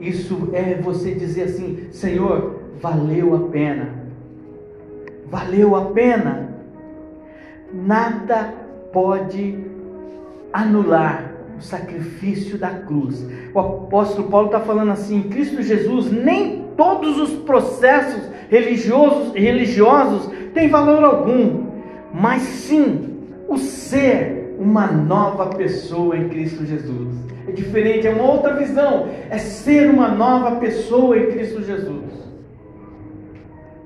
Isso 0.00 0.50
é 0.52 0.74
você 0.74 1.14
dizer 1.14 1.44
assim: 1.44 1.88
Senhor, 1.92 2.60
valeu 2.80 3.34
a 3.34 3.48
pena. 3.48 3.88
Valeu 5.26 5.76
a 5.76 5.86
pena. 5.86 6.50
Nada 7.72 8.52
pode 8.92 9.58
anular 10.52 11.32
o 11.56 11.62
sacrifício 11.62 12.58
da 12.58 12.70
cruz. 12.70 13.26
O 13.54 13.58
apóstolo 13.58 14.28
Paulo 14.28 14.46
está 14.46 14.60
falando 14.60 14.90
assim: 14.90 15.22
Cristo 15.22 15.62
Jesus, 15.62 16.10
nem 16.10 16.63
todos 16.76 17.18
os 17.18 17.30
processos 17.40 18.22
religiosos, 18.48 19.34
religiosos 19.34 20.30
têm 20.52 20.68
valor 20.68 21.02
algum, 21.02 21.64
mas 22.12 22.42
sim 22.42 23.14
o 23.48 23.58
ser 23.58 24.56
uma 24.58 24.86
nova 24.86 25.46
pessoa 25.46 26.16
em 26.16 26.28
Cristo 26.28 26.64
Jesus. 26.64 27.14
É 27.46 27.52
diferente, 27.52 28.06
é 28.06 28.10
uma 28.10 28.30
outra 28.30 28.54
visão, 28.54 29.08
é 29.28 29.38
ser 29.38 29.90
uma 29.90 30.08
nova 30.08 30.56
pessoa 30.56 31.18
em 31.18 31.32
Cristo 31.32 31.62
Jesus. 31.62 32.04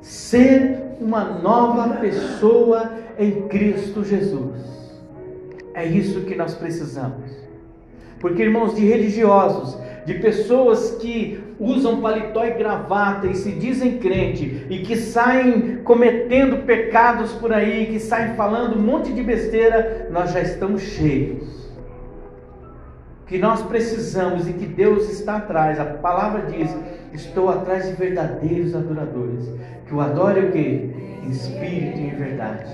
Ser 0.01 0.79
uma 1.01 1.25
nova 1.25 1.97
pessoa 1.97 2.93
em 3.19 3.43
Cristo 3.49 4.05
Jesus. 4.05 4.69
É 5.75 5.85
isso 5.85 6.21
que 6.23 6.35
nós 6.35 6.55
precisamos. 6.55 7.31
Porque, 8.21 8.43
irmãos, 8.43 8.75
de 8.75 8.85
religiosos, 8.85 9.79
de 10.05 10.15
pessoas 10.15 10.97
que 11.01 11.41
usam 11.61 12.01
paletó 12.01 12.45
e 12.45 12.53
gravata 12.53 13.27
e 13.27 13.35
se 13.35 13.51
dizem 13.53 13.99
crente 13.99 14.67
e 14.71 14.79
que 14.79 14.97
saem 14.97 15.79
cometendo 15.79 16.65
pecados 16.65 17.33
por 17.33 17.53
aí, 17.53 17.87
que 17.87 17.99
saem 17.99 18.35
falando 18.35 18.77
um 18.77 18.83
monte 18.83 19.13
de 19.13 19.23
besteira, 19.23 20.09
nós 20.11 20.33
já 20.33 20.41
estamos 20.41 20.83
cheios. 20.83 21.59
Que 23.27 23.37
nós 23.37 23.61
precisamos 23.63 24.49
e 24.49 24.55
que 24.55 24.65
Deus 24.65 25.11
está 25.11 25.37
atrás. 25.37 25.79
A 25.79 25.85
palavra 25.85 26.47
diz: 26.51 26.75
Estou 27.13 27.51
atrás 27.51 27.87
de 27.87 27.93
verdadeiros 27.93 28.75
adoradores. 28.75 29.53
Que 29.87 29.95
o 29.95 30.01
adore 30.01 30.41
o 30.41 30.53
que? 30.53 30.95
Em 31.25 31.29
espírito 31.29 31.99
e 31.99 32.07
em 32.07 32.15
verdade. 32.15 32.73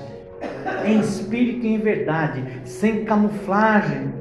Em 0.86 1.00
espírito 1.00 1.66
e 1.66 1.74
em 1.74 1.78
verdade, 1.78 2.44
sem 2.64 3.04
camuflagem 3.04 4.12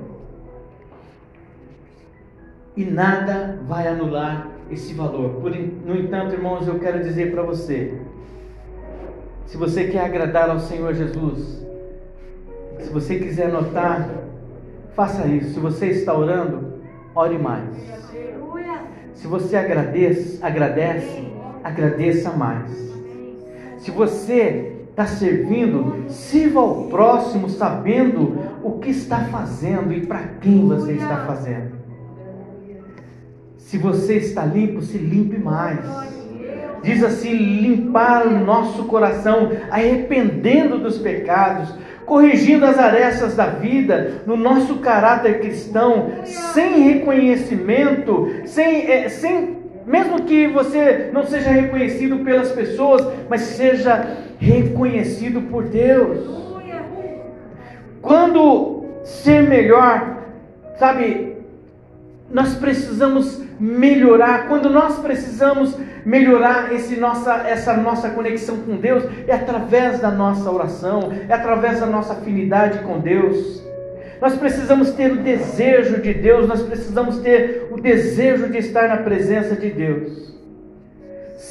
e 2.76 2.84
nada 2.84 3.59
vai 3.68 3.88
anular 3.88 4.53
esse 4.72 4.93
valor. 4.93 5.41
Por, 5.41 5.51
no 5.51 5.95
entanto, 5.95 6.34
irmãos, 6.34 6.68
eu 6.68 6.80
quero 6.80 7.03
dizer 7.03 7.32
para 7.32 7.43
você: 7.43 7.93
se 9.45 9.57
você 9.57 9.86
quer 9.86 10.05
agradar 10.05 10.49
ao 10.49 10.59
Senhor 10.59 10.93
Jesus, 10.93 11.64
se 12.80 12.89
você 12.89 13.20
quiser 13.20 13.47
anotar, 13.47 14.09
faça 14.95 15.28
isso. 15.28 15.53
Se 15.53 15.59
você 15.59 15.88
está 15.88 16.18
orando, 16.18 16.74
ore 17.16 17.38
mais. 17.38 17.70
Se 19.14 19.28
você 19.28 19.55
agradece, 19.55 20.39
agradece, 20.41 21.28
agradeça 21.64 22.32
mais. 22.32 22.72
Se 23.78 23.91
você 23.91 24.74
está 24.89 25.05
servindo, 25.05 26.05
sirva 26.09 26.59
ao 26.59 26.84
próximo 26.86 27.49
sabendo 27.49 28.38
o 28.64 28.80
que 28.80 28.89
está 28.89 29.26
fazendo 29.26 29.91
e 29.93 30.05
para 30.05 30.24
quem 30.39 30.68
você 30.68 30.93
está 30.93 31.26
fazendo. 31.26 31.83
Se 33.74 33.80
você 33.80 34.18
está 34.18 34.46
limpo, 34.46 34.84
se 34.84 35.00
limpe 35.00 35.40
mais. 35.40 35.80
Diz 36.84 37.04
assim: 37.04 37.34
limpar 37.34 38.28
o 38.28 38.46
nosso 38.46 38.84
coração, 38.84 39.52
arrependendo 39.72 40.78
dos 40.78 41.00
pecados, 41.00 41.74
corrigindo 42.06 42.68
as 42.68 42.78
arestas 42.78 43.36
da 43.36 43.48
vida, 43.48 44.22
no 44.28 44.38
nosso 44.38 44.76
caráter 44.76 45.40
cristão, 45.40 46.12
sem 46.24 46.84
reconhecimento, 46.84 48.44
sem, 48.46 48.92
é, 48.92 49.10
sem 49.10 49.58
mesmo 49.88 50.22
que 50.22 50.46
você 50.46 51.10
não 51.12 51.26
seja 51.26 51.50
reconhecido 51.50 52.20
pelas 52.20 52.52
pessoas, 52.52 53.04
mas 53.28 53.42
seja 53.42 54.18
reconhecido 54.38 55.42
por 55.50 55.64
Deus. 55.64 56.20
Quando 58.04 58.86
ser 59.04 59.42
melhor, 59.42 60.28
sabe, 60.78 61.38
nós 62.30 62.54
precisamos 62.54 63.42
melhorar, 63.64 64.49
quando 64.49 64.70
nós 64.70 64.99
precisamos 64.99 65.78
melhorar 66.05 66.74
esse 66.74 66.97
nossa, 66.97 67.34
essa 67.47 67.78
nossa 67.78 68.09
conexão 68.09 68.57
com 68.57 68.76
Deus, 68.76 69.05
é 69.26 69.34
através 69.34 69.99
da 69.99 70.11
nossa 70.11 70.51
oração, 70.51 71.14
é 71.30 71.34
através 71.34 71.80
da 71.80 71.86
nossa 71.86 72.11
afinidade 72.11 72.80
com 72.80 72.99
Deus. 72.99 73.64
Nós 74.20 74.36
precisamos 74.36 74.91
ter 74.91 75.14
o 75.14 75.18
desejo 75.18 76.01
de 76.01 76.14
Deus, 76.14 76.45
nós 76.45 76.61
precisamos 76.61 77.20
ter 77.20 77.70
o 77.72 77.80
desejo 77.80 78.49
de 78.49 78.57
estar 78.57 78.89
na 78.89 78.97
presença 78.97 79.55
de 79.55 79.70
Deus 79.70 80.33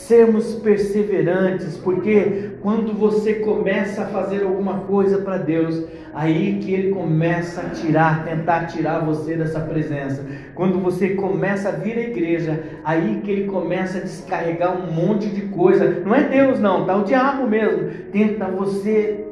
sermos 0.03 0.55
perseverantes, 0.57 1.77
porque 1.77 2.51
quando 2.61 2.93
você 2.93 3.35
começa 3.35 4.03
a 4.03 4.07
fazer 4.07 4.43
alguma 4.43 4.81
coisa 4.81 5.19
para 5.19 5.39
Deus, 5.39 5.85
aí 6.13 6.59
que 6.61 6.73
Ele 6.73 6.91
começa 6.91 7.61
a 7.61 7.71
tirar, 7.71 8.25
tentar 8.25 8.67
tirar 8.67 9.05
você 9.05 9.37
dessa 9.37 9.61
presença. 9.61 10.25
Quando 10.55 10.81
você 10.81 11.11
começa 11.11 11.69
a 11.69 11.73
vir 11.73 11.97
à 11.97 12.03
igreja, 12.03 12.63
aí 12.85 13.21
que 13.23 13.31
Ele 13.31 13.45
começa 13.47 13.99
a 13.99 14.01
descarregar 14.01 14.77
um 14.77 14.91
monte 14.91 15.29
de 15.29 15.43
coisa. 15.43 15.89
Não 16.05 16.15
é 16.15 16.25
Deus 16.25 16.59
não, 16.59 16.85
tá? 16.85 16.97
O 16.97 17.05
diabo 17.05 17.47
mesmo 17.47 17.91
tenta 18.11 18.47
você. 18.47 19.25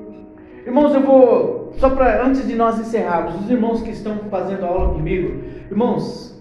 Irmãos, 0.64 0.94
eu 0.94 1.02
vou 1.02 1.74
só 1.78 1.90
para 1.90 2.24
antes 2.24 2.46
de 2.46 2.54
nós 2.54 2.78
encerrarmos, 2.78 3.42
os 3.42 3.50
irmãos 3.50 3.82
que 3.82 3.90
estão 3.90 4.18
fazendo 4.30 4.64
aula 4.64 4.94
comigo, 4.94 5.42
irmãos, 5.70 6.40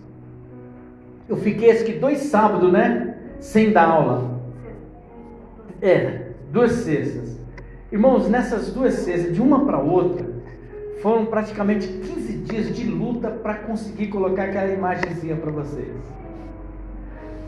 eu 1.27 1.37
fiquei 1.37 1.71
acho 1.71 1.85
que 1.85 1.93
dois 1.93 2.19
sábados, 2.19 2.71
né? 2.71 3.15
Sem 3.39 3.71
dar 3.71 3.89
aula. 3.89 4.39
É, 5.81 6.31
duas 6.51 6.71
sextas. 6.71 7.39
Irmãos, 7.91 8.29
nessas 8.29 8.71
duas 8.71 8.93
sextas, 8.95 9.33
de 9.33 9.41
uma 9.41 9.65
para 9.65 9.79
outra, 9.79 10.27
foram 11.01 11.25
praticamente 11.25 11.87
15 11.87 12.33
dias 12.33 12.75
de 12.75 12.85
luta 12.85 13.29
para 13.29 13.55
conseguir 13.55 14.07
colocar 14.07 14.43
aquela 14.43 14.71
imagenzinha 14.71 15.35
para 15.35 15.51
vocês. 15.51 15.95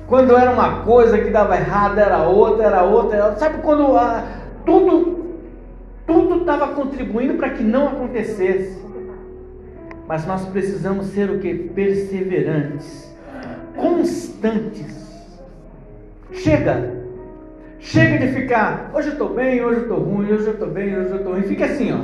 Quando 0.08 0.36
era 0.36 0.52
uma 0.52 0.84
coisa 0.84 1.18
que 1.18 1.30
dava 1.30 1.56
errado, 1.56 1.98
era 1.98 2.24
outra, 2.24 2.66
era 2.66 2.84
outra, 2.84 3.18
era 3.18 3.36
sabe 3.36 3.62
quando 3.62 3.96
ah, 3.96 4.26
tudo 4.66 5.22
tudo 6.06 6.42
estava 6.42 6.70
contribuindo 6.70 7.36
para 7.36 7.52
que 7.52 7.64
não 7.64 7.88
acontecesse. 7.88 8.82
Mas 10.08 10.26
nós 10.26 10.46
precisamos 10.48 11.08
ser 11.08 11.30
o 11.30 11.40
que? 11.40 11.54
Perseverantes, 11.54 13.16
constantes 13.78 15.01
Chega. 16.32 17.02
Chega 17.80 18.20
de 18.20 18.34
ficar, 18.34 18.92
hoje 18.94 19.08
eu 19.08 19.14
estou 19.14 19.34
bem, 19.34 19.64
hoje 19.64 19.80
eu 19.80 19.84
estou 19.84 20.00
ruim, 20.00 20.32
hoje 20.32 20.46
eu 20.46 20.54
estou 20.54 20.70
bem, 20.70 20.96
hoje 20.98 21.10
eu 21.10 21.18
estou 21.18 21.34
ruim. 21.34 21.44
Fica 21.44 21.66
assim, 21.66 21.92
ó. 21.92 22.00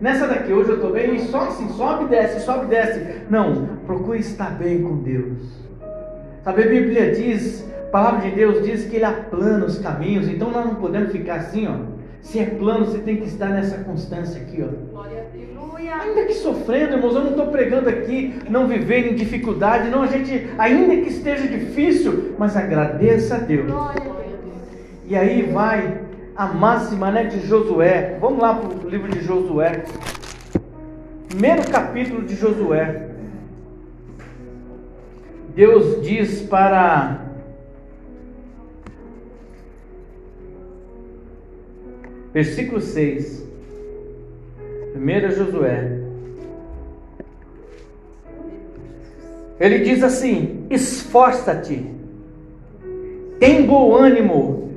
Nessa 0.00 0.26
daqui, 0.26 0.52
hoje 0.52 0.70
eu 0.70 0.74
estou 0.76 0.92
bem, 0.92 1.14
e 1.14 1.20
só 1.20 1.42
assim, 1.44 1.68
sobe 1.70 2.04
e 2.04 2.08
desce, 2.08 2.40
sobe 2.40 2.66
e 2.66 2.68
desce. 2.68 3.22
Não, 3.30 3.66
procure 3.86 4.18
estar 4.18 4.50
bem 4.58 4.82
com 4.82 4.98
Deus. 4.98 5.38
Sabe, 6.42 6.64
a 6.64 6.66
Bíblia 6.66 7.12
diz, 7.12 7.66
a 7.88 7.90
palavra 7.90 8.28
de 8.28 8.34
Deus 8.34 8.64
diz 8.64 8.84
que 8.84 8.96
Ele 8.96 9.04
aplana 9.04 9.64
os 9.64 9.78
caminhos, 9.78 10.28
então 10.28 10.50
nós 10.50 10.66
não 10.66 10.74
podemos 10.74 11.12
ficar 11.12 11.36
assim, 11.36 11.66
ó. 11.66 11.76
Se 12.20 12.38
é 12.38 12.46
plano, 12.46 12.84
você 12.84 12.98
tem 12.98 13.16
que 13.16 13.26
estar 13.26 13.48
nessa 13.48 13.78
constância 13.84 14.40
aqui, 14.40 14.62
ó. 14.62 14.98
Ainda 16.00 16.24
que 16.24 16.34
sofrendo, 16.34 16.96
irmãos, 16.96 17.14
eu 17.14 17.24
não 17.24 17.30
estou 17.30 17.48
pregando 17.48 17.88
aqui 17.88 18.40
não 18.48 18.66
viver 18.66 19.12
em 19.12 19.14
dificuldade, 19.14 19.90
não, 19.90 20.02
a 20.02 20.06
gente, 20.06 20.48
ainda 20.58 20.96
que 20.96 21.08
esteja 21.08 21.46
difícil, 21.46 22.34
mas 22.38 22.56
agradeça 22.56 23.36
a 23.36 23.38
Deus. 23.38 23.70
E 25.06 25.14
aí 25.14 25.42
vai 25.42 26.00
a 26.34 26.46
máxima 26.46 27.10
né, 27.10 27.24
de 27.24 27.46
Josué. 27.46 28.16
Vamos 28.20 28.40
lá 28.40 28.54
para 28.54 28.86
o 28.86 28.88
livro 28.88 29.10
de 29.10 29.20
Josué. 29.20 29.84
Primeiro 31.28 31.68
capítulo 31.70 32.22
de 32.22 32.34
Josué. 32.34 33.08
Deus 35.54 36.02
diz 36.02 36.40
para 36.40 37.26
versículo 42.32 42.80
6. 42.80 43.51
1 45.02 45.30
Josué. 45.32 45.98
Ele 49.58 49.80
diz 49.80 50.02
assim: 50.02 50.64
esforça-te, 50.70 51.84
tem 53.40 53.66
bom 53.66 53.94
ânimo, 53.96 54.70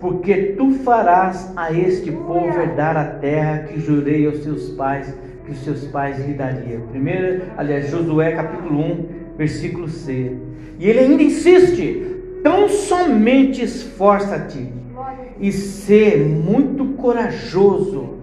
porque 0.00 0.54
tu 0.56 0.72
farás 0.78 1.52
a 1.54 1.70
este 1.70 2.10
povo 2.10 2.58
herdar 2.58 2.96
a 2.96 3.04
terra 3.04 3.64
que 3.64 3.78
jurei 3.78 4.26
aos 4.26 4.42
seus 4.42 4.70
pais, 4.70 5.14
que 5.44 5.52
os 5.52 5.58
seus 5.58 5.84
pais 5.88 6.18
lhe 6.26 6.32
dariam. 6.32 6.86
Primeiro, 6.90 7.42
aliás, 7.56 7.90
Josué 7.90 8.32
capítulo 8.32 8.80
1, 8.80 9.06
versículo 9.36 9.88
C. 9.88 10.32
E 10.78 10.88
ele 10.88 11.00
ainda 11.00 11.22
insiste: 11.22 12.02
tão 12.42 12.66
somente 12.66 13.62
esforça-te 13.62 14.72
e 15.38 15.52
ser 15.52 16.18
muito 16.18 16.86
corajoso 16.94 18.18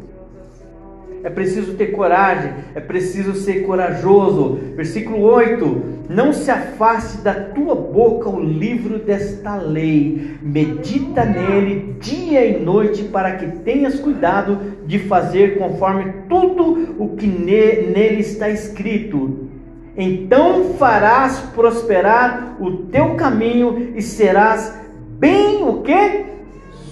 é 1.26 1.30
preciso 1.32 1.74
ter 1.74 1.88
coragem, 1.88 2.54
é 2.76 2.80
preciso 2.80 3.34
ser 3.34 3.64
corajoso. 3.64 4.60
Versículo 4.76 5.22
8: 5.22 5.84
Não 6.08 6.32
se 6.32 6.52
afaste 6.52 7.18
da 7.24 7.34
tua 7.34 7.74
boca 7.74 8.30
o 8.30 8.40
livro 8.40 9.00
desta 9.00 9.56
lei, 9.56 10.38
medita 10.40 11.26
nele 11.26 11.96
dia 12.00 12.46
e 12.46 12.64
noite, 12.64 13.06
para 13.06 13.38
que 13.38 13.48
tenhas 13.62 14.00
cuidado 14.00 14.60
de 14.86 15.00
fazer 15.00 15.58
conforme 15.58 16.14
tudo 16.30 16.96
o 17.00 17.16
que 17.16 17.26
nele 17.26 18.20
está 18.20 18.48
escrito. 18.48 19.50
então 19.98 20.76
farás 20.76 21.40
prosperar 21.56 22.56
o 22.60 22.72
teu 22.92 23.16
caminho 23.16 23.94
e 23.96 24.02
serás 24.02 24.80
bem 25.18 25.64
o 25.64 25.82
que? 25.82 26.26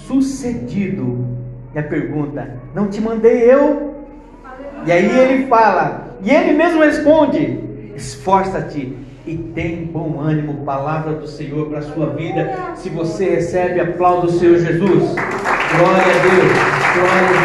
Sucedido. 0.08 1.24
E 1.76 1.78
a 1.78 1.84
pergunta: 1.84 2.58
Não 2.74 2.88
te 2.88 3.00
mandei 3.00 3.44
eu? 3.44 3.93
E 4.86 4.92
aí 4.92 5.20
ele 5.20 5.48
fala, 5.48 6.18
e 6.22 6.30
ele 6.30 6.54
mesmo 6.54 6.82
responde: 6.82 7.60
Esforça-te 7.96 8.96
e 9.26 9.38
tem 9.38 9.86
bom 9.86 10.20
ânimo, 10.20 10.66
palavra 10.66 11.14
do 11.14 11.28
Senhor 11.28 11.68
para 11.68 11.80
a 11.80 11.82
sua 11.82 12.08
vida. 12.08 12.74
Se 12.76 12.90
você 12.90 13.36
recebe, 13.36 13.80
aplauda 13.80 14.28
o 14.28 14.32
Senhor 14.32 14.58
Jesus. 14.58 15.16
Glória 15.16 16.04
a 16.04 16.20
Deus. 16.22 16.52
Glória 16.94 17.20
a 17.20 17.32
Deus. 17.32 17.42